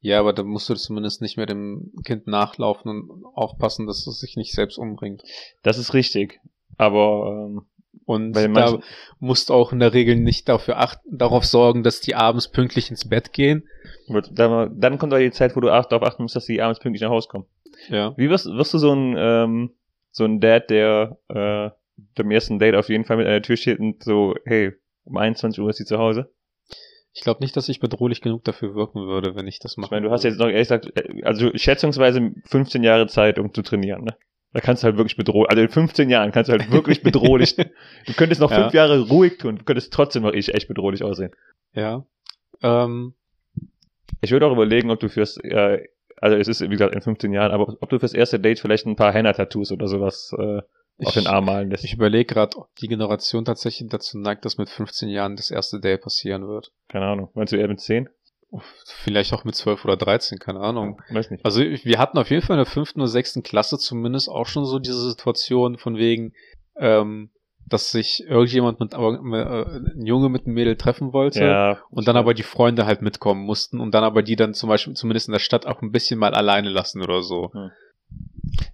Ja, 0.00 0.18
aber 0.18 0.32
da 0.32 0.42
musst 0.42 0.68
du 0.70 0.74
zumindest 0.74 1.20
nicht 1.20 1.36
mehr 1.36 1.44
dem 1.46 1.92
Kind 2.04 2.26
nachlaufen 2.26 2.90
und 2.90 3.24
aufpassen, 3.34 3.86
dass 3.86 4.06
es 4.06 4.18
sich 4.18 4.36
nicht 4.36 4.54
selbst 4.54 4.78
umbringt. 4.78 5.22
Das 5.62 5.76
ist 5.76 5.92
richtig. 5.92 6.40
Aber 6.78 7.48
ähm, 7.50 7.66
Und 8.06 8.32
da 8.32 8.78
musst 9.18 9.50
auch 9.50 9.72
in 9.72 9.78
der 9.78 9.92
Regel 9.92 10.16
nicht 10.16 10.48
dafür 10.48 10.78
achten, 10.78 11.18
darauf 11.18 11.44
sorgen, 11.44 11.82
dass 11.82 12.00
die 12.00 12.14
abends 12.14 12.48
pünktlich 12.48 12.88
ins 12.88 13.08
Bett 13.08 13.34
gehen. 13.34 13.68
wird, 14.08 14.30
dann, 14.38 14.80
dann 14.80 14.98
kommt 14.98 15.12
auch 15.12 15.18
die 15.18 15.30
Zeit, 15.30 15.54
wo 15.54 15.60
du 15.60 15.70
acht, 15.70 15.92
darauf 15.92 16.08
achten 16.08 16.22
musst, 16.22 16.34
dass 16.34 16.46
die 16.46 16.62
abends 16.62 16.80
pünktlich 16.80 17.02
nach 17.02 17.10
Hause 17.10 17.28
kommen. 17.28 17.44
Ja. 17.90 18.16
Wie 18.16 18.30
wirst, 18.30 18.46
wirst 18.46 18.72
du 18.72 18.78
so 18.78 18.92
ein, 18.92 19.16
ähm, 19.18 19.70
so 20.10 20.24
ein 20.24 20.40
Dad, 20.40 20.70
der 20.70 21.18
äh, 21.28 21.70
beim 22.14 22.30
ersten 22.30 22.58
Date 22.58 22.74
auf 22.74 22.88
jeden 22.88 23.04
Fall 23.04 23.16
mit 23.16 23.26
an 23.26 23.32
der 23.32 23.42
Tür 23.42 23.56
steht 23.56 23.78
und 23.78 24.02
so, 24.02 24.34
hey, 24.44 24.72
um 25.04 25.16
21 25.16 25.60
Uhr 25.62 25.70
ist 25.70 25.76
sie 25.76 25.84
zu 25.84 25.98
Hause? 25.98 26.32
Ich 27.12 27.22
glaube 27.22 27.40
nicht, 27.42 27.56
dass 27.56 27.68
ich 27.68 27.80
bedrohlich 27.80 28.20
genug 28.20 28.44
dafür 28.44 28.74
wirken 28.76 29.06
würde, 29.06 29.34
wenn 29.34 29.48
ich 29.48 29.58
das 29.58 29.76
mache. 29.76 29.86
Ich 29.88 29.90
meine, 29.90 30.06
du 30.06 30.12
hast 30.12 30.22
jetzt 30.24 30.38
noch 30.38 30.46
ehrlich 30.46 30.68
gesagt, 30.68 30.92
äh, 30.96 31.22
also 31.24 31.50
schätzungsweise 31.54 32.32
15 32.46 32.84
Jahre 32.84 33.06
Zeit, 33.08 33.38
um 33.38 33.52
zu 33.52 33.62
trainieren, 33.62 34.04
ne? 34.04 34.16
Da 34.52 34.60
kannst 34.60 34.82
du 34.82 34.86
halt 34.86 34.96
wirklich 34.96 35.16
bedrohlich, 35.16 35.48
also 35.50 35.62
in 35.62 35.68
15 35.68 36.10
Jahren 36.10 36.32
kannst 36.32 36.48
du 36.48 36.52
halt 36.52 36.70
wirklich 36.72 37.02
bedrohlich, 37.04 37.54
du 37.56 38.12
könntest 38.16 38.40
noch 38.40 38.50
Ja. 38.50 38.62
fünf 38.62 38.74
Jahre 38.74 39.00
ruhig 39.08 39.38
tun, 39.38 39.56
du 39.58 39.64
könntest 39.64 39.92
trotzdem 39.92 40.22
noch 40.24 40.32
echt, 40.32 40.48
echt 40.50 40.66
bedrohlich 40.68 41.02
aussehen. 41.04 41.30
Ja. 41.72 42.04
Ähm, 42.62 43.14
Ich 44.20 44.30
würde 44.32 44.46
auch 44.46 44.52
überlegen, 44.52 44.90
ob 44.90 44.98
du 45.00 45.08
fürs, 45.08 45.36
äh, 45.38 45.84
also 46.16 46.36
es 46.36 46.48
ist 46.48 46.60
wie 46.62 46.68
gesagt 46.68 46.94
in 46.94 47.00
15 47.00 47.32
Jahren, 47.32 47.52
aber 47.52 47.76
ob 47.80 47.88
du 47.90 47.98
fürs 47.98 48.12
erste 48.12 48.38
Date 48.40 48.58
vielleicht 48.60 48.86
ein 48.86 48.96
paar 48.96 49.12
Henna-Tattoos 49.12 49.70
oder 49.72 49.86
sowas 49.88 50.34
äh, 50.38 50.62
auf 51.06 51.14
den 51.14 51.26
Arm 51.26 51.44
malen 51.46 51.70
lässt. 51.70 51.84
Ich 51.84 51.94
überlege 51.94 52.34
gerade, 52.34 52.56
ob 52.58 52.74
die 52.76 52.88
Generation 52.88 53.44
tatsächlich 53.44 53.88
dazu 53.88 54.18
neigt, 54.18 54.44
dass 54.44 54.58
mit 54.58 54.68
15 54.68 55.08
Jahren 55.08 55.36
das 55.36 55.50
erste 55.50 55.80
Date 55.80 56.02
passieren 56.02 56.46
wird. 56.46 56.72
Keine 56.88 57.06
Ahnung. 57.06 57.30
Meinst 57.34 57.52
du 57.52 57.56
eher 57.56 57.68
mit 57.68 57.80
10? 57.80 58.08
Vielleicht 58.84 59.32
auch 59.32 59.44
mit 59.44 59.54
12 59.54 59.84
oder 59.84 59.96
13, 59.96 60.38
keine 60.38 60.60
Ahnung. 60.60 61.00
Weiß 61.10 61.30
nicht. 61.30 61.44
Also 61.44 61.60
wir 61.62 61.98
hatten 61.98 62.18
auf 62.18 62.30
jeden 62.30 62.42
Fall 62.42 62.56
in 62.56 62.64
der 62.64 62.72
fünften 62.72 63.00
oder 63.00 63.08
sechsten 63.08 63.42
Klasse 63.42 63.78
zumindest 63.78 64.28
auch 64.28 64.46
schon 64.46 64.64
so 64.64 64.78
diese 64.80 65.08
Situation 65.08 65.78
von 65.78 65.96
wegen, 65.96 66.32
ähm, 66.76 67.30
dass 67.66 67.92
sich 67.92 68.24
irgendjemand 68.26 68.80
mit, 68.80 68.94
aber, 68.94 69.12
äh, 69.14 69.76
ein 69.96 70.04
Junge 70.04 70.28
mit 70.28 70.46
einem 70.46 70.54
Mädel 70.54 70.76
treffen 70.76 71.12
wollte 71.12 71.44
Ja. 71.44 71.78
und 71.90 72.08
dann 72.08 72.16
aber 72.16 72.34
die 72.34 72.42
Freunde 72.42 72.86
halt 72.86 73.02
mitkommen 73.02 73.44
mussten 73.44 73.78
und 73.78 73.94
dann 73.94 74.02
aber 74.02 74.24
die 74.24 74.34
dann 74.34 74.54
zum 74.54 74.68
Beispiel 74.68 74.94
zumindest 74.94 75.28
in 75.28 75.32
der 75.32 75.38
Stadt 75.38 75.66
auch 75.66 75.80
ein 75.80 75.92
bisschen 75.92 76.18
mal 76.18 76.34
alleine 76.34 76.70
lassen 76.70 77.00
oder 77.02 77.22
so. 77.22 77.52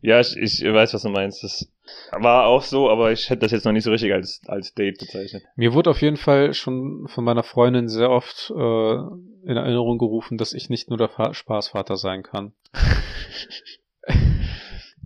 Ja, 0.00 0.20
ich, 0.20 0.36
ich 0.36 0.62
weiß, 0.62 0.94
was 0.94 1.02
du 1.02 1.08
meinst. 1.08 1.42
Das 1.42 1.70
war 2.12 2.46
auch 2.46 2.62
so, 2.62 2.90
aber 2.90 3.12
ich 3.12 3.28
hätte 3.30 3.40
das 3.40 3.52
jetzt 3.52 3.64
noch 3.64 3.72
nicht 3.72 3.84
so 3.84 3.90
richtig 3.90 4.12
als, 4.12 4.40
als 4.46 4.74
Date 4.74 4.98
bezeichnet. 4.98 5.42
Mir 5.56 5.74
wurde 5.74 5.90
auf 5.90 6.00
jeden 6.00 6.16
Fall 6.16 6.54
schon 6.54 7.06
von 7.08 7.24
meiner 7.24 7.42
Freundin 7.42 7.88
sehr 7.88 8.10
oft 8.10 8.50
äh, 8.50 8.94
in 9.50 9.56
Erinnerung 9.56 9.98
gerufen, 9.98 10.38
dass 10.38 10.52
ich 10.52 10.70
nicht 10.70 10.88
nur 10.88 10.98
der 10.98 11.08
Fa 11.08 11.34
Spaßvater 11.34 11.96
sein 11.96 12.22
kann. 12.22 12.52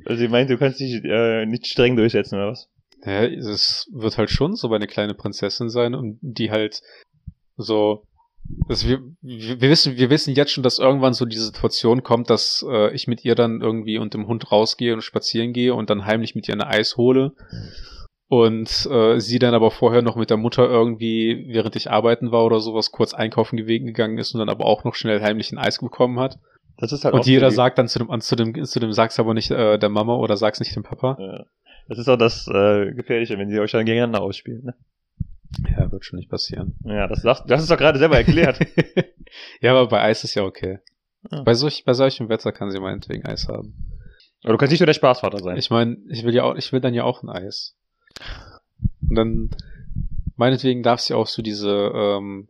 Also, 0.07 0.21
sie 0.21 0.29
meint, 0.29 0.49
du 0.49 0.57
kannst 0.57 0.81
dich 0.81 1.05
äh, 1.05 1.45
nicht 1.45 1.67
streng 1.67 1.95
durchsetzen, 1.95 2.37
oder 2.37 2.53
was? 2.53 2.71
Ja, 3.05 3.25
es 3.25 3.87
wird 3.93 4.19
halt 4.19 4.31
schon 4.31 4.57
so 4.57 4.73
eine 4.73 4.87
kleine 4.87 5.15
Prinzessin 5.15 5.69
sein 5.69 5.95
und 5.95 6.19
die 6.23 6.51
halt 6.51 6.81
so. 7.57 8.07
Also 8.69 8.89
wir, 8.89 9.01
wir 9.23 9.61
wissen, 9.71 9.97
wir 9.97 10.11
wissen 10.11 10.35
jetzt 10.35 10.53
schon, 10.53 10.63
dass 10.63 10.79
irgendwann 10.79 11.13
so 11.15 11.25
die 11.25 11.37
Situation 11.37 12.03
kommt, 12.03 12.31
dass 12.31 12.65
äh, 12.69 12.95
ich 12.95 13.07
mit 13.07 13.25
ihr 13.25 13.35
dann 13.35 13.61
irgendwie 13.61 13.99
und 13.99 14.15
dem 14.15 14.27
Hund 14.27 14.51
rausgehe 14.53 14.95
und 14.95 15.03
spazieren 15.03 15.53
gehe 15.53 15.75
und 15.75 15.91
dann 15.91 16.07
heimlich 16.07 16.35
mit 16.35 16.49
ihr 16.49 16.55
ein 16.55 16.63
Eis 16.63 16.97
hole. 16.97 17.33
Und 18.29 18.89
äh, 18.91 19.19
sie 19.19 19.41
dann 19.41 19.55
aber 19.55 19.73
vorher 19.73 20.03
noch 20.03 20.15
mit 20.15 20.31
der 20.31 20.37
Mutter 20.37 20.69
irgendwie, 20.69 21.47
während 21.49 21.75
ich 21.75 21.91
arbeiten 21.91 22.31
war 22.31 22.45
oder 22.45 22.61
sowas, 22.61 22.93
kurz 22.93 23.13
einkaufen 23.13 23.57
gegangen 23.57 24.19
ist 24.19 24.35
und 24.35 24.39
dann 24.39 24.49
aber 24.49 24.67
auch 24.67 24.85
noch 24.85 24.95
schnell 24.95 25.21
heimlich 25.21 25.51
ein 25.51 25.59
Eis 25.59 25.81
bekommen 25.81 26.21
hat. 26.21 26.39
Das 26.79 26.93
ist 26.93 27.05
halt 27.05 27.15
Und 27.15 27.27
jeder 27.27 27.51
sagt 27.51 27.79
dann 27.79 27.89
zu 27.89 27.99
dem, 27.99 28.11
an- 28.11 28.21
zu 28.21 28.37
dem, 28.37 28.65
zu 28.65 28.79
dem 28.79 28.93
sag's 28.93 29.19
aber 29.19 29.35
nicht 29.35 29.51
äh, 29.51 29.79
der 29.79 29.89
Mama 29.89 30.15
oder 30.15 30.37
sag's 30.37 30.61
nicht 30.61 30.75
dem 30.77 30.85
Papa. 30.85 31.17
Ja. 31.21 31.45
Das 31.89 31.99
ist 31.99 32.09
auch 32.09 32.17
das 32.17 32.47
äh, 32.47 32.93
Gefährliche, 32.93 33.37
wenn 33.37 33.51
sie 33.51 33.59
euch 33.59 33.73
dann 33.73 33.85
gegeneinander 33.85 34.23
ausspielen. 34.23 34.65
Ne? 34.65 34.75
Ja, 35.77 35.91
wird 35.91 36.05
schon 36.05 36.19
nicht 36.19 36.31
passieren. 36.31 36.77
Ja, 36.85 37.09
das 37.09 37.23
sagst 37.23 37.45
das 37.49 37.63
ist 37.63 37.71
doch 37.71 37.77
gerade 37.77 37.99
selber 37.99 38.17
erklärt. 38.17 38.61
ja, 39.61 39.73
aber 39.73 39.89
bei 39.89 40.01
Eis 40.01 40.25
ist 40.25 40.35
ja 40.35 40.45
okay. 40.45 40.79
Ja. 41.31 41.43
Bei, 41.43 41.55
solch, 41.55 41.85
bei 41.85 41.93
solchem 41.93 42.29
Wetter 42.29 42.53
kann 42.53 42.71
sie 42.71 42.81
meinetwegen 42.81 43.27
Eis 43.27 43.49
haben. 43.49 43.75
Aber 44.43 44.53
du 44.53 44.59
kannst 44.59 44.71
nicht 44.71 44.81
nur 44.81 44.87
der 44.87 44.95
Spaßvater 44.95 45.39
sein. 45.41 45.57
Ich 45.57 45.71
meine, 45.71 45.99
ich 46.09 46.25
will 46.25 46.35
ja 46.35 46.45
auch, 46.45 46.55
ich 46.57 46.73
will 46.73 46.81
dann 46.81 46.95
ja 46.95 47.05
auch 47.05 47.23
ein 47.23 47.29
Eis. 47.29 47.77
Und 49.09 49.15
dann, 49.17 49.51
meinetwegen 50.37 50.83
darf 50.83 51.01
sie 51.01 51.15
auch 51.15 51.27
so 51.27 51.43
diese, 51.43 51.91
ähm, 51.95 52.49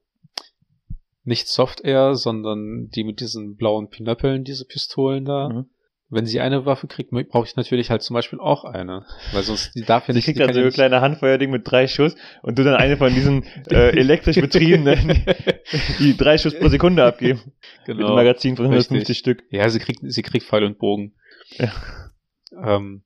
nicht 1.24 1.48
Soft 1.48 1.80
Air, 1.80 2.14
sondern 2.14 2.88
die 2.90 3.04
mit 3.04 3.20
diesen 3.20 3.56
blauen 3.56 3.88
Pinöppeln, 3.88 4.44
diese 4.44 4.64
Pistolen 4.66 5.24
da. 5.24 5.48
Mhm. 5.48 5.70
Wenn 6.12 6.26
sie 6.26 6.40
eine 6.40 6.66
Waffe 6.66 6.88
kriegt, 6.88 7.10
brauche 7.12 7.46
ich 7.46 7.54
natürlich 7.54 7.88
halt 7.90 8.02
zum 8.02 8.14
Beispiel 8.14 8.40
auch 8.40 8.64
eine. 8.64 9.04
Weil 9.32 9.42
sonst, 9.44 9.74
die 9.76 9.82
darf 9.82 10.08
ja 10.08 10.12
Sie 10.12 10.18
nicht, 10.18 10.24
kriegt 10.24 10.36
die 10.36 10.40
dann 10.40 10.48
kann 10.48 10.54
so 10.54 10.60
ein 10.60 10.66
nicht- 10.66 10.74
kleine 10.74 11.00
Handfeuerding 11.00 11.50
mit 11.50 11.62
drei 11.70 11.86
Schuss 11.86 12.16
und 12.42 12.58
du 12.58 12.64
dann 12.64 12.74
eine 12.74 12.96
von 12.96 13.14
diesen 13.14 13.44
äh, 13.70 13.90
elektrisch 13.96 14.40
betriebenen, 14.40 15.22
die 16.00 16.16
drei 16.16 16.36
Schuss 16.36 16.58
pro 16.58 16.68
Sekunde 16.68 17.04
abgeben. 17.04 17.40
Mit 17.86 17.90
einem 17.90 17.98
genau. 17.98 18.14
Magazin 18.16 18.56
von 18.56 18.64
150 18.66 18.98
Richtig. 19.00 19.18
Stück. 19.18 19.44
Ja, 19.50 19.68
sie 19.70 19.78
kriegt, 19.78 20.00
sie 20.02 20.22
kriegt 20.22 20.44
Pfeil 20.44 20.64
und 20.64 20.78
Bogen. 20.78 21.14
Ja. 21.58 21.72
Ähm, 22.60 23.02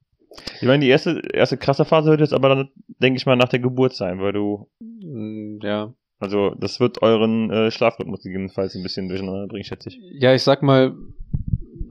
Ich 0.56 0.62
meine, 0.66 0.82
die 0.82 0.88
erste, 0.90 1.20
erste 1.32 1.58
krasse 1.58 1.84
Phase 1.84 2.10
wird 2.10 2.20
jetzt 2.20 2.32
aber 2.32 2.48
dann, 2.48 2.68
denke 3.00 3.18
ich 3.18 3.26
mal, 3.26 3.36
nach 3.36 3.48
der 3.50 3.60
Geburt 3.60 3.94
sein, 3.94 4.18
weil 4.20 4.32
du, 4.32 4.68
mh, 4.80 5.58
ja. 5.66 5.92
also 6.18 6.54
das 6.58 6.80
wird 6.80 7.02
euren 7.02 7.50
äh, 7.50 7.70
Schlafrhythmus 7.70 8.22
gegebenenfalls 8.22 8.74
ein 8.74 8.82
bisschen 8.82 9.08
durcheinander 9.08 9.46
bringen, 9.46 9.64
schätze 9.64 9.90
ich. 9.90 9.98
Ja, 10.18 10.34
ich 10.34 10.42
sag 10.42 10.62
mal, 10.62 10.94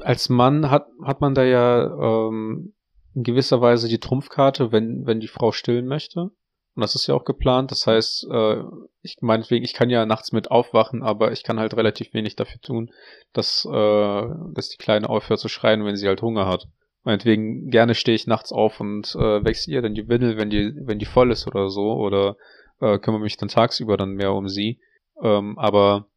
als 0.03 0.29
Mann 0.29 0.69
hat, 0.69 0.87
hat 1.03 1.21
man 1.21 1.35
da 1.35 1.43
ja 1.43 2.27
ähm, 2.27 2.73
in 3.15 3.23
gewisser 3.23 3.61
Weise 3.61 3.87
die 3.87 3.99
Trumpfkarte, 3.99 4.71
wenn, 4.71 5.05
wenn 5.05 5.19
die 5.19 5.27
Frau 5.27 5.51
stillen 5.51 5.87
möchte. 5.87 6.31
Und 6.75 6.81
das 6.81 6.95
ist 6.95 7.05
ja 7.05 7.13
auch 7.13 7.25
geplant. 7.25 7.71
Das 7.71 7.85
heißt, 7.85 8.27
äh, 8.31 8.63
ich 9.01 9.17
meinetwegen, 9.21 9.63
ich 9.63 9.73
kann 9.73 9.89
ja 9.89 10.05
nachts 10.05 10.31
mit 10.31 10.49
aufwachen, 10.49 11.03
aber 11.03 11.31
ich 11.31 11.43
kann 11.43 11.59
halt 11.59 11.75
relativ 11.75 12.13
wenig 12.13 12.35
dafür 12.35 12.59
tun, 12.61 12.91
dass, 13.31 13.65
äh, 13.65 14.27
dass 14.53 14.69
die 14.69 14.77
Kleine 14.77 15.09
aufhört 15.09 15.39
zu 15.39 15.49
schreien, 15.49 15.85
wenn 15.85 15.95
sie 15.95 16.07
halt 16.07 16.21
Hunger 16.21 16.47
hat. 16.47 16.67
Meinetwegen 17.03 17.69
gerne 17.69 17.95
stehe 17.95 18.15
ich 18.15 18.27
nachts 18.27 18.51
auf 18.51 18.79
und 18.79 19.13
äh, 19.15 19.43
wechsle 19.43 19.73
ihr 19.73 19.81
dann 19.81 19.93
die 19.93 20.07
Windel, 20.07 20.37
wenn 20.37 20.49
die, 20.49 20.73
wenn 20.75 20.99
die 20.99 21.05
voll 21.05 21.31
ist 21.31 21.47
oder 21.47 21.69
so, 21.69 21.93
oder 21.93 22.37
äh, 22.79 22.97
kümmere 22.97 23.21
mich 23.21 23.37
dann 23.37 23.49
tagsüber 23.49 23.97
dann 23.97 24.13
mehr 24.13 24.33
um 24.33 24.47
sie. 24.47 24.79
Ähm, 25.21 25.59
aber 25.59 26.07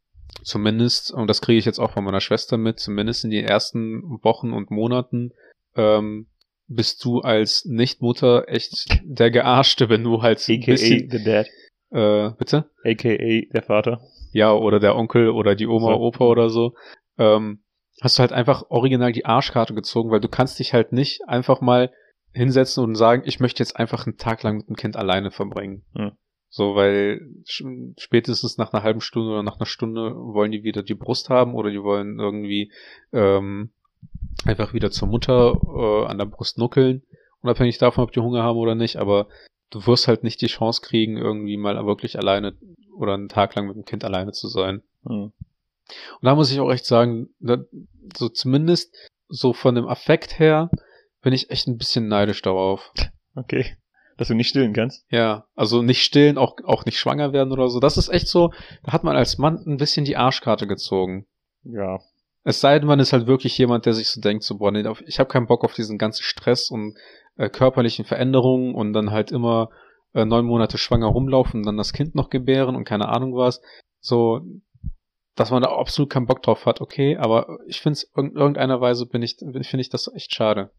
zumindest, 0.43 1.13
und 1.13 1.29
das 1.29 1.41
kriege 1.41 1.59
ich 1.59 1.65
jetzt 1.65 1.79
auch 1.79 1.93
von 1.93 2.05
meiner 2.05 2.21
Schwester 2.21 2.57
mit, 2.57 2.79
zumindest 2.79 3.25
in 3.25 3.31
den 3.31 3.45
ersten 3.45 4.03
Wochen 4.23 4.53
und 4.53 4.71
Monaten, 4.71 5.31
ähm, 5.75 6.29
bist 6.69 7.05
du 7.05 7.21
als 7.21 7.65
Nichtmutter 7.65 8.49
echt 8.49 8.89
der 9.05 9.31
Gearschte, 9.31 9.89
wenn 9.89 10.03
du 10.03 10.23
halt 10.23 10.41
so 10.41 10.53
ein 10.53 10.61
AKA 10.61 10.73
bisschen, 10.73 11.11
the 11.11 11.25
Dad. 11.25 11.47
äh, 11.91 12.31
bitte? 12.37 12.71
AKA 12.85 13.53
der 13.53 13.63
Vater. 13.63 14.01
Ja, 14.33 14.53
oder 14.53 14.81
der 14.81 14.97
Onkel 14.97 15.31
oder 15.31 15.55
die 15.55 15.67
Oma, 15.67 15.93
So. 15.93 16.01
Opa 16.01 16.25
oder 16.25 16.51
so, 16.51 16.75
ähm, 17.19 17.63
hast 18.03 18.19
du 18.19 18.21
halt 18.21 18.33
einfach 18.33 18.65
original 18.69 19.13
die 19.13 19.25
Arschkarte 19.25 19.75
gezogen, 19.75 20.11
weil 20.11 20.21
du 20.21 20.29
kannst 20.29 20.59
dich 20.59 20.75
halt 20.75 20.93
nicht 20.93 21.21
einfach 21.27 21.61
mal 21.61 21.93
hinsetzen 22.33 22.85
und 22.85 22.97
sagen, 22.97 23.23
ich 23.25 23.41
möchte 23.41 23.63
jetzt 23.63 23.77
einfach 23.77 24.07
einen 24.07 24.19
Tag 24.19 24.43
lang 24.43 24.59
mit 24.59 24.69
dem 24.69 24.77
Kind 24.77 24.97
alleine 24.97 25.31
verbringen. 25.31 25.85
Hm. 25.95 26.13
So, 26.49 26.75
weil 26.75 27.21
spätestens 27.45 28.57
nach 28.57 28.73
einer 28.73 28.83
halben 28.83 29.01
Stunde 29.01 29.31
oder 29.31 29.43
nach 29.43 29.57
einer 29.57 29.67
Stunde 29.67 30.15
wollen 30.15 30.53
die 30.53 30.63
wieder 30.63 30.83
die 30.83 30.95
Brust 30.95 31.29
haben 31.29 31.55
oder 31.55 31.71
die 31.71 31.83
wollen 31.83 32.19
irgendwie 32.19 32.73
ähm, 33.13 33.71
einfach 34.45 34.73
wieder 34.73 34.91
zur 34.91 35.09
Mutter 35.09 35.61
äh, 35.63 36.07
an 36.07 36.19
der 36.19 36.27
Brust 36.27 36.59
nuckeln, 36.59 37.03
unabhängig 37.43 37.79
davon, 37.79 38.05
ob 38.05 38.13
die 38.13 38.21
Hunger 38.21 38.43
haben 38.43 38.59
oder 38.59 38.75
nicht, 38.75 38.97
aber 38.97 39.29
du 39.71 39.87
wirst 39.87 40.09
halt 40.09 40.23
nicht 40.23 40.41
die 40.41 40.47
Chance 40.47 40.81
kriegen, 40.83 41.17
irgendwie 41.17 41.57
mal 41.57 41.85
wirklich 41.87 42.19
alleine 42.19 42.57
oder 42.97 43.15
einen 43.15 43.29
Tag 43.29 43.55
lang 43.55 43.67
mit 43.67 43.77
dem 43.77 43.85
Kind 43.85 44.05
alleine 44.05 44.33
zu 44.33 44.49
sein. 44.49 44.83
Hm. 45.05 45.33
Und 46.21 46.23
da 46.23 46.35
muss 46.35 46.51
ich 46.51 46.61
auch 46.61 46.71
echt 46.71 46.87
sagen, 46.87 47.29
da, 47.39 47.59
so 48.17 48.29
zumindest 48.29 48.95
so 49.29 49.53
von 49.53 49.75
dem 49.75 49.87
Affekt 49.87 50.39
her 50.39 50.71
bin 51.23 51.33
ich 51.33 51.51
echt 51.51 51.67
ein 51.67 51.79
bisschen 51.79 52.09
neidisch 52.09 52.43
darauf. 52.43 52.93
Okay. 53.39 53.77
Dass 54.17 54.29
du 54.29 54.35
nicht 54.35 54.49
stillen 54.49 54.73
kannst. 54.73 55.05
Ja, 55.11 55.47
also 55.55 55.83
nicht 55.83 56.03
stillen, 56.03 56.39
auch, 56.39 56.57
auch 56.65 56.85
nicht 56.87 56.99
schwanger 56.99 57.33
werden 57.33 57.53
oder 57.53 57.69
so. 57.69 57.81
Das 57.81 57.99
ist 57.99 58.09
echt 58.09 58.29
so, 58.29 58.53
da 58.83 58.93
hat 58.93 59.05
man 59.05 59.17
als 59.17 59.37
Mann 59.37 59.63
ein 59.67 59.77
bisschen 59.77 60.05
die 60.07 60.17
Arschkarte 60.17 60.67
gezogen. 60.67 61.27
Ja. 61.65 61.99
Es 62.45 62.61
sei 62.61 62.79
denn, 62.79 62.89
man 62.89 63.01
ist 63.01 63.13
halt 63.13 63.27
wirklich 63.27 63.59
jemand, 63.59 63.87
der 63.87 63.93
sich 63.93 64.09
so 64.09 64.21
denkt, 64.21 64.45
so, 64.45 64.57
boah, 64.59 64.71
nee, 64.71 64.85
ich 65.07 65.19
habe 65.19 65.29
keinen 65.29 65.49
Bock 65.49 65.65
auf 65.65 65.75
diesen 65.75 65.99
ganzen 65.99 66.23
Stress 66.23 66.71
und 66.71 66.97
äh, 67.37 67.51
körperlichen 67.51 68.05
Veränderungen 68.05 68.75
und 68.75 68.93
dann 68.93 69.11
halt 69.11 69.33
immer 69.33 69.71
äh, 70.15 70.25
neun 70.25 70.47
Monate 70.47 70.79
schwanger 70.79 71.09
rumlaufen 71.09 71.61
und 71.61 71.67
dann 71.67 71.77
das 71.77 71.93
Kind 71.93 72.15
noch 72.15 72.31
gebären 72.31 72.77
und 72.77 72.85
keine 72.85 73.09
Ahnung 73.09 73.35
was. 73.35 73.61
So, 74.01 74.41
dass 75.35 75.51
man 75.51 75.63
da 75.63 75.69
absolut 75.69 76.11
keinen 76.11 76.27
Bock 76.27 76.43
drauf 76.43 76.65
hat, 76.65 76.81
okay, 76.81 77.17
aber 77.17 77.59
ich 77.67 77.81
finde 77.81 77.95
es 77.95 78.11
in 78.17 78.35
irgendeiner 78.35 78.81
Weise 78.81 79.07
bin 79.07 79.23
ich, 79.23 79.37
finde 79.39 79.81
ich 79.81 79.91
das 79.91 80.11
echt 80.15 80.35
schade. 80.35 80.71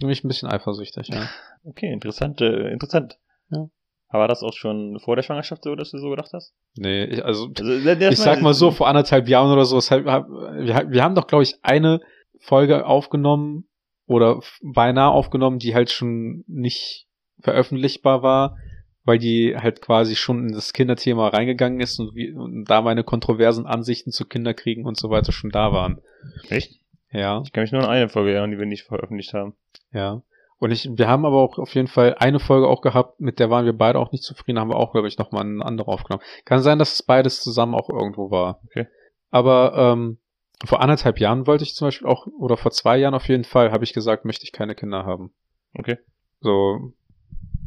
Bin 0.00 0.10
ich 0.10 0.24
ein 0.24 0.28
bisschen 0.28 0.48
eifersüchtig, 0.48 1.08
ja. 1.08 1.28
Okay, 1.64 1.92
interessant, 1.92 2.40
äh, 2.40 2.70
interessant. 2.70 3.18
Ja. 3.50 3.68
Aber 4.08 4.22
war 4.22 4.28
das 4.28 4.42
auch 4.42 4.54
schon 4.54 4.98
vor 4.98 5.14
der 5.14 5.22
Schwangerschaft 5.22 5.62
so, 5.62 5.74
dass 5.76 5.90
du 5.90 5.98
so 5.98 6.10
gedacht 6.10 6.30
hast? 6.32 6.54
Nee, 6.74 7.04
ich, 7.04 7.24
also 7.24 7.50
Also, 7.56 7.88
ich 8.08 8.18
sag 8.18 8.40
mal 8.40 8.54
so, 8.54 8.70
vor 8.70 8.88
anderthalb 8.88 9.28
Jahren 9.28 9.52
oder 9.52 9.64
so, 9.64 9.78
hab, 9.78 10.04
wir, 10.04 10.90
wir 10.90 11.04
haben 11.04 11.14
doch, 11.14 11.26
glaube 11.26 11.44
ich, 11.44 11.58
eine 11.62 12.00
Folge 12.38 12.86
aufgenommen 12.86 13.68
oder 14.06 14.40
beinahe 14.62 15.10
aufgenommen, 15.10 15.60
die 15.60 15.74
halt 15.74 15.90
schon 15.90 16.44
nicht 16.48 17.06
veröffentlichbar 17.40 18.22
war, 18.22 18.56
weil 19.04 19.18
die 19.18 19.56
halt 19.56 19.80
quasi 19.80 20.16
schon 20.16 20.48
in 20.48 20.52
das 20.54 20.72
Kinderthema 20.72 21.28
reingegangen 21.28 21.80
ist 21.80 22.00
und, 22.00 22.14
wie, 22.14 22.32
und 22.32 22.64
da 22.64 22.82
meine 22.82 23.04
kontroversen 23.04 23.66
Ansichten 23.66 24.10
zu 24.10 24.24
Kinderkriegen 24.24 24.86
und 24.86 24.98
so 24.98 25.10
weiter 25.10 25.30
schon 25.30 25.50
da 25.50 25.72
waren. 25.72 26.00
Echt? 26.48 26.79
Ja, 27.12 27.42
Ich 27.44 27.52
kann 27.52 27.62
mich 27.62 27.72
nur 27.72 27.82
an 27.82 27.90
eine 27.90 28.08
Folge 28.08 28.30
erinnern, 28.30 28.50
die 28.50 28.58
wir 28.58 28.66
nicht 28.66 28.84
veröffentlicht 28.84 29.34
haben. 29.34 29.54
ja. 29.92 30.22
Und 30.62 30.72
ich, 30.72 30.90
wir 30.92 31.08
haben 31.08 31.24
aber 31.24 31.38
auch 31.38 31.58
auf 31.58 31.74
jeden 31.74 31.88
Fall 31.88 32.16
eine 32.18 32.38
Folge 32.38 32.68
auch 32.68 32.82
gehabt, 32.82 33.18
mit 33.18 33.38
der 33.38 33.48
waren 33.48 33.64
wir 33.64 33.72
beide 33.72 33.98
auch 33.98 34.12
nicht 34.12 34.22
zufrieden, 34.22 34.58
haben 34.58 34.68
wir 34.68 34.76
auch, 34.76 34.92
glaube 34.92 35.08
ich, 35.08 35.16
nochmal 35.16 35.42
eine 35.42 35.64
andere 35.64 35.90
aufgenommen. 35.90 36.22
Kann 36.44 36.60
sein, 36.60 36.78
dass 36.78 36.92
es 36.92 37.02
beides 37.02 37.40
zusammen 37.40 37.74
auch 37.74 37.88
irgendwo 37.88 38.30
war. 38.30 38.60
Okay. 38.66 38.86
Aber 39.30 39.72
ähm, 39.74 40.18
vor 40.66 40.82
anderthalb 40.82 41.18
Jahren 41.18 41.46
wollte 41.46 41.64
ich 41.64 41.74
zum 41.74 41.86
Beispiel 41.86 42.06
auch, 42.06 42.26
oder 42.26 42.58
vor 42.58 42.72
zwei 42.72 42.98
Jahren 42.98 43.14
auf 43.14 43.26
jeden 43.26 43.44
Fall, 43.44 43.72
habe 43.72 43.84
ich 43.84 43.94
gesagt, 43.94 44.26
möchte 44.26 44.44
ich 44.44 44.52
keine 44.52 44.74
Kinder 44.74 45.06
haben. 45.06 45.32
Okay. 45.72 45.96
So, 46.40 46.92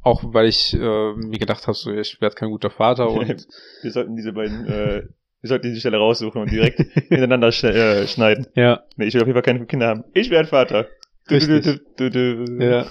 auch 0.03 0.21
weil 0.27 0.45
ich 0.45 0.75
äh, 0.75 1.13
mir 1.13 1.39
gedacht 1.39 1.65
habe, 1.65 1.73
so, 1.75 1.91
ich 1.91 2.21
werde 2.21 2.35
kein 2.35 2.51
guter 2.51 2.69
Vater 2.69 3.09
und 3.11 3.47
Wir 3.81 3.91
sollten 3.91 4.15
diese 4.15 4.33
beiden, 4.33 4.67
äh, 4.67 5.07
wir 5.43 5.47
sollten 5.49 5.67
diese 5.67 5.81
Stelle 5.81 5.97
raussuchen 5.97 6.41
und 6.41 6.51
direkt 6.51 6.79
hintereinander 7.09 7.51
sch 7.51 7.65
äh, 7.65 8.07
schneiden. 8.07 8.47
ja, 8.55 8.81
Nee, 8.95 9.05
ich 9.05 9.13
will 9.13 9.21
auf 9.21 9.27
jeden 9.27 9.35
Fall 9.35 9.43
keine 9.43 9.65
Kinder 9.65 9.87
haben. 9.87 10.03
Ich 10.13 10.29
werde 10.29 10.47
Vater. 10.47 10.87
Du, 11.27 11.37
du, 11.37 11.61
du, 11.61 11.79
du, 12.09 12.45
du. 12.45 12.63
ja. 12.65 12.85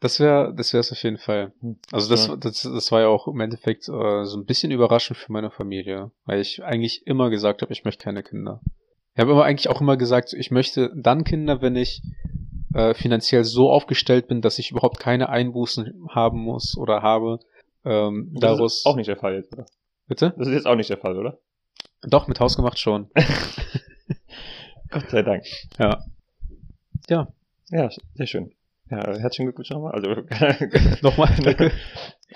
Das 0.00 0.20
wäre, 0.20 0.52
das 0.54 0.72
wäre 0.74 0.80
es 0.82 0.92
auf 0.92 1.02
jeden 1.02 1.16
Fall. 1.16 1.52
Also 1.90 2.10
das, 2.10 2.26
Ja. 2.26 2.36
das, 2.36 2.62
das 2.62 2.92
war 2.92 3.00
ja 3.00 3.06
auch 3.08 3.26
im 3.26 3.40
Endeffekt 3.40 3.88
äh, 3.88 4.24
so 4.24 4.36
ein 4.38 4.44
bisschen 4.44 4.70
überraschend 4.70 5.16
für 5.16 5.32
meine 5.32 5.50
Familie, 5.50 6.10
weil 6.26 6.40
ich 6.40 6.62
eigentlich 6.62 7.06
immer 7.06 7.30
gesagt 7.30 7.62
habe, 7.62 7.72
ich 7.72 7.84
möchte 7.84 8.04
keine 8.04 8.22
Kinder. 8.22 8.60
Ich 9.14 9.20
habe 9.20 9.32
immer 9.32 9.44
eigentlich 9.44 9.68
auch 9.70 9.80
immer 9.80 9.96
gesagt, 9.96 10.34
ich 10.34 10.50
möchte 10.50 10.90
dann 10.94 11.24
Kinder, 11.24 11.62
wenn 11.62 11.76
ich 11.76 12.02
äh, 12.74 12.92
finanziell 12.92 13.44
so 13.44 13.70
aufgestellt 13.70 14.28
bin, 14.28 14.42
dass 14.42 14.58
ich 14.58 14.70
überhaupt 14.72 14.98
keine 15.00 15.30
Einbußen 15.30 16.04
haben 16.10 16.38
muss 16.40 16.76
oder 16.76 17.00
habe. 17.00 17.38
Ähm, 17.86 18.30
Das 18.34 18.40
daraus. 18.56 18.78
ist 18.80 18.86
auch 18.86 18.96
nicht 18.96 19.08
der 19.08 19.16
Fall 19.16 19.36
jetzt, 19.36 19.52
oder? 19.54 19.64
Bitte? 20.06 20.34
Das 20.36 20.48
ist 20.48 20.54
jetzt 20.54 20.66
auch 20.66 20.76
nicht 20.76 20.90
der 20.90 20.98
Fall, 20.98 21.16
oder? 21.18 21.38
Doch, 22.02 22.28
mit 22.28 22.40
Hausgemacht 22.40 22.78
schon. 22.78 23.10
Gott 24.90 25.10
sei 25.10 25.22
Dank. 25.22 25.44
Ja. 25.78 26.04
Ja. 27.08 27.28
Ja, 27.70 27.90
sehr 28.14 28.26
schön. 28.26 28.52
Ja, 28.90 28.98
herzlichen 29.18 29.46
Glückwunsch 29.46 29.70
nochmal. 29.70 29.92
Also, 29.92 30.08
Nochmal, 31.02 31.34
danke. 31.42 31.72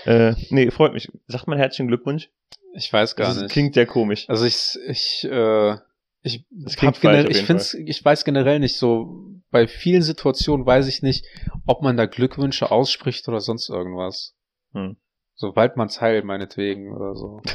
äh, 0.04 0.34
nee, 0.50 0.70
freut 0.70 0.94
mich. 0.94 1.10
Sagt 1.26 1.46
man 1.46 1.58
herzlichen 1.58 1.88
Glückwunsch? 1.88 2.30
Ich 2.74 2.92
weiß 2.92 3.16
gar 3.16 3.28
das 3.28 3.42
nicht. 3.42 3.52
klingt 3.52 3.74
sehr 3.74 3.86
komisch. 3.86 4.28
Also 4.28 4.46
ich, 4.46 4.78
ich, 4.86 5.24
äh, 5.30 5.76
ich, 6.22 6.44
hab 6.78 7.00
generell, 7.00 7.30
ich 7.30 7.42
find's, 7.42 7.74
ich 7.74 8.04
weiß 8.04 8.24
generell 8.24 8.60
nicht 8.60 8.76
so, 8.76 9.26
bei 9.50 9.66
vielen 9.66 10.02
Situationen 10.02 10.66
weiß 10.66 10.88
ich 10.88 11.02
nicht, 11.02 11.24
ob 11.66 11.82
man 11.82 11.96
da 11.96 12.06
Glückwünsche 12.06 12.70
ausspricht 12.70 13.28
oder 13.28 13.40
sonst 13.40 13.68
irgendwas. 13.68 14.34
Hm. 14.72 14.96
So 15.38 15.54
Waldmannsheil 15.54 16.22
meinetwegen 16.24 16.92
oder 16.92 17.14
so. 17.14 17.40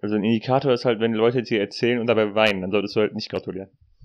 Also 0.00 0.16
ein 0.16 0.24
Indikator 0.24 0.70
ist 0.70 0.84
halt, 0.84 1.00
wenn 1.00 1.14
Leute 1.14 1.42
dir 1.42 1.60
erzählen 1.60 1.98
und 1.98 2.08
dabei 2.08 2.34
weinen, 2.34 2.60
dann 2.60 2.70
solltest 2.70 2.94
du 2.94 3.00
halt 3.00 3.14
nicht 3.14 3.30
gratulieren. 3.30 3.70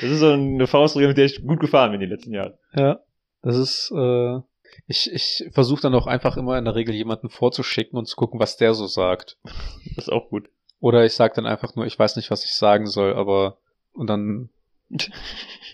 das 0.00 0.10
ist 0.10 0.18
so 0.18 0.32
eine 0.32 0.66
Faustregel, 0.66 1.10
mit 1.10 1.18
der 1.18 1.26
ich 1.26 1.46
gut 1.46 1.60
gefahren 1.60 1.92
bin 1.92 2.00
die 2.00 2.06
letzten 2.06 2.32
Jahre. 2.32 2.58
Ja. 2.74 2.98
Das 3.42 3.56
ist, 3.56 3.92
äh, 3.96 4.40
ich, 4.88 5.12
ich 5.12 5.48
versuche 5.52 5.82
dann 5.82 5.94
auch 5.94 6.08
einfach 6.08 6.36
immer 6.36 6.58
in 6.58 6.64
der 6.64 6.74
Regel 6.74 6.96
jemanden 6.96 7.28
vorzuschicken 7.28 7.96
und 7.96 8.06
zu 8.06 8.16
gucken, 8.16 8.40
was 8.40 8.56
der 8.56 8.74
so 8.74 8.88
sagt. 8.88 9.38
Das 9.44 9.54
ist 10.08 10.12
auch 10.12 10.30
gut. 10.30 10.48
Oder 10.80 11.04
ich 11.04 11.12
sage 11.12 11.34
dann 11.36 11.46
einfach 11.46 11.76
nur, 11.76 11.86
ich 11.86 11.96
weiß 11.96 12.16
nicht, 12.16 12.32
was 12.32 12.44
ich 12.44 12.52
sagen 12.52 12.88
soll, 12.88 13.14
aber 13.14 13.58
und 13.92 14.08
dann 14.08 14.50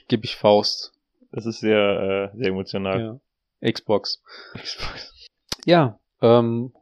gebe 0.08 0.26
ich 0.26 0.36
Faust. 0.36 0.92
Das 1.30 1.46
ist 1.46 1.60
sehr, 1.60 2.30
äh, 2.34 2.36
sehr 2.36 2.48
emotional. 2.48 3.00
Ja. 3.00 3.20
Xbox. 3.62 4.22
Ja, 5.64 5.98
ähm, 6.20 6.72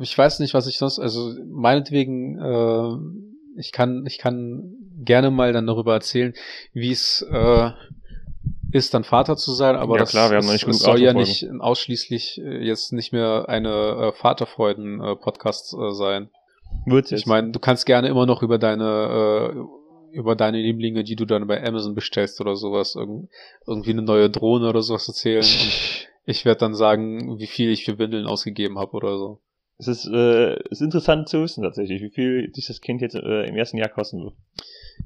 ich 0.00 0.16
weiß 0.16 0.40
nicht, 0.40 0.54
was 0.54 0.66
ich 0.66 0.78
sonst, 0.78 0.98
also 0.98 1.34
meinetwegen, 1.46 2.38
äh, 2.38 3.60
ich 3.60 3.72
kann, 3.72 4.04
ich 4.06 4.18
kann 4.18 4.74
gerne 5.04 5.30
mal 5.30 5.52
dann 5.52 5.66
darüber 5.66 5.94
erzählen, 5.94 6.34
wie 6.72 6.90
es 6.90 7.22
äh, 7.30 7.70
ist, 8.72 8.94
dann 8.94 9.04
Vater 9.04 9.36
zu 9.36 9.52
sein, 9.52 9.76
aber 9.76 9.94
Ja, 9.94 10.00
das, 10.00 10.10
klar, 10.10 10.30
wir 10.30 10.38
haben 10.38 10.46
noch 10.46 10.52
nicht 10.52 10.66
das 10.66 10.78
soll 10.78 11.00
ja 11.00 11.12
nicht 11.12 11.48
ausschließlich 11.60 12.40
äh, 12.42 12.64
jetzt 12.64 12.92
nicht 12.92 13.12
mehr 13.12 13.48
eine 13.48 13.68
äh, 13.70 14.12
Vaterfreuden-Podcast 14.12 15.74
äh, 15.74 15.92
sein. 15.92 16.30
Wird's 16.86 17.10
jetzt. 17.10 17.20
Ich 17.20 17.26
meine, 17.26 17.52
du 17.52 17.60
kannst 17.60 17.86
gerne 17.86 18.08
immer 18.08 18.26
noch 18.26 18.42
über 18.42 18.58
deine 18.58 19.54
äh, 19.54 20.16
über 20.16 20.36
deine 20.36 20.58
Lieblinge, 20.58 21.02
die 21.04 21.16
du 21.16 21.24
dann 21.24 21.46
bei 21.46 21.62
Amazon 21.64 21.94
bestellst 21.94 22.40
oder 22.40 22.56
sowas, 22.56 22.94
irg 22.94 23.28
irgendwie 23.66 23.90
eine 23.90 24.02
neue 24.02 24.30
Drohne 24.30 24.68
oder 24.68 24.82
sowas 24.82 25.08
erzählen. 25.08 25.44
Ich 26.24 26.44
werde 26.44 26.60
dann 26.60 26.74
sagen, 26.74 27.38
wie 27.38 27.46
viel 27.46 27.70
ich 27.70 27.84
für 27.84 27.98
Windeln 27.98 28.26
ausgegeben 28.26 28.78
habe 28.78 28.92
oder 28.92 29.18
so. 29.18 29.40
es 29.78 29.88
ist, 29.88 30.06
äh, 30.06 30.56
ist 30.70 30.80
interessant 30.80 31.28
zu 31.28 31.42
wissen 31.42 31.62
tatsächlich, 31.62 32.02
wie 32.02 32.10
viel 32.10 32.50
dich 32.50 32.66
das 32.66 32.80
Kind 32.80 33.02
jetzt 33.02 33.14
äh, 33.14 33.44
im 33.44 33.56
ersten 33.56 33.76
Jahr 33.76 33.88
kosten 33.88 34.22
wird. 34.22 34.34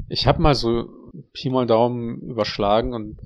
Ich 0.08 0.26
habe 0.26 0.42
mal 0.42 0.54
so 0.54 0.88
Pi 1.32 1.50
mal 1.50 1.66
Daumen 1.66 2.20
überschlagen 2.20 2.94
und 2.94 3.18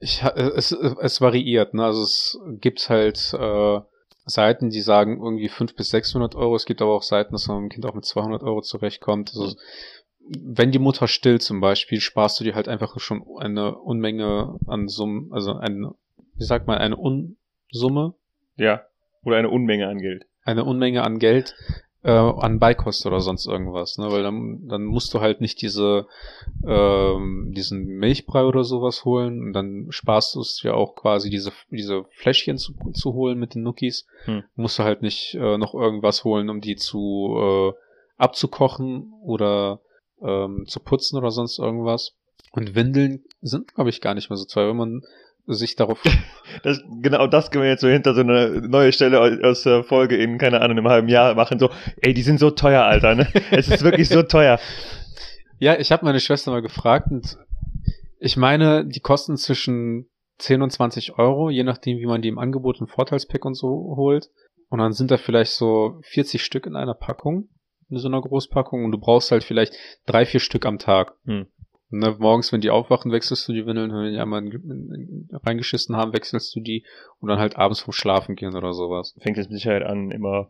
ich 0.00 0.22
äh, 0.22 0.50
es, 0.56 0.72
es 0.72 1.20
variiert, 1.20 1.74
ne? 1.74 1.84
Also 1.84 2.02
es 2.02 2.38
gibt 2.60 2.88
halt 2.88 3.34
äh, 3.34 3.80
Seiten, 4.26 4.70
die 4.70 4.80
sagen 4.80 5.18
irgendwie 5.22 5.48
500 5.48 5.76
bis 5.76 5.90
600 5.90 6.34
Euro. 6.34 6.56
Es 6.56 6.66
gibt 6.66 6.80
aber 6.80 6.94
auch 6.94 7.02
Seiten, 7.02 7.32
dass 7.32 7.48
man 7.48 7.62
mit 7.62 7.72
dem 7.72 7.74
Kind 7.74 7.86
auch 7.86 7.94
mit 7.94 8.04
200 8.04 8.42
Euro 8.42 8.62
zurechtkommt. 8.62 9.32
Also, 9.34 9.56
wenn 10.26 10.72
die 10.72 10.78
Mutter 10.78 11.06
stillt 11.06 11.42
zum 11.42 11.60
Beispiel, 11.60 12.00
sparst 12.00 12.40
du 12.40 12.44
dir 12.44 12.54
halt 12.54 12.68
einfach 12.68 12.98
schon 12.98 13.22
eine 13.38 13.76
Unmenge 13.76 14.58
an 14.66 14.88
Summen, 14.88 15.30
also 15.32 15.52
eine, 15.54 15.94
wie 16.36 16.44
sagt 16.44 16.66
man, 16.66 16.78
eine 16.78 16.96
Unsumme, 16.96 18.14
Ja. 18.56 18.82
Oder 19.24 19.36
eine 19.38 19.48
Unmenge 19.50 19.88
an 19.88 19.98
Geld. 19.98 20.26
eine 20.42 20.64
Unmenge 20.64 21.02
an 21.02 21.18
Geld 21.18 21.54
äh, 22.02 22.10
an 22.10 22.58
Beikost 22.58 23.06
oder 23.06 23.20
sonst 23.20 23.46
irgendwas, 23.46 23.96
ne? 23.96 24.10
Weil 24.12 24.22
dann, 24.22 24.68
dann 24.68 24.84
musst 24.84 25.14
du 25.14 25.20
halt 25.20 25.40
nicht 25.40 25.62
diese 25.62 26.06
ähm, 26.66 27.52
diesen 27.56 27.86
Milchbrei 27.86 28.44
oder 28.44 28.62
sowas 28.62 29.06
holen 29.06 29.40
und 29.40 29.52
dann 29.54 29.86
sparst 29.88 30.34
du 30.34 30.40
es 30.40 30.60
ja 30.62 30.74
auch 30.74 30.94
quasi 30.96 31.30
diese 31.30 31.52
diese 31.70 32.04
Fläschchen 32.10 32.58
zu, 32.58 32.74
zu 32.92 33.14
holen 33.14 33.38
mit 33.38 33.54
den 33.54 33.62
Nuckis. 33.62 34.06
Hm. 34.26 34.44
Musst 34.54 34.78
du 34.78 34.82
halt 34.82 35.00
nicht 35.00 35.34
äh, 35.34 35.56
noch 35.56 35.74
irgendwas 35.74 36.24
holen, 36.24 36.50
um 36.50 36.60
die 36.60 36.76
zu 36.76 37.36
äh, 37.38 37.72
abzukochen 38.18 39.12
oder 39.22 39.80
ähm, 40.20 40.64
zu 40.66 40.80
putzen 40.80 41.16
oder 41.16 41.30
sonst 41.30 41.58
irgendwas. 41.58 42.14
Und 42.52 42.74
Windeln 42.74 43.24
sind, 43.40 43.74
glaube 43.74 43.90
ich, 43.90 44.00
gar 44.00 44.14
nicht 44.14 44.28
mehr 44.30 44.36
so 44.36 44.44
teuer, 44.44 44.68
wenn 44.68 44.76
man 44.76 45.02
sich 45.46 45.76
darauf 45.76 46.02
Das, 46.62 46.82
genau 47.02 47.26
das 47.26 47.50
können 47.50 47.64
wir 47.64 47.70
jetzt 47.70 47.80
so 47.80 47.88
hinter 47.88 48.14
so 48.14 48.20
eine 48.20 48.62
neue 48.66 48.92
Stelle 48.92 49.40
aus, 49.42 49.62
der 49.62 49.84
Folge 49.84 50.16
in, 50.16 50.38
keine 50.38 50.60
Ahnung, 50.60 50.78
einem 50.78 50.88
halben 50.88 51.08
Jahr 51.08 51.34
machen. 51.34 51.58
So, 51.58 51.70
ey, 52.00 52.14
die 52.14 52.22
sind 52.22 52.38
so 52.38 52.50
teuer, 52.50 52.82
Alter, 52.82 53.14
ne? 53.14 53.28
Es 53.50 53.68
ist 53.68 53.82
wirklich 53.82 54.08
so 54.08 54.22
teuer. 54.22 54.58
Ja, 55.58 55.78
ich 55.78 55.92
habe 55.92 56.04
meine 56.04 56.20
Schwester 56.20 56.50
mal 56.50 56.62
gefragt 56.62 57.08
und 57.10 57.38
ich 58.18 58.36
meine, 58.36 58.86
die 58.86 59.00
kosten 59.00 59.36
zwischen 59.36 60.08
10 60.38 60.62
und 60.62 60.70
20 60.70 61.18
Euro, 61.18 61.50
je 61.50 61.62
nachdem, 61.62 61.98
wie 61.98 62.06
man 62.06 62.22
die 62.22 62.28
im 62.28 62.38
Angebot 62.38 62.80
und 62.80 62.88
Vorteilspack 62.88 63.44
und 63.44 63.54
so 63.54 63.68
holt. 63.96 64.30
Und 64.68 64.78
dann 64.78 64.92
sind 64.92 65.10
da 65.10 65.16
vielleicht 65.16 65.52
so 65.52 66.00
40 66.02 66.42
Stück 66.42 66.66
in 66.66 66.74
einer 66.74 66.94
Packung, 66.94 67.48
in 67.90 67.98
so 67.98 68.08
einer 68.08 68.20
Großpackung. 68.20 68.84
Und 68.84 68.92
du 68.92 68.98
brauchst 68.98 69.30
halt 69.30 69.44
vielleicht 69.44 69.74
drei, 70.06 70.26
vier 70.26 70.40
Stück 70.40 70.66
am 70.66 70.78
Tag. 70.78 71.14
Hm. 71.26 71.46
Ne, 71.90 72.16
morgens, 72.18 72.50
wenn 72.52 72.60
die 72.60 72.70
aufwachen, 72.70 73.12
wechselst 73.12 73.46
du 73.48 73.52
die 73.52 73.66
Windeln. 73.66 73.92
Wenn 73.92 74.12
die 74.12 74.18
einmal 74.18 74.42
in- 74.44 74.50
in- 74.52 75.28
reingeschissen 75.44 75.96
haben, 75.96 76.12
wechselst 76.12 76.54
du 76.56 76.60
die. 76.60 76.84
Und 77.20 77.28
dann 77.28 77.38
halt 77.38 77.56
abends 77.56 77.80
vom 77.80 77.92
Schlafen 77.92 78.34
gehen 78.36 78.56
oder 78.56 78.72
sowas. 78.72 79.14
Fängt 79.20 79.36
jetzt 79.36 79.50
mit 79.50 79.58
Sicherheit 79.58 79.82
an, 79.84 80.10
immer 80.10 80.48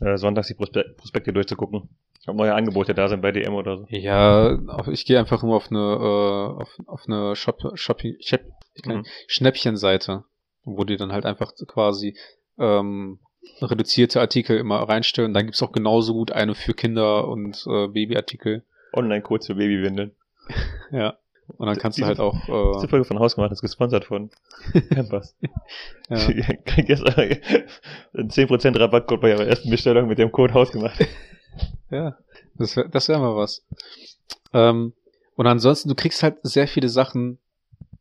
äh, 0.00 0.16
sonntags 0.16 0.48
die 0.48 0.54
Prospe 0.54 0.84
Prospekte 0.96 1.32
durchzugucken. 1.32 1.88
Ob 2.26 2.36
neue 2.36 2.54
Angebote 2.54 2.94
da 2.94 3.08
sind 3.08 3.20
bei 3.20 3.32
DM 3.32 3.54
oder 3.54 3.78
so. 3.78 3.86
Ja, 3.88 4.58
ich 4.90 5.04
gehe 5.06 5.18
einfach 5.18 5.42
immer 5.42 5.54
auf 5.56 5.70
eine, 5.70 5.78
äh, 5.80 6.62
auf, 6.62 6.78
auf 6.86 7.02
eine 7.06 7.34
Shop, 7.36 7.60
Shopping, 7.74 8.16
Shop, 8.20 8.40
Mhm. 8.86 9.04
Schnäppchenseite, 9.26 10.24
wo 10.64 10.84
die 10.84 10.96
dann 10.96 11.12
halt 11.12 11.26
einfach 11.26 11.52
quasi 11.66 12.16
ähm, 12.58 13.18
reduzierte 13.60 14.20
Artikel 14.20 14.56
immer 14.56 14.76
reinstellen. 14.88 15.34
Dann 15.34 15.44
gibt's 15.46 15.62
auch 15.62 15.72
genauso 15.72 16.14
gut 16.14 16.32
eine 16.32 16.54
für 16.54 16.72
Kinder 16.74 17.28
und 17.28 17.64
äh, 17.66 17.88
Babyartikel. 17.88 18.62
Online-Code 18.94 19.44
für 19.46 19.54
Babywindeln. 19.56 20.12
Ja. 20.92 21.16
Und 21.58 21.66
dann 21.66 21.76
kannst 21.76 21.98
du 21.98 22.02
Diese- 22.02 22.08
halt 22.08 22.20
auch 22.20 22.34
Diese 22.74 22.86
äh, 22.86 22.88
Folge 22.88 23.04
von 23.04 23.18
Hausgemacht 23.18 23.52
ist 23.52 23.60
gesponsert 23.60 24.04
von 24.04 24.30
Pampers. 24.94 25.36
ja. 26.08 26.16
Gestern 26.76 27.14
einen 28.14 28.30
10% 28.30 28.78
Rabattcode 28.78 29.20
bei 29.20 29.30
ihrer 29.30 29.46
ersten 29.46 29.68
Bestellung 29.70 30.06
mit 30.08 30.18
dem 30.18 30.30
Code 30.32 30.54
Hausgemacht. 30.54 30.98
Ja, 31.90 32.16
das 32.56 32.74
wäre 32.76 32.88
das 32.88 33.10
wär 33.10 33.18
mal 33.18 33.36
was. 33.36 33.66
Ähm, 34.54 34.94
und 35.36 35.46
ansonsten, 35.46 35.90
du 35.90 35.94
kriegst 35.94 36.22
halt 36.22 36.36
sehr 36.42 36.66
viele 36.66 36.88
Sachen 36.88 37.38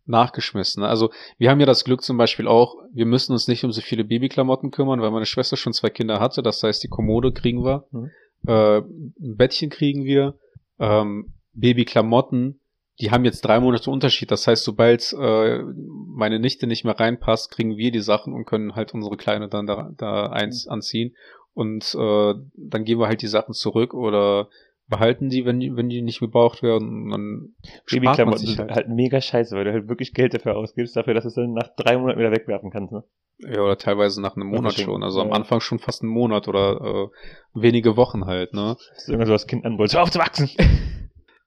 nachgeschmissen. 0.05 0.83
Also 0.83 1.11
wir 1.37 1.49
haben 1.49 1.59
ja 1.59 1.65
das 1.65 1.83
Glück 1.83 2.01
zum 2.01 2.15
Beispiel 2.17 2.47
auch, 2.47 2.77
wir 2.93 3.05
müssen 3.05 3.33
uns 3.33 3.49
nicht 3.49 3.65
um 3.65 3.73
so 3.73 3.81
viele 3.81 4.05
Babyklamotten 4.05 4.71
kümmern, 4.71 5.01
weil 5.01 5.11
meine 5.11 5.25
Schwester 5.25 5.57
schon 5.57 5.73
zwei 5.73 5.89
Kinder 5.89 6.21
hatte. 6.21 6.41
Das 6.41 6.63
heißt, 6.63 6.81
die 6.83 6.87
Kommode 6.87 7.33
kriegen 7.33 7.65
wir, 7.65 7.85
Mhm. 7.91 8.11
äh, 8.47 8.77
ein 8.77 9.35
Bettchen 9.35 9.69
kriegen 9.69 10.05
wir, 10.05 10.35
ähm, 10.79 11.33
Babyklamotten. 11.53 12.59
Die 12.99 13.11
haben 13.11 13.25
jetzt 13.25 13.41
drei 13.41 13.59
Monate 13.59 13.89
Unterschied. 13.89 14.31
Das 14.31 14.45
heißt, 14.47 14.63
sobald 14.63 15.13
äh, 15.13 15.59
meine 15.63 16.39
Nichte 16.39 16.67
nicht 16.67 16.83
mehr 16.83 16.99
reinpasst, 16.99 17.51
kriegen 17.51 17.77
wir 17.77 17.91
die 17.91 18.01
Sachen 18.01 18.33
und 18.33 18.45
können 18.45 18.75
halt 18.75 18.93
unsere 18.93 19.17
Kleine 19.17 19.47
dann 19.47 19.65
da, 19.65 19.91
da 19.97 20.27
eins 20.27 20.67
anziehen. 20.67 21.15
Und 21.53 21.95
äh, 21.95 22.33
dann 22.55 22.83
geben 22.85 23.01
wir 23.01 23.07
halt 23.07 23.21
die 23.21 23.27
Sachen 23.27 23.53
zurück 23.53 23.93
oder 23.93 24.49
behalten 24.91 25.29
die, 25.29 25.45
wenn 25.45 25.59
die, 25.59 25.75
wenn 25.75 25.89
die 25.89 26.03
nicht 26.03 26.19
gebraucht 26.19 26.61
werden. 26.61 27.09
Dann 27.09 27.55
Babyklamotten 27.89 28.45
sind 28.45 28.59
halt. 28.59 28.71
halt 28.71 28.89
mega 28.89 29.19
scheiße, 29.19 29.55
weil 29.55 29.63
du 29.63 29.71
halt 29.71 29.89
wirklich 29.89 30.13
Geld 30.13 30.35
dafür 30.35 30.55
ausgibst, 30.55 30.95
dafür, 30.95 31.15
dass 31.15 31.23
du 31.23 31.29
es 31.29 31.35
dann 31.35 31.53
nach 31.53 31.69
drei 31.75 31.97
Monaten 31.97 32.19
wieder 32.19 32.31
wegwerfen 32.31 32.69
kannst, 32.69 32.91
ne? 32.91 33.03
Ja, 33.39 33.61
oder 33.61 33.77
teilweise 33.77 34.21
nach 34.21 34.35
einem 34.35 34.47
Monat 34.47 34.75
schon. 34.75 35.01
Also 35.01 35.21
am 35.21 35.29
ja. 35.29 35.33
Anfang 35.33 35.61
schon 35.61 35.79
fast 35.79 36.03
einen 36.03 36.11
Monat 36.11 36.47
oder 36.47 37.09
äh, 37.09 37.59
wenige 37.59 37.97
Wochen 37.97 38.25
halt, 38.25 38.53
ne? 38.53 38.75
Dass 38.93 39.05
du 39.05 39.13
irgendwann 39.13 39.27
so 39.27 39.33
das 39.33 39.47
Kind 39.47 39.65
anwollst, 39.65 39.95
hör 39.95 40.03
auf 40.03 40.11
zu 40.11 40.19
wachsen! 40.19 40.49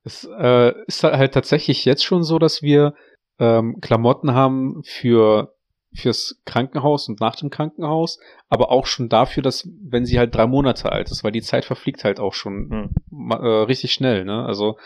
Es 0.05 0.29
äh, 0.39 0.73
ist 0.87 1.03
halt 1.03 1.35
tatsächlich 1.35 1.85
jetzt 1.85 2.05
schon 2.05 2.23
so, 2.23 2.39
dass 2.39 2.63
wir 2.63 2.95
ähm, 3.39 3.79
Klamotten 3.81 4.35
haben 4.35 4.83
für 4.85 5.55
fürs 5.97 6.41
Krankenhaus 6.45 7.09
und 7.09 7.21
nach 7.21 7.37
dem 7.37 7.51
Krankenhaus, 7.51 8.19
aber 8.49 8.71
auch 8.71 8.87
schon 8.87 9.09
dafür, 9.09 9.43
dass 9.45 9.69
wenn 9.81 10.05
sie 10.05 10.19
halt 10.19 10.35
drei 10.35 10.47
Monate 10.47 10.91
alt 10.91 11.11
ist, 11.11 11.23
weil 11.23 11.31
die 11.31 11.41
Zeit 11.41 11.65
verfliegt 11.65 12.03
halt 12.03 12.19
auch 12.19 12.35
schon 12.35 12.69
Hm. 12.71 12.95
ma- 13.11 13.37
äh, 13.37 13.63
richtig 13.65 13.93
schnell, 13.93 14.25
ne? 14.25 14.45
Also 14.45 14.77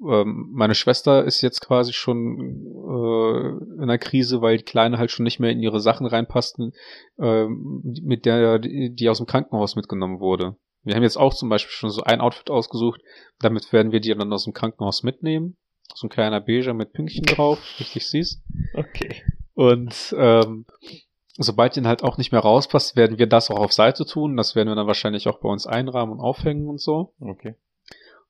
ähm, 0.00 0.50
meine 0.52 0.74
Schwester 0.74 1.24
ist 1.24 1.40
jetzt 1.40 1.60
quasi 1.60 1.92
schon 1.92 2.38
äh, 2.38 3.74
in 3.76 3.82
einer 3.82 3.98
Krise, 3.98 4.42
weil 4.42 4.58
die 4.58 4.64
Kleine 4.64 4.98
halt 4.98 5.10
schon 5.10 5.24
nicht 5.24 5.40
mehr 5.40 5.50
in 5.50 5.60
ihre 5.60 5.80
Sachen 5.80 6.06
reinpasst, 6.06 6.58
ähm, 7.20 7.82
mit 8.02 8.24
der 8.24 8.58
die 8.58 9.08
aus 9.08 9.18
dem 9.18 9.26
Krankenhaus 9.26 9.76
mitgenommen 9.76 10.20
wurde. 10.20 10.56
Wir 10.88 10.96
haben 10.96 11.02
jetzt 11.02 11.18
auch 11.18 11.34
zum 11.34 11.48
Beispiel 11.48 11.72
schon 11.72 11.90
so 11.90 12.02
ein 12.02 12.20
Outfit 12.20 12.50
ausgesucht, 12.50 13.00
damit 13.40 13.72
werden 13.72 13.92
wir 13.92 14.00
die 14.00 14.14
dann 14.14 14.32
aus 14.32 14.44
dem 14.44 14.54
Krankenhaus 14.54 15.02
mitnehmen. 15.02 15.56
So 15.94 16.06
ein 16.06 16.10
kleiner 16.10 16.40
Beiger 16.40 16.74
mit 16.74 16.92
Pünktchen 16.92 17.24
drauf, 17.24 17.58
richtig 17.78 18.08
süß. 18.08 18.42
Okay. 18.74 19.22
Und 19.54 20.14
ähm, 20.16 20.66
sobald 21.36 21.76
den 21.76 21.86
halt 21.86 22.02
auch 22.02 22.18
nicht 22.18 22.32
mehr 22.32 22.40
rauspasst, 22.40 22.96
werden 22.96 23.18
wir 23.18 23.26
das 23.26 23.50
auch 23.50 23.58
auf 23.58 23.72
Seite 23.72 24.06
tun. 24.06 24.36
Das 24.36 24.54
werden 24.54 24.68
wir 24.68 24.74
dann 24.76 24.86
wahrscheinlich 24.86 25.28
auch 25.28 25.40
bei 25.40 25.48
uns 25.48 25.66
einrahmen 25.66 26.14
und 26.14 26.20
aufhängen 26.20 26.68
und 26.68 26.80
so. 26.80 27.12
Okay. 27.20 27.54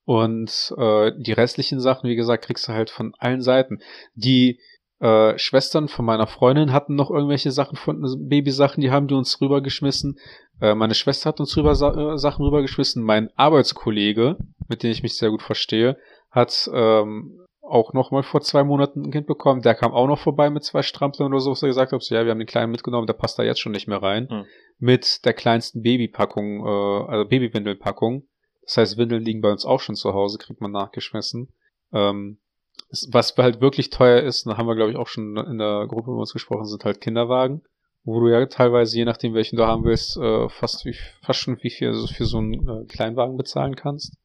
Und 0.05 0.73
äh, 0.77 1.11
die 1.17 1.33
restlichen 1.33 1.79
Sachen, 1.79 2.09
wie 2.09 2.15
gesagt, 2.15 2.45
kriegst 2.45 2.67
du 2.67 2.73
halt 2.73 2.89
von 2.89 3.13
allen 3.19 3.41
Seiten. 3.41 3.79
Die 4.15 4.59
äh, 4.99 5.37
Schwestern 5.37 5.87
von 5.87 6.05
meiner 6.05 6.27
Freundin 6.27 6.73
hatten 6.73 6.95
noch 6.95 7.09
irgendwelche 7.09 7.51
Sachen 7.51 7.77
von 7.77 8.03
Babysachen, 8.27 8.81
die 8.81 8.91
haben 8.91 9.07
die 9.07 9.15
uns 9.15 9.39
rübergeschmissen. 9.39 10.19
Äh, 10.61 10.75
meine 10.75 10.93
Schwester 10.93 11.29
hat 11.29 11.39
uns 11.39 11.55
rüber 11.55 11.75
Sa 11.75 12.13
äh, 12.13 12.17
Sachen 12.17 12.43
rübergeschmissen. 12.43 13.03
Mein 13.03 13.29
Arbeitskollege, 13.35 14.37
mit 14.67 14.83
dem 14.83 14.91
ich 14.91 15.03
mich 15.03 15.17
sehr 15.17 15.29
gut 15.29 15.41
verstehe, 15.41 15.97
hat 16.31 16.69
ähm, 16.73 17.45
auch 17.61 17.93
noch 17.93 18.11
mal 18.11 18.23
vor 18.23 18.41
zwei 18.41 18.63
Monaten 18.63 19.03
ein 19.05 19.11
Kind 19.11 19.27
bekommen. 19.27 19.61
Der 19.61 19.75
kam 19.75 19.93
auch 19.93 20.07
noch 20.07 20.19
vorbei 20.19 20.49
mit 20.49 20.63
zwei 20.63 20.81
Stramplern 20.81 21.31
oder 21.31 21.39
so, 21.39 21.51
was 21.51 21.63
er 21.63 21.69
gesagt 21.69 21.91
hat, 21.91 22.03
so, 22.03 22.15
ja, 22.15 22.25
wir 22.25 22.31
haben 22.31 22.39
den 22.39 22.47
Kleinen 22.47 22.71
mitgenommen, 22.71 23.07
der 23.07 23.13
passt 23.13 23.39
da 23.39 23.43
jetzt 23.43 23.59
schon 23.59 23.71
nicht 23.71 23.87
mehr 23.87 24.01
rein. 24.01 24.27
Hm. 24.29 24.45
Mit 24.79 25.25
der 25.25 25.33
kleinsten 25.33 25.81
Babypackung, 25.81 26.65
äh, 26.65 27.11
also 27.11 27.29
Babywindelpackung. 27.29 28.27
Das 28.63 28.77
heißt, 28.77 28.97
Windeln 28.97 29.23
liegen 29.23 29.41
bei 29.41 29.51
uns 29.51 29.65
auch 29.65 29.79
schon 29.79 29.95
zu 29.95 30.13
Hause, 30.13 30.37
kriegt 30.37 30.61
man 30.61 30.71
nachgeschmissen. 30.71 31.53
Ähm, 31.93 32.39
was 33.11 33.35
halt 33.37 33.61
wirklich 33.61 33.89
teuer 33.89 34.21
ist, 34.21 34.45
da 34.47 34.57
haben 34.57 34.67
wir, 34.67 34.75
glaube 34.75 34.91
ich, 34.91 34.97
auch 34.97 35.07
schon 35.07 35.37
in 35.37 35.57
der 35.57 35.85
Gruppe 35.87 36.11
mit 36.11 36.19
uns 36.19 36.33
gesprochen, 36.33 36.65
sind 36.65 36.85
halt 36.85 37.01
Kinderwagen. 37.01 37.61
Wo 38.03 38.19
du 38.21 38.29
ja 38.29 38.45
teilweise, 38.45 38.97
je 38.97 39.05
nachdem 39.05 39.33
welchen 39.33 39.57
du 39.57 39.67
haben 39.67 39.83
willst, 39.83 40.17
äh, 40.17 40.47
fast, 40.49 40.85
wie, 40.85 40.95
fast 41.21 41.39
schon 41.39 41.61
wie 41.61 41.69
viel 41.69 41.93
für 42.07 42.25
so 42.25 42.37
einen 42.37 42.67
äh, 42.67 42.85
Kleinwagen 42.85 43.37
bezahlen 43.37 43.75
kannst. 43.75 44.17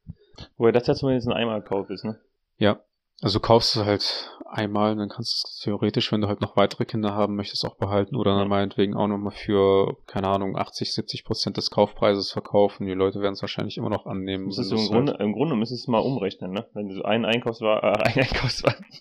Wobei 0.57 0.73
das 0.73 0.87
ja 0.87 0.95
zumindest 0.95 1.29
ein 1.29 1.35
Einmalkauf 1.35 1.91
ist, 1.91 2.05
ne? 2.05 2.19
Ja. 2.57 2.81
Also 3.23 3.41
kaufst 3.41 3.75
du 3.77 3.85
halt 3.85 4.31
einmal 4.51 4.93
und 4.93 4.99
dann 4.99 5.09
kannst 5.09 5.33
du 5.33 5.49
es 5.49 5.59
theoretisch, 5.65 6.13
wenn 6.13 6.21
du 6.21 6.29
halt 6.29 6.41
noch 6.41 6.57
weitere 6.57 6.85
Kinder 6.85 7.13
haben 7.15 7.35
möchtest, 7.35 7.65
auch 7.65 7.75
behalten 7.77 8.15
oder 8.15 8.37
dann 8.39 8.47
meinetwegen 8.47 8.95
auch 8.95 9.09
nochmal 9.09 9.33
für, 9.33 9.97
keine 10.07 10.29
Ahnung, 10.29 10.57
80, 10.57 10.93
70 10.93 11.25
Prozent 11.25 11.57
des 11.57 11.71
Kaufpreises 11.71 12.31
verkaufen. 12.31 12.87
Die 12.87 12.93
Leute 12.93 13.21
werden 13.21 13.33
es 13.33 13.41
wahrscheinlich 13.43 13.79
immer 13.79 13.91
noch 13.91 14.07
annehmen. 14.07 14.45
Müsstest 14.45 14.71
wenn 14.71 14.77
du 14.77 14.83
im 14.85 14.89
halt- 14.91 15.07
Grunde, 15.07 15.25
im 15.25 15.33
Grunde 15.33 15.57
müsstest 15.57 15.87
du 15.89 15.91
mal 15.91 15.99
umrechnen, 15.99 16.53
ne? 16.53 16.67
Wenn 16.75 16.89
du 16.89 16.95
so 16.95 17.03
einen 17.03 17.25
Einkaufswagen, 17.25 17.83
äh, 17.89 18.03
einen 18.05 18.19
Einkaufswagen. 18.29 18.85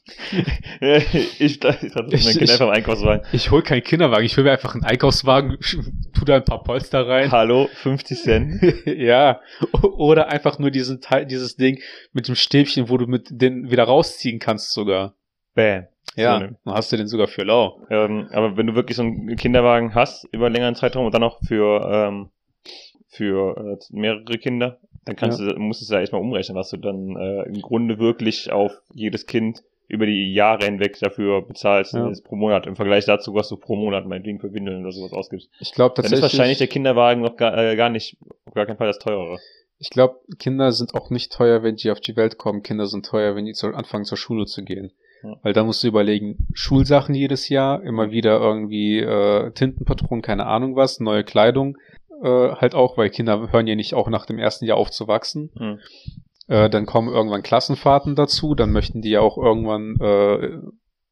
Ich, 0.81 1.39
ich 1.41 1.59
dachte, 1.59 1.85
ich, 1.87 1.95
mein 1.95 2.07
Ich- 2.09 2.23
Kind 2.31 2.41
ich- 2.41 2.51
einfach 2.51 2.65
einen 2.65 2.75
Einkaufswagen. 2.75 3.25
Ich 3.31 3.51
hol 3.51 3.61
keinen 3.61 3.83
Kinderwagen, 3.83 4.25
ich 4.25 4.35
will 4.37 4.43
mir 4.43 4.51
einfach 4.53 4.73
einen 4.73 4.83
Einkaufswagen, 4.83 5.57
tu 6.13 6.25
da 6.25 6.35
ein 6.37 6.45
paar 6.45 6.63
Polster 6.63 7.07
rein. 7.07 7.31
Hallo, 7.31 7.67
50 7.73 8.19
Cent. 8.21 8.61
ja. 8.85 9.39
Oder 9.81 10.29
einfach 10.29 10.57
nur 10.59 10.71
diesen 10.71 10.99
Teil, 11.01 11.25
dieses 11.27 11.55
Ding 11.57 11.79
mit 12.11 12.27
dem 12.27 12.35
Stäbchen, 12.35 12.89
wo 12.89 12.97
du 12.97 13.05
mit 13.05 13.27
den 13.29 13.69
wieder 13.69 13.83
rausziehen 14.03 14.39
kannst 14.39 14.71
sogar. 14.73 15.13
Bam. 15.55 15.87
Ja. 16.15 16.35
So, 16.39 16.45
ne? 16.45 16.55
Dann 16.65 16.73
hast 16.73 16.91
du 16.91 16.97
den 16.97 17.07
sogar 17.07 17.27
für 17.27 17.43
lau. 17.43 17.79
Ähm, 17.89 18.27
aber 18.31 18.57
wenn 18.57 18.67
du 18.67 18.75
wirklich 18.75 18.97
so 18.97 19.03
einen 19.03 19.35
Kinderwagen 19.35 19.95
hast 19.95 20.25
über 20.31 20.45
einen 20.47 20.55
längeren 20.55 20.75
Zeitraum 20.75 21.05
und 21.05 21.13
dann 21.13 21.21
noch 21.21 21.39
für, 21.43 21.81
ähm, 21.91 22.29
für 23.07 23.77
äh, 23.79 23.95
mehrere 23.95 24.37
Kinder, 24.37 24.79
dann 25.05 25.15
kannst 25.15 25.39
du, 25.39 25.43
musst 25.57 25.81
du 25.81 25.85
es 25.85 25.89
ja 25.89 25.99
echt 26.01 26.13
mal 26.13 26.19
umrechnen, 26.19 26.57
was 26.57 26.69
du 26.69 26.77
dann 26.77 27.15
äh, 27.17 27.43
im 27.43 27.61
Grunde 27.61 27.99
wirklich 27.99 28.51
auf 28.51 28.71
jedes 28.93 29.25
Kind 29.25 29.63
über 29.87 30.05
die 30.05 30.33
Jahre 30.33 30.65
hinweg 30.65 30.97
dafür 30.99 31.41
bezahlst 31.45 31.93
Ja. 31.93 32.09
pro 32.23 32.35
Monat 32.35 32.67
im 32.67 32.75
Vergleich 32.75 33.05
dazu, 33.05 33.33
was 33.35 33.49
du 33.49 33.57
pro 33.57 33.75
Monat 33.75 34.05
meinetwegen 34.07 34.39
für 34.39 34.53
Windeln 34.53 34.81
oder 34.81 34.91
sowas 34.91 35.11
ausgibst. 35.13 35.49
Ich 35.59 35.73
glaube 35.73 35.93
Dann 35.95 36.05
ist 36.05 36.11
tatsächlich. 36.11 36.21
wahrscheinlich 36.21 36.57
der 36.57 36.67
Kinderwagen 36.67 37.21
noch 37.21 37.35
gar, 37.35 37.55
äh, 37.57 37.75
gar 37.75 37.89
nicht, 37.89 38.17
auf 38.45 38.53
gar 38.53 38.65
keinen 38.65 38.77
Fall 38.77 38.87
das 38.87 38.99
teurere. 38.99 39.39
Ich 39.83 39.89
glaube, 39.89 40.21
Kinder 40.39 40.71
sind 40.71 40.95
auch 40.95 41.09
nicht 41.09 41.33
teuer, 41.33 41.61
wenn 41.61 41.75
die 41.75 41.91
auf 41.91 41.99
die 41.99 42.15
Welt 42.15 42.37
kommen. 42.37 42.63
Kinder 42.63 42.87
sind 42.87 43.05
teuer, 43.05 43.35
wenn 43.35 43.43
die 43.43 43.51
zu, 43.51 43.67
anfangen 43.67 44.05
zur 44.05 44.17
Schule 44.17 44.45
zu 44.45 44.63
gehen. 44.63 44.93
Ja. 45.21 45.35
Weil 45.43 45.51
da 45.51 45.65
musst 45.65 45.83
du 45.83 45.87
überlegen, 45.87 46.47
Schulsachen 46.53 47.13
jedes 47.13 47.49
Jahr, 47.49 47.83
immer 47.83 48.09
wieder 48.09 48.39
irgendwie 48.39 48.99
äh, 48.99 49.51
Tintenpatronen, 49.51 50.21
keine 50.21 50.45
Ahnung 50.45 50.77
was, 50.77 51.01
neue 51.01 51.25
Kleidung. 51.25 51.77
Äh, 52.23 52.53
halt 52.53 52.75
auch, 52.75 52.97
weil 52.97 53.09
Kinder 53.09 53.51
hören 53.51 53.67
ja 53.67 53.75
nicht 53.75 53.93
auch 53.93 54.07
nach 54.07 54.25
dem 54.25 54.39
ersten 54.39 54.63
Jahr 54.63 54.77
auf 54.77 54.89
zu 54.89 55.09
wachsen. 55.09 55.51
Hm. 55.57 55.79
Äh, 56.47 56.69
dann 56.69 56.85
kommen 56.85 57.09
irgendwann 57.09 57.43
Klassenfahrten 57.43 58.15
dazu, 58.15 58.55
dann 58.55 58.71
möchten 58.71 59.01
die 59.01 59.09
ja 59.09 59.19
auch 59.19 59.37
irgendwann 59.37 59.97
äh, 59.99 60.59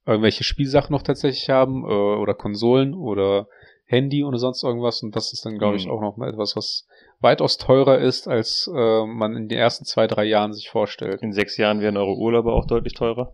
irgendwelche 0.05 0.45
Spielsachen 0.45 0.93
noch 0.93 1.03
tatsächlich 1.03 1.49
haben 1.49 1.83
äh, 1.83 1.87
oder 1.87 2.35
Konsolen 2.35 2.93
oder 2.93 3.47
Handy 3.91 4.23
oder 4.23 4.37
sonst 4.37 4.63
irgendwas 4.63 5.03
und 5.03 5.15
das 5.15 5.33
ist 5.33 5.45
dann, 5.45 5.57
glaube 5.57 5.75
ich, 5.77 5.85
Mhm. 5.85 5.91
auch 5.91 6.01
noch 6.01 6.17
mal 6.17 6.29
etwas, 6.29 6.55
was 6.55 6.87
weitaus 7.19 7.57
teurer 7.57 7.99
ist, 7.99 8.27
als 8.27 8.69
äh, 8.73 9.05
man 9.05 9.35
in 9.35 9.47
den 9.49 9.57
ersten 9.59 9.85
zwei, 9.85 10.07
drei 10.07 10.23
Jahren 10.25 10.53
sich 10.53 10.69
vorstellt. 10.69 11.21
In 11.21 11.33
sechs 11.33 11.57
Jahren 11.57 11.81
werden 11.81 11.97
eure 11.97 12.15
Urlaube 12.15 12.51
auch 12.53 12.65
deutlich 12.65 12.93
teurer. 12.93 13.33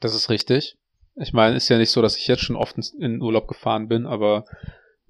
Das 0.00 0.14
ist 0.14 0.30
richtig. 0.30 0.76
Ich 1.16 1.32
meine, 1.32 1.56
ist 1.56 1.68
ja 1.68 1.78
nicht 1.78 1.90
so, 1.90 2.00
dass 2.02 2.16
ich 2.16 2.28
jetzt 2.28 2.42
schon 2.42 2.54
oft 2.54 2.76
in 2.98 3.20
Urlaub 3.20 3.48
gefahren 3.48 3.88
bin, 3.88 4.06
aber 4.06 4.44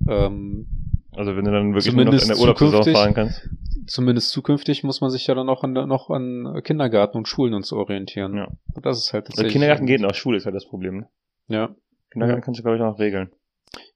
ähm, 0.08 0.66
Also 1.14 1.36
wenn 1.36 1.44
du 1.44 1.50
dann 1.50 1.74
wirklich 1.74 1.92
nur 1.94 2.04
noch 2.04 2.12
in 2.12 2.28
der 2.28 2.38
Urlaubssaison 2.38 2.84
fahren 2.84 3.14
kannst. 3.14 3.48
zumindest 3.86 4.30
zukünftig 4.30 4.84
muss 4.84 5.00
man 5.00 5.10
sich 5.10 5.26
ja 5.26 5.34
dann 5.34 5.46
noch 5.46 5.64
an, 5.64 5.72
noch 5.72 6.10
an 6.10 6.60
Kindergarten 6.64 7.16
und 7.18 7.26
Schulen 7.28 7.54
und 7.54 7.66
so 7.66 7.76
orientieren. 7.76 8.36
Ja. 8.36 8.48
Und 8.74 8.86
das 8.86 8.98
ist 8.98 9.12
halt 9.12 9.24
Also 9.26 9.32
tatsächlich. 9.32 9.52
Kindergarten 9.52 9.86
geht 9.86 10.00
noch, 10.00 10.14
Schule 10.14 10.36
ist 10.38 10.46
halt 10.46 10.54
das 10.54 10.66
Problem. 10.66 10.98
Ne? 11.00 11.08
Ja. 11.48 11.74
Kindergarten 12.10 12.40
Ja. 12.40 12.44
kannst 12.44 12.58
du, 12.60 12.62
glaube 12.62 12.76
ich, 12.76 12.82
noch 12.82 12.98
regeln. 12.98 13.30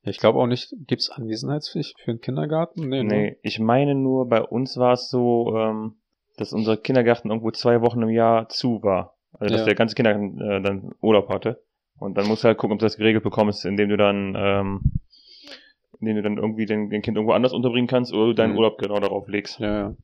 Ich 0.05 0.19
glaube 0.19 0.39
auch 0.41 0.47
nicht, 0.47 0.75
gibt's 0.87 1.11
Anwesenheitspflicht 1.11 2.01
für 2.01 2.11
einen 2.11 2.21
Kindergarten? 2.21 2.89
Nee, 2.89 3.03
Nee, 3.05 3.31
Ne? 3.31 3.37
ich 3.43 3.59
meine 3.61 3.95
nur, 3.95 4.29
bei 4.29 4.43
uns 4.43 4.77
war 4.77 4.95
es 4.95 5.09
so, 5.11 5.57
ähm, 5.57 5.95
dass 6.37 6.53
unser 6.53 6.77
Kindergarten 6.77 7.29
irgendwo 7.31 7.51
zwei 7.53 7.81
Wochen 7.83 8.03
im 8.03 8.09
Jahr 8.11 8.49
zu 8.49 8.83
war. 8.83 9.15
Also 9.39 9.53
dass 9.53 9.61
Ja. 9.61 9.67
der 9.67 9.75
ganze 9.77 9.95
Kindergarten 9.95 10.41
äh, 10.41 10.61
dann 10.61 10.93
Urlaub 11.01 11.29
hatte. 11.29 11.63
Und 11.99 12.19
dann 12.19 12.27
musst 12.27 12.43
du 12.43 12.49
halt 12.49 12.59
gucken, 12.59 12.75
ob 12.75 12.79
du 12.81 12.87
das 12.87 12.97
geregelt 12.97 13.23
bekommst, 13.23 13.65
indem 13.65 13.89
du 13.91 13.97
dann, 13.97 14.35
ähm, 14.37 14.81
indem 16.01 16.17
du 16.17 16.23
dann 16.23 16.37
irgendwie 16.37 16.67
den, 16.67 16.91
den 16.91 17.01
Kind 17.03 17.17
irgendwo 17.17 17.33
anders 17.33 17.53
unterbringen 17.53 17.87
kannst 17.87 18.13
oder 18.13 18.27
du 18.27 18.33
deinen 18.33 18.53
Mhm. 18.53 18.57
Urlaub 18.59 18.79
genau 18.79 18.99
darauf 18.99 19.29
legst. 19.29 19.61
Ja, 19.61 19.73
ja. 19.73 19.95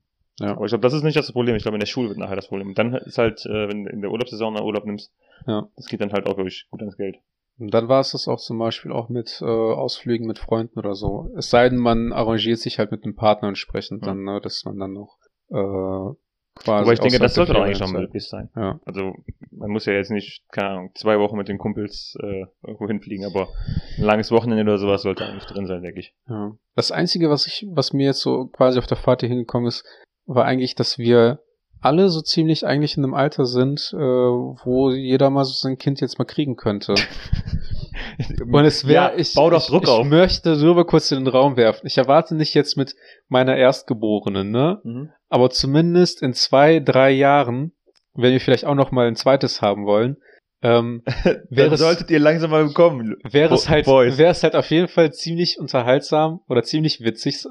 Ja. 0.40 0.52
Aber 0.52 0.64
ich 0.66 0.70
glaube, 0.70 0.82
das 0.82 0.92
ist 0.92 1.02
nicht 1.02 1.16
das 1.16 1.32
Problem. 1.32 1.56
Ich 1.56 1.62
glaube, 1.64 1.74
in 1.74 1.80
der 1.80 1.86
Schule 1.86 2.08
wird 2.10 2.18
nachher 2.18 2.36
das 2.36 2.46
Problem. 2.46 2.72
Dann 2.74 2.94
ist 2.94 3.18
halt, 3.18 3.44
äh, 3.46 3.68
wenn 3.68 3.84
du 3.84 3.90
in 3.90 4.00
der 4.02 4.12
Urlaubssaison 4.12 4.56
einen 4.56 4.64
Urlaub 4.64 4.84
nimmst, 4.84 5.12
Ja. 5.48 5.66
das 5.74 5.86
geht 5.86 6.00
dann 6.00 6.12
halt 6.12 6.26
auch 6.28 6.36
wirklich 6.36 6.68
gut 6.70 6.78
ans 6.80 6.96
Geld. 6.96 7.16
Und 7.58 7.74
dann 7.74 7.88
war 7.88 8.00
es 8.00 8.12
das 8.12 8.28
auch 8.28 8.38
zum 8.38 8.58
Beispiel 8.58 8.92
auch 8.92 9.08
mit 9.08 9.40
äh, 9.42 9.44
Ausflügen 9.44 10.26
mit 10.26 10.38
Freunden 10.38 10.78
oder 10.78 10.94
so. 10.94 11.28
Es 11.36 11.50
sei 11.50 11.68
denn, 11.68 11.78
man 11.78 12.12
arrangiert 12.12 12.58
sich 12.58 12.78
halt 12.78 12.90
mit 12.92 13.04
einem 13.04 13.16
Partner 13.16 13.48
entsprechend 13.48 14.02
Ja. 14.02 14.08
dann, 14.12 14.22
ne, 14.24 14.40
dass 14.40 14.64
man 14.64 14.78
dann 14.78 14.92
noch 14.92 15.18
äh, 15.50 16.14
quasi. 16.54 16.82
Aber 16.82 16.92
ich 16.92 17.00
denke, 17.00 17.18
das 17.18 17.34
sollte 17.34 17.52
doch 17.54 17.62
eigentlich 17.62 17.80
noch 17.80 17.88
Ferienzeit- 17.88 18.00
möglich 18.00 18.28
sein. 18.28 18.50
Ja. 18.54 18.80
Also 18.84 19.12
man 19.50 19.70
muss 19.70 19.86
ja 19.86 19.92
jetzt 19.92 20.10
nicht, 20.10 20.42
keine 20.52 20.68
Ahnung, 20.68 20.90
zwei 20.94 21.18
Wochen 21.18 21.36
mit 21.36 21.48
den 21.48 21.58
Kumpels 21.58 22.16
äh, 22.22 22.44
irgendwo 22.64 22.86
hinfliegen, 22.86 23.24
aber 23.26 23.48
ein 23.96 24.04
langes 24.04 24.30
Wochenende 24.30 24.62
oder 24.62 24.78
sowas 24.78 25.02
sollte 25.02 25.24
eigentlich 25.26 25.46
drin 25.46 25.66
sein, 25.66 25.82
denke 25.82 26.00
ich. 26.00 26.14
Ja. 26.28 26.52
Das 26.76 26.92
Einzige, 26.92 27.28
was 27.30 27.46
ich, 27.46 27.66
was 27.72 27.92
mir 27.92 28.06
jetzt 28.06 28.20
so 28.20 28.46
quasi 28.46 28.78
auf 28.78 28.86
der 28.86 28.96
Fahrt 28.96 29.20
hier 29.20 29.28
hingekommen 29.30 29.66
ist, 29.66 29.84
war 30.26 30.44
eigentlich, 30.44 30.74
dass 30.74 30.98
wir 30.98 31.40
alle 31.80 32.08
so 32.08 32.20
ziemlich 32.20 32.66
eigentlich 32.66 32.96
in 32.96 33.04
einem 33.04 33.14
Alter 33.14 33.46
sind, 33.46 33.92
äh, 33.94 33.98
wo 33.98 34.90
jeder 34.90 35.30
mal 35.30 35.44
so 35.44 35.52
sein 35.52 35.78
Kind 35.78 36.00
jetzt 36.00 36.18
mal 36.18 36.24
kriegen 36.24 36.56
könnte. 36.56 36.94
Und 38.52 38.64
es 38.64 38.86
wäre, 38.86 39.12
ja, 39.12 39.18
ich, 39.18 39.34
bau 39.34 39.50
doch 39.50 39.66
Druck 39.66 39.84
ich 39.84 39.88
auf. 39.88 40.06
möchte 40.06 40.56
nur 40.56 40.74
mal 40.74 40.84
kurz 40.84 41.10
in 41.10 41.24
den 41.24 41.28
Raum 41.28 41.56
werfen. 41.56 41.86
Ich 41.86 41.98
erwarte 41.98 42.34
nicht 42.34 42.54
jetzt 42.54 42.76
mit 42.76 42.94
meiner 43.28 43.56
Erstgeborenen, 43.56 44.50
ne? 44.50 44.80
Mhm. 44.82 45.10
Aber 45.28 45.50
zumindest 45.50 46.22
in 46.22 46.32
zwei, 46.34 46.80
drei 46.80 47.10
Jahren, 47.10 47.72
wenn 48.14 48.32
wir 48.32 48.40
vielleicht 48.40 48.64
auch 48.64 48.74
noch 48.74 48.90
mal 48.90 49.06
ein 49.06 49.16
zweites 49.16 49.62
haben 49.62 49.86
wollen, 49.86 50.16
ähm, 50.62 51.02
wäre 51.50 51.74
es, 51.74 51.80
solltet 51.80 52.10
ihr 52.10 52.18
langsam 52.18 52.50
mal 52.50 52.66
bekommen. 52.66 53.16
wäre 53.22 53.54
es 53.54 53.68
halt, 53.68 53.86
wäre 53.86 54.30
es 54.30 54.42
halt 54.42 54.56
auf 54.56 54.70
jeden 54.70 54.88
Fall 54.88 55.12
ziemlich 55.12 55.58
unterhaltsam 55.60 56.40
oder 56.48 56.64
ziemlich 56.64 57.00
witzig. 57.00 57.44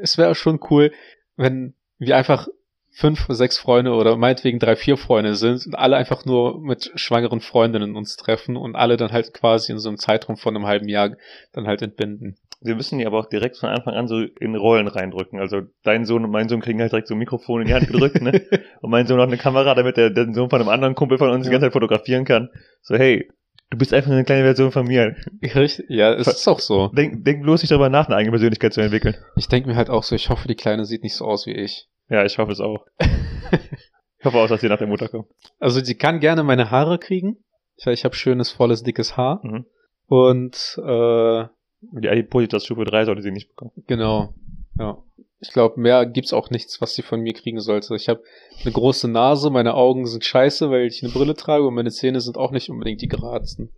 Es 0.00 0.16
wäre 0.16 0.34
schon 0.34 0.60
cool, 0.70 0.92
wenn 1.36 1.74
wir 1.98 2.16
einfach 2.16 2.48
fünf, 2.92 3.26
sechs 3.28 3.56
Freunde 3.58 3.92
oder 3.92 4.16
meinetwegen 4.16 4.58
drei, 4.58 4.76
vier 4.76 4.96
Freunde 4.96 5.34
sind 5.34 5.66
und 5.66 5.74
alle 5.74 5.96
einfach 5.96 6.24
nur 6.24 6.60
mit 6.60 6.90
schwangeren 6.96 7.40
Freundinnen 7.40 7.96
uns 7.96 8.16
treffen 8.16 8.56
und 8.56 8.74
alle 8.76 8.96
dann 8.96 9.12
halt 9.12 9.32
quasi 9.32 9.72
in 9.72 9.78
so 9.78 9.88
einem 9.88 9.98
Zeitraum 9.98 10.36
von 10.36 10.54
einem 10.56 10.66
halben 10.66 10.88
Jahr 10.88 11.10
dann 11.52 11.66
halt 11.66 11.82
entbinden. 11.82 12.36
Wir 12.62 12.74
müssen 12.74 12.98
die 12.98 13.06
aber 13.06 13.18
auch 13.18 13.28
direkt 13.30 13.56
von 13.56 13.70
Anfang 13.70 13.94
an 13.94 14.06
so 14.06 14.20
in 14.20 14.54
Rollen 14.54 14.86
reindrücken. 14.86 15.38
Also 15.40 15.62
dein 15.82 16.04
Sohn 16.04 16.24
und 16.24 16.30
mein 16.30 16.50
Sohn 16.50 16.60
kriegen 16.60 16.78
halt 16.80 16.92
direkt 16.92 17.08
so 17.08 17.14
ein 17.14 17.18
Mikrofon 17.18 17.62
in 17.62 17.68
die 17.68 17.74
Hand 17.74 17.86
gedrückt, 17.86 18.20
ne? 18.20 18.32
Und 18.82 18.90
mein 18.90 19.06
Sohn 19.06 19.18
auch 19.18 19.26
eine 19.26 19.38
Kamera, 19.38 19.74
damit 19.74 19.96
der, 19.96 20.10
der 20.10 20.30
Sohn 20.34 20.50
von 20.50 20.60
einem 20.60 20.68
anderen 20.68 20.94
Kumpel 20.94 21.16
von 21.16 21.30
uns 21.30 21.44
die 21.44 21.48
Ja. 21.48 21.52
ganze 21.52 21.66
Zeit 21.68 21.72
fotografieren 21.72 22.26
kann. 22.26 22.50
So, 22.82 22.96
hey, 22.96 23.30
du 23.70 23.78
bist 23.78 23.94
einfach 23.94 24.10
eine 24.10 24.24
kleine 24.24 24.42
Version 24.42 24.72
von 24.72 24.86
mir. 24.86 25.16
Richtig? 25.42 25.86
Ja, 25.88 26.12
es 26.12 26.26
ist 26.26 26.48
auch 26.48 26.60
so. 26.60 26.88
Denk, 26.88 27.24
denk 27.24 27.42
bloß 27.44 27.62
nicht 27.62 27.70
darüber 27.70 27.88
nach, 27.88 28.08
eine 28.08 28.16
eigene 28.16 28.32
Persönlichkeit 28.32 28.74
zu 28.74 28.82
entwickeln. 28.82 29.14
Ich 29.36 29.48
denke 29.48 29.66
mir 29.70 29.76
halt 29.76 29.88
auch 29.88 30.02
so, 30.02 30.14
ich 30.14 30.28
hoffe, 30.28 30.46
die 30.46 30.54
Kleine 30.54 30.84
sieht 30.84 31.02
nicht 31.02 31.14
so 31.14 31.24
aus 31.24 31.46
wie 31.46 31.52
ich. 31.54 31.88
Ja, 32.10 32.24
ich 32.24 32.36
hoffe 32.38 32.52
es 32.52 32.60
auch. 32.60 32.84
Ich 34.18 34.24
hoffe 34.26 34.36
auch, 34.36 34.48
dass 34.48 34.60
sie 34.60 34.68
nach 34.68 34.78
der 34.78 34.86
Mutter 34.86 35.08
kommt. 35.08 35.28
Also 35.58 35.82
sie 35.82 35.94
kann 35.94 36.20
gerne 36.20 36.42
meine 36.42 36.70
Haare 36.70 36.98
kriegen. 36.98 37.38
Ich, 37.76 37.86
ich 37.86 38.04
habe 38.04 38.14
schönes, 38.14 38.50
volles, 38.50 38.82
dickes 38.82 39.16
Haar. 39.16 39.40
Mhm. 39.42 39.64
Und 40.06 40.76
äh, 40.84 41.44
Die 42.00 42.08
Adipositas 42.08 42.64
Stufe 42.66 42.84
3 42.84 43.06
sollte 43.06 43.22
sie 43.22 43.30
nicht 43.30 43.48
bekommen. 43.48 43.70
genau, 43.86 44.34
ja. 44.78 44.98
Ich 45.42 45.52
glaube, 45.52 45.80
mehr 45.80 46.04
gibt's 46.04 46.34
auch 46.34 46.50
nichts, 46.50 46.82
was 46.82 46.94
sie 46.94 47.00
von 47.00 47.20
mir 47.22 47.32
kriegen 47.32 47.60
sollte. 47.60 47.94
Ich 47.96 48.10
habe 48.10 48.22
eine 48.62 48.72
große 48.72 49.08
Nase, 49.08 49.48
meine 49.48 49.72
Augen 49.72 50.04
sind 50.04 50.22
scheiße, 50.22 50.70
weil 50.70 50.84
ich 50.84 51.02
eine 51.02 51.12
Brille 51.12 51.34
trage 51.34 51.66
und 51.66 51.72
meine 51.72 51.90
Zähne 51.90 52.20
sind 52.20 52.36
auch 52.36 52.50
nicht 52.50 52.68
unbedingt 52.68 53.00
die 53.00 53.08
geradsten. 53.08 53.70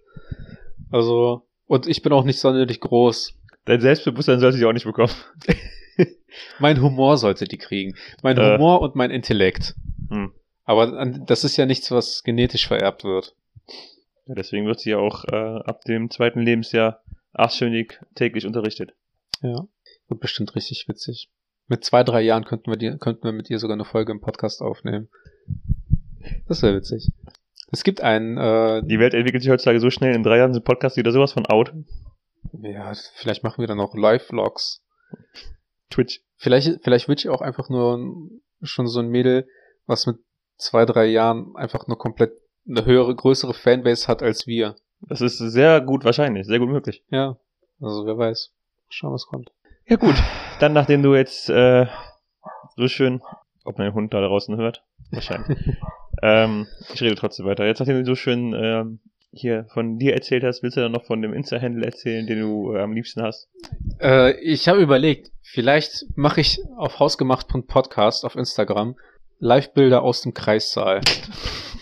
Also, 0.90 1.46
und 1.66 1.86
ich 1.86 2.02
bin 2.02 2.12
auch 2.12 2.24
nicht 2.24 2.40
sonderlich 2.40 2.80
groß. 2.80 3.34
Dein 3.64 3.80
Selbstbewusstsein 3.80 4.40
sollte 4.40 4.58
sie 4.58 4.64
auch 4.64 4.72
nicht 4.72 4.86
bekommen. 4.86 5.12
Mein 6.58 6.80
Humor 6.80 7.18
sollte 7.18 7.44
die 7.44 7.58
kriegen. 7.58 7.96
Mein 8.22 8.38
Äh. 8.38 8.54
Humor 8.54 8.80
und 8.80 8.94
mein 8.94 9.10
Intellekt. 9.10 9.74
Hm. 10.08 10.32
Aber 10.64 11.06
das 11.26 11.44
ist 11.44 11.56
ja 11.56 11.66
nichts, 11.66 11.90
was 11.90 12.22
genetisch 12.22 12.66
vererbt 12.68 13.04
wird. 13.04 13.34
Ja, 14.26 14.34
deswegen 14.34 14.66
wird 14.66 14.80
sie 14.80 14.90
ja 14.90 14.98
auch 14.98 15.24
äh, 15.24 15.36
ab 15.64 15.82
dem 15.82 16.10
zweiten 16.10 16.40
Lebensjahr 16.40 17.02
achtstündig 17.32 17.98
täglich 18.14 18.46
unterrichtet. 18.46 18.94
Ja. 19.42 19.66
Wird 20.08 20.20
bestimmt 20.20 20.54
richtig 20.54 20.86
witzig. 20.88 21.30
Mit 21.66 21.84
zwei, 21.84 22.04
drei 22.04 22.20
Jahren 22.20 22.44
könnten 22.44 22.70
wir, 22.70 22.76
die, 22.76 22.96
könnten 22.98 23.24
wir 23.24 23.32
mit 23.32 23.50
ihr 23.50 23.58
sogar 23.58 23.74
eine 23.74 23.84
Folge 23.84 24.12
im 24.12 24.20
Podcast 24.20 24.62
aufnehmen. 24.62 25.08
Das 26.46 26.62
wäre 26.62 26.76
witzig. 26.76 27.10
Es 27.72 27.82
gibt 27.84 28.02
einen, 28.02 28.36
äh, 28.36 28.82
Die 28.84 28.98
Welt 28.98 29.14
entwickelt 29.14 29.42
sich 29.42 29.50
heutzutage 29.50 29.80
so 29.80 29.90
schnell, 29.90 30.14
in 30.14 30.22
drei 30.22 30.36
Jahren 30.38 30.52
sind 30.52 30.64
Podcasts 30.64 30.98
wieder 30.98 31.10
sowas 31.10 31.32
von 31.32 31.46
out. 31.46 31.72
ja, 32.62 32.92
vielleicht 33.14 33.42
machen 33.42 33.60
wir 33.62 33.66
dann 33.66 33.80
auch 33.80 33.94
Live-Vlogs. 33.94 34.84
Twitch. 35.92 36.20
Vielleicht, 36.36 36.82
vielleicht 36.82 37.08
wird 37.08 37.20
ich 37.20 37.28
auch 37.28 37.40
einfach 37.40 37.68
nur 37.68 38.30
schon 38.62 38.86
so 38.86 39.00
ein 39.00 39.08
Mädel, 39.08 39.46
was 39.86 40.06
mit 40.06 40.18
zwei, 40.56 40.84
drei 40.84 41.06
Jahren 41.06 41.54
einfach 41.56 41.86
nur 41.86 41.98
komplett 41.98 42.32
eine 42.68 42.84
höhere, 42.84 43.14
größere 43.14 43.54
Fanbase 43.54 44.08
hat 44.08 44.22
als 44.22 44.46
wir. 44.46 44.76
Das 45.00 45.20
ist 45.20 45.38
sehr 45.38 45.80
gut 45.80 46.04
wahrscheinlich, 46.04 46.46
sehr 46.46 46.58
gut 46.58 46.68
möglich. 46.68 47.04
Ja, 47.10 47.36
also 47.80 48.06
wer 48.06 48.16
weiß. 48.16 48.52
Schauen, 48.88 49.12
was 49.12 49.26
kommt. 49.26 49.50
Ja 49.86 49.96
gut, 49.96 50.14
dann 50.60 50.72
nachdem 50.72 51.02
du 51.02 51.14
jetzt 51.14 51.48
äh, 51.48 51.86
so 52.76 52.86
schön, 52.88 53.20
ob 53.64 53.78
mein 53.78 53.94
Hund 53.94 54.14
da 54.14 54.20
draußen 54.20 54.56
hört, 54.56 54.84
wahrscheinlich. 55.10 55.58
ähm, 56.22 56.68
ich 56.94 57.02
rede 57.02 57.16
trotzdem 57.16 57.46
weiter. 57.46 57.66
Jetzt 57.66 57.80
nachdem 57.80 57.98
du 57.98 58.04
so 58.04 58.14
schön 58.14 58.54
ähm, 58.54 59.00
hier 59.32 59.66
von 59.72 59.98
dir 59.98 60.12
erzählt 60.14 60.44
hast, 60.44 60.62
willst 60.62 60.76
du 60.76 60.82
dann 60.82 60.92
noch 60.92 61.04
von 61.06 61.22
dem 61.22 61.32
Insta-Handle 61.32 61.84
erzählen, 61.86 62.26
den 62.26 62.40
du 62.40 62.74
äh, 62.74 62.80
am 62.82 62.92
liebsten 62.92 63.22
hast? 63.22 63.48
Äh, 64.00 64.38
ich 64.40 64.68
habe 64.68 64.80
überlegt, 64.80 65.30
vielleicht 65.42 66.04
mache 66.16 66.40
ich 66.42 66.60
auf 66.76 66.98
hausgemacht.podcast 66.98 68.24
auf 68.24 68.36
Instagram 68.36 68.96
Live-Bilder 69.38 70.02
aus 70.02 70.22
dem 70.22 70.34
Kreissaal. 70.34 71.00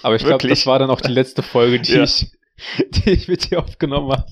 Aber 0.03 0.15
ich 0.17 0.25
glaube, 0.25 0.49
das 0.49 0.67
war 0.67 0.79
dann 0.79 0.91
auch 0.91 1.01
die 1.01 1.13
letzte 1.13 1.43
Folge, 1.43 1.81
die, 1.81 1.93
Ja. 1.97 2.05
ich, 2.05 2.31
die 2.91 3.11
ich 3.11 3.29
mit 3.29 3.51
dir 3.51 3.59
aufgenommen 3.59 4.13
habe. 4.13 4.27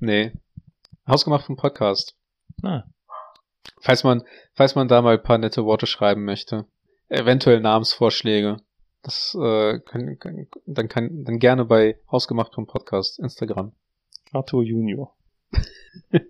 Nee. 0.00 0.32
Hausgemacht.podcast. 1.08 2.14
Ah, 2.62 2.82
Falls 3.80 4.04
man, 4.04 4.22
falls 4.54 4.74
man 4.74 4.88
da 4.88 5.00
mal 5.00 5.16
ein 5.16 5.22
paar 5.22 5.38
nette 5.38 5.64
Worte 5.64 5.86
schreiben 5.86 6.24
möchte. 6.24 6.66
Eventuell 7.08 7.60
Namensvorschläge. 7.60 8.58
Das 9.02 9.36
äh, 9.40 9.80
kann, 9.80 10.18
kann, 10.18 10.46
dann 10.66 10.88
kann 10.88 11.24
dann 11.24 11.38
gerne 11.38 11.64
bei 11.64 11.98
hausgemacht.podcast 12.10 13.18
Instagram. 13.18 13.72
Arthur 14.32 14.62
Junior. 14.62 15.14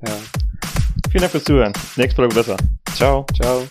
Ja. 0.00 0.16
Vielen 1.10 1.22
Dank 1.22 1.32
fürs 1.32 1.42
Zuhören. 1.42 1.72
Nächste 1.96 2.14
Folge 2.14 2.34
besser. 2.34 2.56
Ciao. 2.94 3.26
Ciao. 3.34 3.66